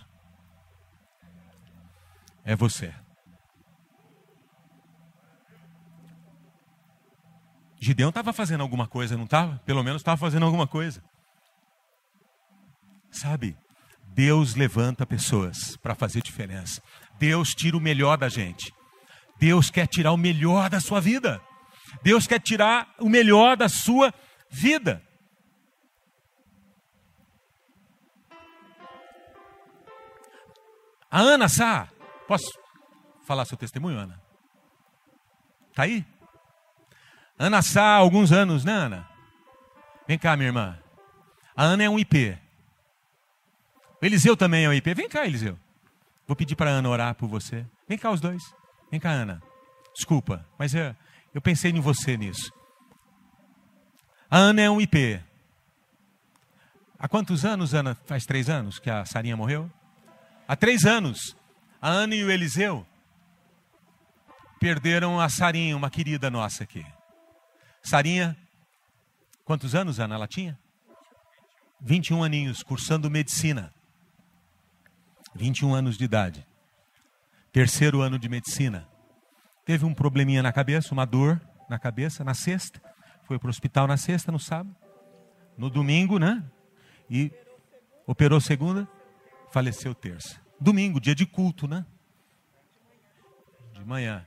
É 2.45 2.55
você. 2.55 2.93
Gideão 7.81 8.09
estava 8.09 8.33
fazendo 8.33 8.63
alguma 8.63 8.87
coisa, 8.87 9.17
não 9.17 9.25
estava? 9.25 9.61
Pelo 9.67 9.83
menos 9.83 10.01
estava 10.01 10.17
fazendo 10.17 10.47
alguma 10.47 10.67
coisa. 10.67 11.03
Sabe, 13.15 13.57
Deus 14.09 14.57
levanta 14.57 15.07
pessoas 15.07 15.77
para 15.77 15.95
fazer 15.95 16.21
diferença. 16.21 16.83
Deus 17.17 17.55
tira 17.55 17.77
o 17.77 17.81
melhor 17.81 18.19
da 18.19 18.29
gente. 18.29 18.75
Deus 19.39 19.71
quer 19.71 19.87
tirar 19.87 20.11
o 20.11 20.17
melhor 20.17 20.69
da 20.69 20.81
sua 20.81 21.01
vida. 21.01 21.41
Deus 22.03 22.27
quer 22.27 22.41
tirar 22.41 22.93
o 22.99 23.09
melhor 23.09 23.57
da 23.57 23.69
sua 23.69 24.13
vida. 24.51 25.01
A 31.09 31.21
Ana 31.21 31.49
Sá, 31.49 31.89
posso 32.27 32.51
falar 33.25 33.45
seu 33.45 33.57
testemunho, 33.57 33.97
Ana? 33.97 34.21
Tá 35.73 35.85
aí? 35.85 36.05
Ana 37.39 37.63
Sá, 37.63 37.95
alguns 37.95 38.33
anos, 38.33 38.65
né, 38.65 38.73
Ana? 38.73 39.09
Vem 40.09 40.19
cá, 40.19 40.37
minha 40.37 40.49
irmã. 40.49 40.77
A 41.57 41.63
Ana 41.63 41.85
é 41.85 41.89
um 41.89 41.97
IP. 41.97 42.44
O 44.05 44.07
Eliseu 44.07 44.37
também 44.37 44.67
é 44.67 44.69
um 44.69 44.73
IP. 44.75 44.93
Vem 44.93 45.09
cá, 45.09 45.27
Eliseu. 45.27 45.59
Vou 46.27 46.37
pedir 46.37 46.55
para 46.57 46.69
a 46.69 46.75
Ana 46.75 46.91
orar 46.91 47.15
por 47.15 47.27
você. 47.27 47.65
Vem 47.89 47.97
cá, 47.97 48.11
os 48.11 48.21
dois. 48.21 48.43
Vem 48.91 49.01
cá, 49.01 49.11
Ana. 49.11 49.43
Desculpa, 49.95 50.47
mas 50.59 50.75
eu, 50.75 50.95
eu 51.33 51.41
pensei 51.41 51.71
em 51.71 51.81
você 51.81 52.15
nisso. 52.15 52.53
A 54.31 54.37
Ana 54.37 54.61
é 54.61 54.69
um 54.69 54.79
IP. 54.79 55.19
Há 56.99 57.09
quantos 57.09 57.47
anos, 57.47 57.73
Ana? 57.73 57.95
Faz 58.05 58.27
três 58.27 58.51
anos 58.51 58.79
que 58.79 58.91
a 58.91 59.07
Sarinha 59.07 59.39
morreu? 59.39 59.73
Há 60.47 60.55
três 60.55 60.85
anos. 60.85 61.35
A 61.81 61.89
Ana 61.89 62.15
e 62.15 62.23
o 62.23 62.31
Eliseu 62.31 62.87
perderam 64.61 65.19
a 65.19 65.31
Sarinha, 65.31 65.75
uma 65.75 65.89
querida 65.89 66.31
nossa 66.31 66.65
aqui. 66.65 66.85
Sarinha, 67.83 68.37
quantos 69.47 69.75
anos, 69.75 69.99
Ana, 69.99 70.17
ela 70.17 70.29
tinha? 70.29 70.59
21 71.81 72.23
aninhos, 72.23 72.63
cursando 72.63 73.11
medicina. 73.11 73.73
21 75.35 75.75
anos 75.75 75.97
de 75.97 76.05
idade. 76.05 76.47
Terceiro 77.53 78.01
ano 78.01 78.19
de 78.19 78.29
medicina. 78.29 78.89
Teve 79.65 79.85
um 79.85 79.95
probleminha 79.95 80.43
na 80.43 80.53
cabeça, 80.53 80.93
uma 80.93 81.05
dor 81.05 81.41
na 81.69 81.79
cabeça, 81.79 82.23
na 82.23 82.35
sexta. 82.35 82.81
Foi 83.25 83.39
para 83.39 83.47
o 83.47 83.51
hospital 83.51 83.87
na 83.87 83.97
sexta, 83.97 84.31
no 84.31 84.39
sábado. 84.39 84.75
No 85.57 85.71
domingo, 85.71 86.19
né? 86.19 86.45
E 87.09 87.33
operou 88.07 88.41
segunda, 88.41 88.89
faleceu 89.51 89.95
terça. 89.95 90.41
Domingo, 90.61 91.01
dia 91.01 91.15
de 91.15 91.25
culto, 91.25 91.67
né? 91.67 91.85
De 93.73 93.85
manhã. 93.85 94.25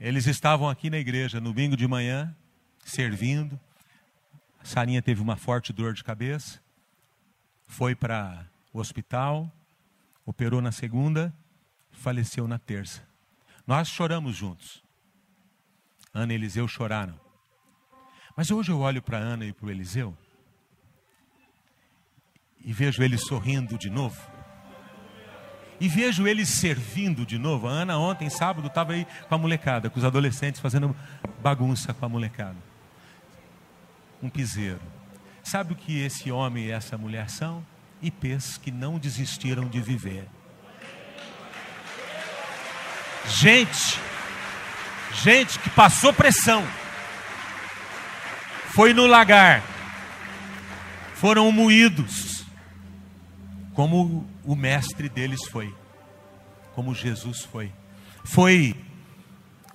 Eles 0.00 0.26
estavam 0.26 0.68
aqui 0.68 0.90
na 0.90 0.98
igreja, 0.98 1.40
no 1.40 1.52
domingo 1.52 1.76
de 1.76 1.86
manhã, 1.86 2.34
servindo. 2.84 3.58
A 4.60 4.64
Sarinha 4.64 5.02
teve 5.02 5.20
uma 5.20 5.36
forte 5.36 5.72
dor 5.72 5.92
de 5.92 6.02
cabeça, 6.02 6.60
foi 7.66 7.94
para 7.94 8.46
o 8.72 8.78
hospital, 8.78 9.50
operou 10.24 10.60
na 10.60 10.72
segunda, 10.72 11.34
faleceu 11.90 12.48
na 12.48 12.58
terça. 12.58 13.02
Nós 13.66 13.88
choramos 13.88 14.36
juntos. 14.36 14.82
Ana 16.12 16.32
e 16.32 16.36
Eliseu 16.36 16.68
choraram. 16.68 17.18
Mas 18.36 18.50
hoje 18.50 18.70
eu 18.70 18.80
olho 18.80 19.02
para 19.02 19.18
Ana 19.18 19.44
e 19.44 19.52
para 19.52 19.66
o 19.66 19.70
Eliseu 19.70 20.16
e 22.64 22.72
vejo 22.72 23.02
eles 23.02 23.20
sorrindo 23.26 23.76
de 23.76 23.90
novo. 23.90 24.18
E 25.78 25.88
vejo 25.88 26.26
eles 26.26 26.48
servindo 26.48 27.26
de 27.26 27.36
novo. 27.36 27.68
A 27.68 27.70
Ana 27.70 27.98
ontem, 27.98 28.30
sábado, 28.30 28.68
estava 28.68 28.92
aí 28.92 29.06
com 29.28 29.34
a 29.34 29.38
molecada, 29.38 29.90
com 29.90 29.98
os 29.98 30.04
adolescentes 30.04 30.60
fazendo 30.60 30.96
bagunça 31.42 31.92
com 31.92 32.06
a 32.06 32.08
molecada. 32.08 32.56
Um 34.22 34.30
piseiro. 34.30 34.80
Sabe 35.42 35.74
o 35.74 35.76
que 35.76 36.00
esse 36.00 36.32
homem 36.32 36.64
e 36.64 36.70
essa 36.70 36.96
mulher 36.96 37.28
são? 37.28 37.64
IPs 38.06 38.58
que 38.58 38.70
não 38.70 38.98
desistiram 38.98 39.68
de 39.68 39.80
viver. 39.80 40.28
Gente, 43.26 43.98
gente 45.22 45.58
que 45.58 45.70
passou 45.70 46.12
pressão, 46.12 46.66
foi 48.74 48.92
no 48.92 49.06
lagar, 49.06 49.62
foram 51.14 51.50
moídos, 51.50 52.44
como 53.72 54.28
o 54.44 54.54
mestre 54.54 55.08
deles 55.08 55.46
foi, 55.48 55.74
como 56.74 56.94
Jesus 56.94 57.40
foi. 57.44 57.72
Foi 58.24 58.74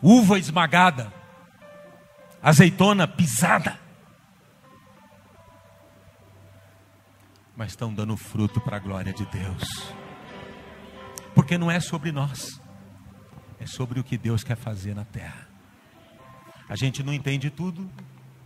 uva 0.01 0.37
esmagada, 0.37 1.11
azeitona 2.41 3.07
pisada. 3.07 3.79
Mas 7.59 7.71
estão 7.71 7.93
dando 7.93 8.15
fruto 8.15 8.61
para 8.61 8.77
a 8.77 8.79
glória 8.79 9.11
de 9.11 9.25
Deus. 9.25 9.93
Porque 11.35 11.57
não 11.57 11.69
é 11.69 11.81
sobre 11.81 12.09
nós, 12.09 12.57
é 13.59 13.65
sobre 13.65 13.99
o 13.99 14.03
que 14.03 14.17
Deus 14.17 14.45
quer 14.45 14.55
fazer 14.55 14.95
na 14.95 15.03
terra. 15.03 15.45
A 16.69 16.77
gente 16.77 17.03
não 17.03 17.13
entende 17.13 17.49
tudo 17.49 17.91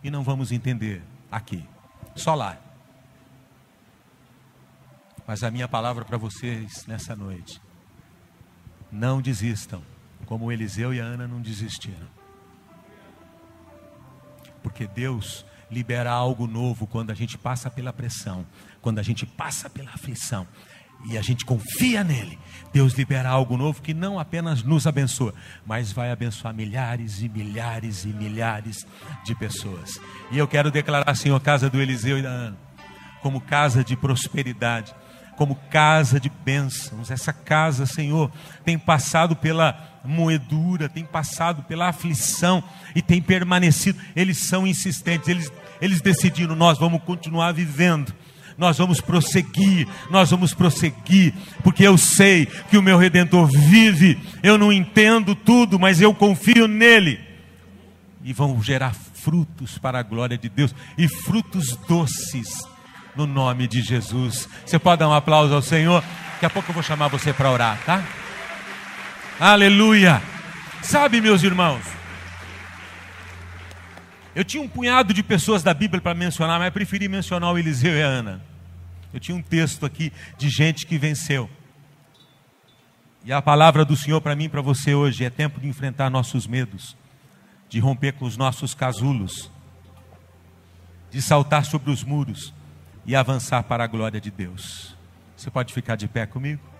e 0.02 0.10
não 0.10 0.24
vamos 0.24 0.50
entender 0.50 1.00
aqui, 1.30 1.64
só 2.16 2.34
lá. 2.34 2.58
Mas 5.24 5.44
a 5.44 5.50
minha 5.52 5.68
palavra 5.68 6.04
para 6.04 6.18
vocês 6.18 6.84
nessa 6.88 7.14
noite: 7.14 7.62
não 8.90 9.22
desistam, 9.22 9.80
como 10.26 10.50
Eliseu 10.50 10.92
e 10.92 11.00
a 11.00 11.04
Ana 11.04 11.28
não 11.28 11.40
desistiram. 11.40 12.08
Porque 14.60 14.88
Deus 14.88 15.46
libera 15.70 16.10
algo 16.10 16.46
novo 16.46 16.86
quando 16.86 17.10
a 17.10 17.14
gente 17.14 17.36
passa 17.38 17.70
pela 17.70 17.92
pressão, 17.92 18.46
quando 18.80 18.98
a 18.98 19.02
gente 19.02 19.26
passa 19.26 19.68
pela 19.68 19.90
aflição. 19.90 20.46
E 21.06 21.18
a 21.18 21.22
gente 21.22 21.44
confia 21.44 22.02
nele, 22.02 22.38
Deus 22.72 22.94
libera 22.94 23.28
algo 23.28 23.56
novo 23.58 23.82
que 23.82 23.92
não 23.92 24.18
apenas 24.18 24.62
nos 24.62 24.86
abençoa, 24.86 25.34
mas 25.66 25.92
vai 25.92 26.10
abençoar 26.10 26.54
milhares 26.54 27.20
e 27.20 27.28
milhares 27.28 28.04
e 28.04 28.08
milhares 28.08 28.86
de 29.24 29.34
pessoas. 29.34 30.00
E 30.30 30.38
eu 30.38 30.48
quero 30.48 30.70
declarar, 30.70 31.14
Senhor, 31.14 31.38
casa 31.40 31.68
do 31.68 31.80
Eliseu 31.80 32.18
e 32.18 32.22
da 32.22 32.30
Ana, 32.30 32.56
como 33.20 33.40
casa 33.40 33.84
de 33.84 33.96
prosperidade, 33.96 34.94
como 35.36 35.56
casa 35.70 36.20
de 36.20 36.30
bênçãos. 36.44 37.10
Essa 37.10 37.32
casa, 37.32 37.86
Senhor, 37.86 38.30
tem 38.64 38.78
passado 38.78 39.36
pela 39.36 40.00
moedura, 40.04 40.88
tem 40.88 41.04
passado 41.04 41.62
pela 41.62 41.88
aflição 41.88 42.62
e 42.94 43.02
tem 43.02 43.20
permanecido. 43.20 43.98
Eles 44.14 44.38
são 44.38 44.66
insistentes, 44.66 45.28
eles, 45.28 45.52
eles 45.80 46.00
decidiram: 46.00 46.54
nós 46.54 46.78
vamos 46.78 47.02
continuar 47.02 47.52
vivendo. 47.52 48.12
Nós 48.56 48.78
vamos 48.78 49.00
prosseguir, 49.00 49.88
nós 50.08 50.30
vamos 50.30 50.54
prosseguir, 50.54 51.34
porque 51.64 51.84
eu 51.84 51.98
sei 51.98 52.46
que 52.46 52.78
o 52.78 52.82
meu 52.82 52.96
redentor 52.96 53.48
vive. 53.48 54.16
Eu 54.44 54.56
não 54.56 54.72
entendo 54.72 55.34
tudo, 55.34 55.76
mas 55.76 56.00
eu 56.00 56.14
confio 56.14 56.68
nele. 56.68 57.18
E 58.22 58.32
vão 58.32 58.62
gerar 58.62 58.94
frutos 58.94 59.76
para 59.76 59.98
a 59.98 60.04
glória 60.04 60.38
de 60.38 60.48
Deus 60.48 60.72
e 60.96 61.08
frutos 61.08 61.76
doces 61.88 62.48
no 63.16 63.26
nome 63.26 63.66
de 63.66 63.80
Jesus. 63.82 64.48
Você 64.64 64.78
pode 64.78 65.00
dar 65.00 65.08
um 65.08 65.12
aplauso 65.12 65.54
ao 65.54 65.62
Senhor? 65.62 66.02
Daqui 66.32 66.46
a 66.46 66.50
pouco 66.50 66.70
eu 66.70 66.74
vou 66.74 66.82
chamar 66.82 67.08
você 67.08 67.32
para 67.32 67.50
orar, 67.50 67.78
tá? 67.84 68.04
Aleluia! 69.38 70.22
Sabe, 70.82 71.20
meus 71.20 71.42
irmãos, 71.42 71.82
eu 74.34 74.44
tinha 74.44 74.62
um 74.62 74.68
punhado 74.68 75.14
de 75.14 75.22
pessoas 75.22 75.62
da 75.62 75.72
Bíblia 75.72 76.00
para 76.00 76.14
mencionar, 76.14 76.58
mas 76.58 76.72
preferi 76.72 77.08
mencionar 77.08 77.52
o 77.52 77.58
Eliseu 77.58 77.94
e 77.94 78.02
a 78.02 78.06
Ana. 78.06 78.42
Eu 79.12 79.20
tinha 79.20 79.36
um 79.36 79.42
texto 79.42 79.86
aqui 79.86 80.12
de 80.36 80.48
gente 80.50 80.86
que 80.86 80.98
venceu. 80.98 81.48
E 83.24 83.32
a 83.32 83.40
palavra 83.40 83.84
do 83.84 83.96
Senhor 83.96 84.20
para 84.20 84.36
mim 84.36 84.44
e 84.44 84.48
para 84.48 84.60
você 84.60 84.94
hoje 84.94 85.24
é 85.24 85.30
tempo 85.30 85.60
de 85.60 85.68
enfrentar 85.68 86.10
nossos 86.10 86.46
medos, 86.46 86.96
de 87.70 87.78
romper 87.78 88.12
com 88.12 88.26
os 88.26 88.36
nossos 88.36 88.74
casulos, 88.74 89.50
de 91.10 91.22
saltar 91.22 91.64
sobre 91.64 91.90
os 91.90 92.04
muros 92.04 92.52
e 93.06 93.14
avançar 93.14 93.62
para 93.62 93.84
a 93.84 93.86
glória 93.86 94.20
de 94.20 94.30
Deus. 94.30 94.96
Você 95.36 95.50
pode 95.50 95.72
ficar 95.72 95.96
de 95.96 96.08
pé 96.08 96.26
comigo? 96.26 96.74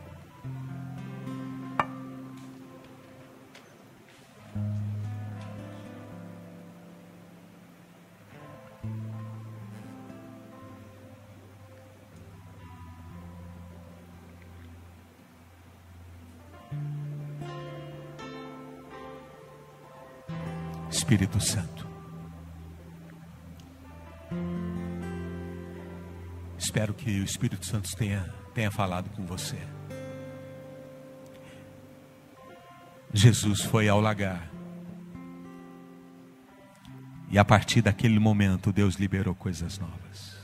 Espírito 20.90 21.38
Santo. 21.38 21.93
Espero 26.74 26.92
que 26.92 27.20
o 27.20 27.24
Espírito 27.24 27.64
Santo 27.64 27.96
tenha, 27.96 28.28
tenha 28.52 28.68
falado 28.68 29.08
com 29.10 29.24
você. 29.24 29.56
Jesus 33.12 33.60
foi 33.60 33.88
ao 33.88 34.00
lagar. 34.00 34.50
E 37.30 37.38
a 37.38 37.44
partir 37.44 37.80
daquele 37.80 38.18
momento, 38.18 38.72
Deus 38.72 38.96
liberou 38.96 39.36
coisas 39.36 39.78
novas. 39.78 40.36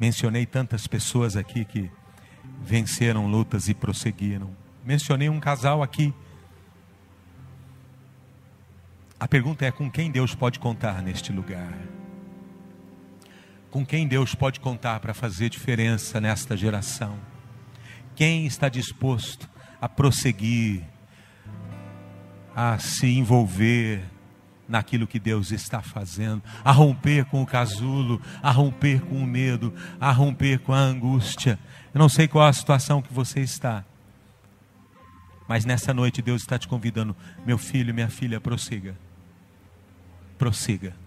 Mencionei 0.00 0.46
tantas 0.46 0.86
pessoas 0.86 1.36
aqui 1.36 1.66
que 1.66 1.90
venceram 2.62 3.26
lutas 3.26 3.68
e 3.68 3.74
prosseguiram. 3.74 4.56
Mencionei 4.82 5.28
um 5.28 5.38
casal 5.38 5.82
aqui. 5.82 6.14
A 9.20 9.28
pergunta 9.28 9.66
é: 9.66 9.70
com 9.70 9.90
quem 9.90 10.10
Deus 10.10 10.34
pode 10.34 10.58
contar 10.58 11.02
neste 11.02 11.30
lugar? 11.30 12.01
Com 13.72 13.86
quem 13.86 14.06
Deus 14.06 14.34
pode 14.34 14.60
contar 14.60 15.00
para 15.00 15.14
fazer 15.14 15.48
diferença 15.48 16.20
nesta 16.20 16.54
geração. 16.54 17.18
Quem 18.14 18.46
está 18.46 18.68
disposto 18.68 19.48
a 19.80 19.88
prosseguir, 19.88 20.82
a 22.54 22.78
se 22.78 23.06
envolver 23.06 24.04
naquilo 24.68 25.06
que 25.06 25.18
Deus 25.18 25.50
está 25.50 25.80
fazendo, 25.80 26.42
a 26.62 26.70
romper 26.70 27.24
com 27.24 27.40
o 27.42 27.46
casulo, 27.46 28.20
a 28.42 28.50
romper 28.50 29.00
com 29.00 29.16
o 29.16 29.26
medo, 29.26 29.74
a 29.98 30.12
romper 30.12 30.58
com 30.58 30.74
a 30.74 30.78
angústia. 30.78 31.58
Eu 31.94 31.98
não 31.98 32.10
sei 32.10 32.28
qual 32.28 32.46
a 32.46 32.52
situação 32.52 33.00
que 33.00 33.12
você 33.12 33.40
está, 33.40 33.86
mas 35.48 35.64
nessa 35.64 35.94
noite 35.94 36.20
Deus 36.20 36.42
está 36.42 36.58
te 36.58 36.68
convidando, 36.68 37.16
meu 37.46 37.56
filho, 37.56 37.94
minha 37.94 38.10
filha, 38.10 38.38
prossiga. 38.38 38.94
Prossiga. 40.36 41.01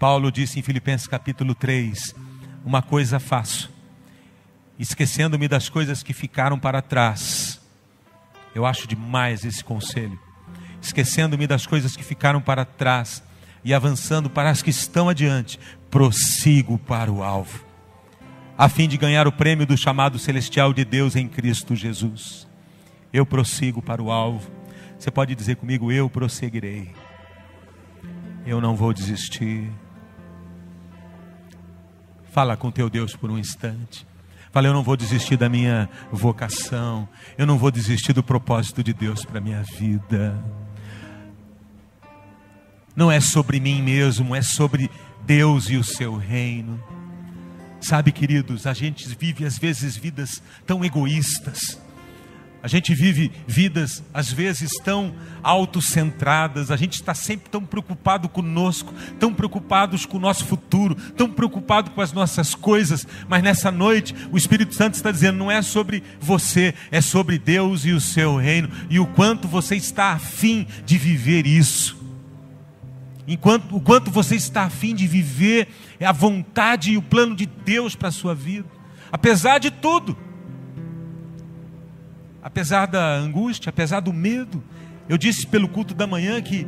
Paulo 0.00 0.32
disse 0.32 0.58
em 0.58 0.62
Filipenses 0.62 1.06
capítulo 1.06 1.54
3: 1.54 2.12
Uma 2.64 2.82
coisa 2.82 3.20
faço, 3.20 3.72
esquecendo-me 4.76 5.46
das 5.46 5.68
coisas 5.68 6.02
que 6.02 6.12
ficaram 6.12 6.58
para 6.58 6.82
trás. 6.82 7.60
Eu 8.52 8.66
acho 8.66 8.88
demais 8.88 9.44
esse 9.44 9.62
conselho 9.62 10.18
esquecendo-me 10.80 11.46
das 11.46 11.66
coisas 11.66 11.94
que 11.94 12.02
ficaram 12.02 12.40
para 12.40 12.64
trás 12.64 13.22
e 13.62 13.74
avançando 13.74 14.30
para 14.30 14.50
as 14.50 14.62
que 14.62 14.70
estão 14.70 15.08
adiante, 15.08 15.60
prossigo 15.90 16.78
para 16.78 17.12
o 17.12 17.22
alvo, 17.22 17.64
a 18.56 18.68
fim 18.68 18.88
de 18.88 18.96
ganhar 18.96 19.26
o 19.26 19.32
prêmio 19.32 19.66
do 19.66 19.76
chamado 19.76 20.18
celestial 20.18 20.72
de 20.72 20.84
Deus 20.84 21.16
em 21.16 21.28
Cristo 21.28 21.76
Jesus. 21.76 22.48
Eu 23.12 23.26
prossigo 23.26 23.82
para 23.82 24.02
o 24.02 24.10
alvo. 24.10 24.50
Você 24.98 25.10
pode 25.10 25.34
dizer 25.34 25.56
comigo: 25.56 25.90
Eu 25.90 26.08
prosseguirei. 26.08 26.90
Eu 28.46 28.60
não 28.60 28.76
vou 28.76 28.92
desistir. 28.92 29.70
Fala 32.30 32.56
com 32.56 32.70
teu 32.70 32.88
Deus 32.88 33.14
por 33.14 33.30
um 33.30 33.38
instante. 33.38 34.06
Fala, 34.52 34.66
eu 34.66 34.72
não 34.72 34.82
vou 34.82 34.96
desistir 34.96 35.36
da 35.36 35.48
minha 35.48 35.88
vocação. 36.10 37.08
Eu 37.38 37.46
não 37.46 37.58
vou 37.58 37.70
desistir 37.70 38.12
do 38.12 38.22
propósito 38.22 38.82
de 38.82 38.92
Deus 38.92 39.24
para 39.24 39.40
minha 39.40 39.62
vida 39.62 40.36
não 43.00 43.10
é 43.10 43.18
sobre 43.18 43.58
mim 43.60 43.80
mesmo, 43.80 44.36
é 44.36 44.42
sobre 44.42 44.90
Deus 45.24 45.70
e 45.70 45.76
o 45.76 45.84
seu 45.84 46.16
reino. 46.16 46.82
Sabe, 47.80 48.12
queridos, 48.12 48.66
a 48.66 48.74
gente 48.74 49.08
vive 49.18 49.46
às 49.46 49.56
vezes 49.56 49.96
vidas 49.96 50.42
tão 50.66 50.84
egoístas. 50.84 51.80
A 52.62 52.68
gente 52.68 52.94
vive 52.94 53.32
vidas, 53.46 54.02
às 54.12 54.30
vezes, 54.30 54.70
tão 54.84 55.14
autocentradas, 55.42 56.70
a 56.70 56.76
gente 56.76 56.94
está 56.94 57.14
sempre 57.14 57.48
tão 57.48 57.64
preocupado 57.64 58.28
conosco, 58.28 58.92
tão 59.18 59.32
preocupados 59.32 60.04
com 60.04 60.18
o 60.18 60.20
nosso 60.20 60.44
futuro, 60.44 60.94
tão 61.16 61.30
preocupado 61.30 61.90
com 61.92 62.02
as 62.02 62.12
nossas 62.12 62.54
coisas, 62.54 63.06
mas 63.28 63.42
nessa 63.42 63.70
noite 63.70 64.14
o 64.30 64.36
Espírito 64.36 64.74
Santo 64.74 64.94
está 64.94 65.10
dizendo: 65.10 65.38
não 65.38 65.50
é 65.50 65.62
sobre 65.62 66.02
você, 66.20 66.74
é 66.90 67.00
sobre 67.00 67.38
Deus 67.38 67.86
e 67.86 67.92
o 67.92 68.00
seu 68.00 68.36
reino, 68.36 68.68
e 68.90 69.00
o 69.00 69.06
quanto 69.06 69.48
você 69.48 69.74
está 69.74 70.12
afim 70.12 70.66
de 70.84 70.98
viver 70.98 71.46
isso. 71.46 71.98
Enquanto, 73.26 73.74
o 73.74 73.80
quanto 73.80 74.10
você 74.10 74.34
está 74.34 74.64
afim 74.64 74.94
de 74.94 75.06
viver 75.06 75.68
a 75.98 76.12
vontade 76.12 76.92
e 76.92 76.98
o 76.98 77.02
plano 77.02 77.34
de 77.34 77.46
Deus 77.46 77.94
para 77.94 78.08
a 78.08 78.12
sua 78.12 78.34
vida, 78.34 78.68
apesar 79.10 79.58
de 79.58 79.70
tudo, 79.70 80.16
apesar 82.42 82.86
da 82.86 83.14
angústia, 83.14 83.70
apesar 83.70 84.00
do 84.00 84.12
medo. 84.12 84.62
Eu 85.08 85.18
disse 85.18 85.46
pelo 85.46 85.68
culto 85.68 85.94
da 85.94 86.06
manhã 86.06 86.40
que 86.40 86.66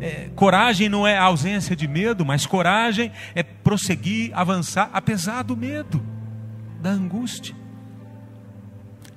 é, 0.00 0.30
coragem 0.34 0.88
não 0.88 1.06
é 1.06 1.16
ausência 1.16 1.76
de 1.76 1.86
medo, 1.86 2.24
mas 2.24 2.44
coragem 2.44 3.12
é 3.34 3.42
prosseguir, 3.42 4.30
avançar, 4.34 4.90
apesar 4.92 5.42
do 5.42 5.56
medo, 5.56 6.02
da 6.80 6.90
angústia. 6.90 7.54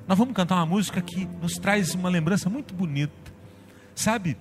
Nós 0.08 0.18
vamos 0.18 0.36
cantar 0.36 0.56
uma 0.56 0.66
música 0.66 1.02
que 1.02 1.28
nos 1.42 1.54
traz 1.54 1.96
uma 1.96 2.10
lembrança 2.10 2.50
muito 2.50 2.74
bonita, 2.74 3.14
sabe? 3.96 4.38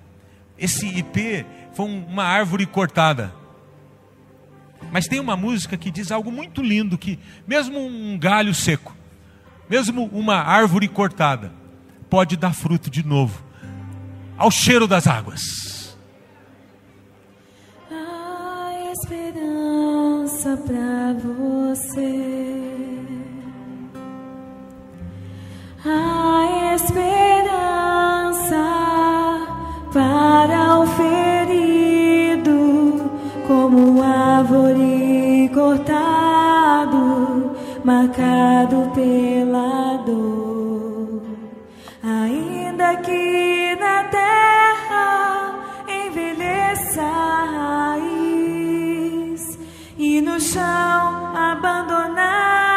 Esse 0.59 0.87
IP 0.87 1.47
foi 1.73 1.87
uma 1.87 2.25
árvore 2.25 2.67
cortada. 2.67 3.33
Mas 4.93 5.07
tem 5.07 5.19
uma 5.19 5.37
música 5.37 5.77
que 5.77 5.91
diz 5.91 6.13
algo 6.13 6.31
muito 6.31 6.63
lindo: 6.63 6.99
que 6.99 7.19
mesmo 7.47 7.79
um 7.79 8.19
galho 8.19 8.55
seco, 8.55 8.95
mesmo 9.69 10.09
uma 10.13 10.37
árvore 10.37 10.89
cortada, 10.89 11.53
pode 12.11 12.37
dar 12.37 12.55
fruto 12.55 12.91
de 12.91 13.05
novo, 13.05 13.43
ao 14.37 14.51
cheiro 14.51 14.87
das 14.87 15.07
águas. 15.07 15.97
A 17.91 18.93
esperança 18.93 20.57
para 20.57 21.15
você. 21.15 22.45
A 25.87 26.75
esperança 26.75 27.85
para 29.93 30.79
o 30.81 30.87
ferido, 30.87 32.51
como 33.47 34.03
árvore 34.03 35.51
cortado, 35.53 36.14
marcado 37.85 38.91
pela 38.95 39.99
dor. 40.07 41.23
Ainda 42.03 42.97
que 42.97 43.77
na 43.77 44.05
terra 44.05 45.55
envelheça 45.87 47.03
a 47.03 47.93
raiz 47.97 49.59
e 49.99 50.21
no 50.23 50.41
chão 50.41 51.37
abandonado 51.37 52.74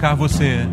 tocar 0.00 0.14
você. 0.14 0.66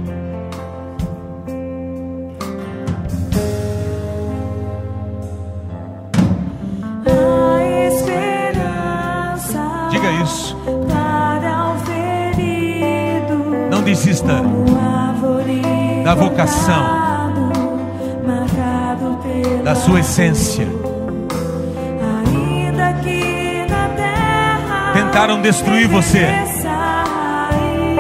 Diga 9.89 10.11
isso. 10.23 10.57
Não 13.69 13.84
desista 13.84 14.41
da 16.05 16.15
vocação, 16.15 16.86
da 19.61 19.75
sua 19.75 19.99
essência. 19.99 20.65
Tentaram 24.93 25.41
destruir 25.41 25.88
você 25.89 26.66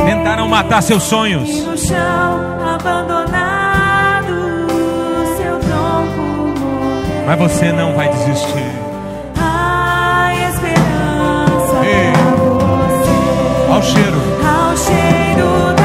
Tentaram 0.05 0.47
matar 0.47 0.81
seus 0.81 1.03
sonhos. 1.03 1.49
E 1.49 1.61
no 1.61 1.77
chão 1.77 1.95
abandonado, 2.75 4.33
seu 5.37 5.59
tronco. 5.59 6.53
Mas 7.25 7.39
você 7.39 7.71
não 7.71 7.93
vai 7.93 8.09
desistir. 8.09 8.71
A 9.39 10.31
esperança 10.49 11.85
Ei. 11.85 12.13
Ao 13.73 13.81
cheiro. 13.81 14.21
Ao 14.45 14.77
cheiro 14.77 15.76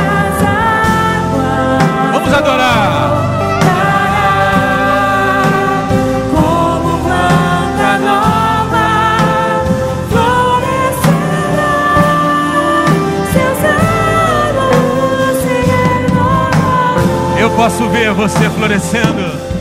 posso 17.62 17.88
ver 17.90 18.12
você 18.12 18.50
florescendo. 18.50 19.51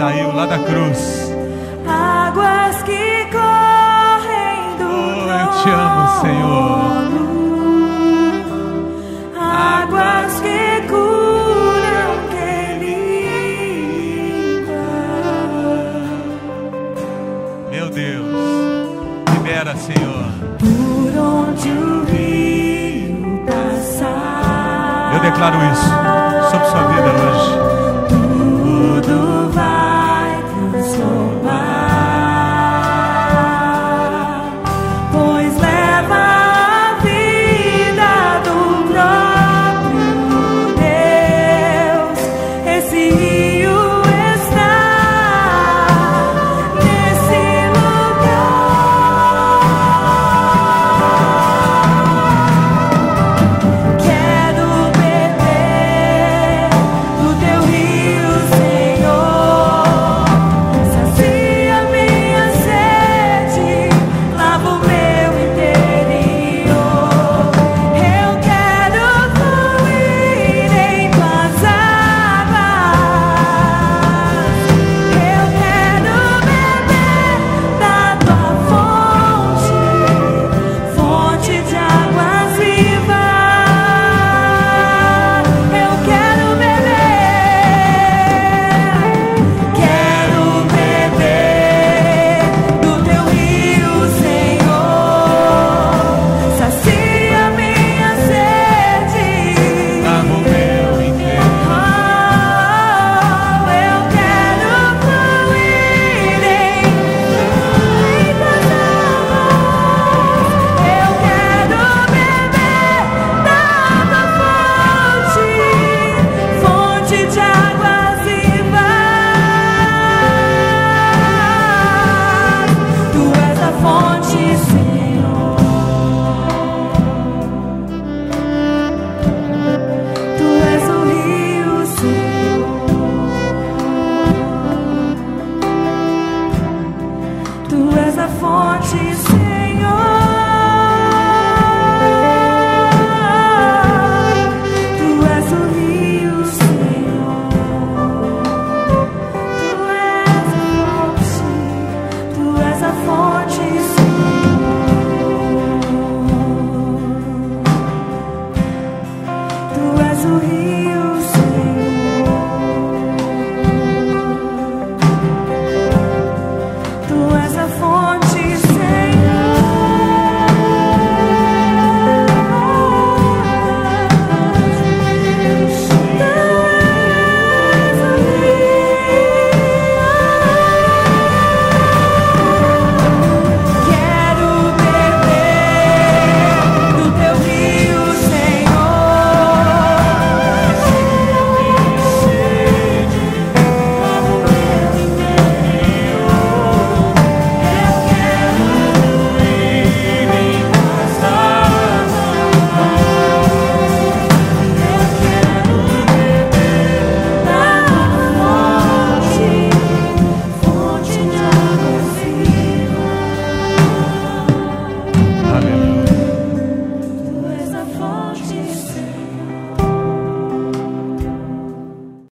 Saiu 0.00 0.32
lá 0.34 0.46
da 0.46 0.58
cruz. 0.60 1.30
Águas 1.86 2.82
que 2.84 3.26
correm 3.30 4.78
do 4.78 4.88
Oh, 4.88 5.30
eu 5.30 5.48
te 5.62 5.68
amo, 5.68 6.08
Senhor. 6.22 7.04
Águas 9.38 10.40
que 10.40 10.88
curam, 10.88 12.12
que. 12.30 12.48
Meu 17.70 17.90
Deus. 17.90 18.40
Libera, 19.34 19.76
Senhor. 19.76 20.32
Por 20.58 21.12
onde 21.20 21.68
o 21.68 22.04
rio 22.06 23.44
passar. 23.44 25.12
Eu 25.12 25.20
declaro 25.20 25.58
isso 25.70 25.90
sobre 26.50 26.66
sua 26.70 26.84
vida 26.88 27.10
hoje. 27.10 27.59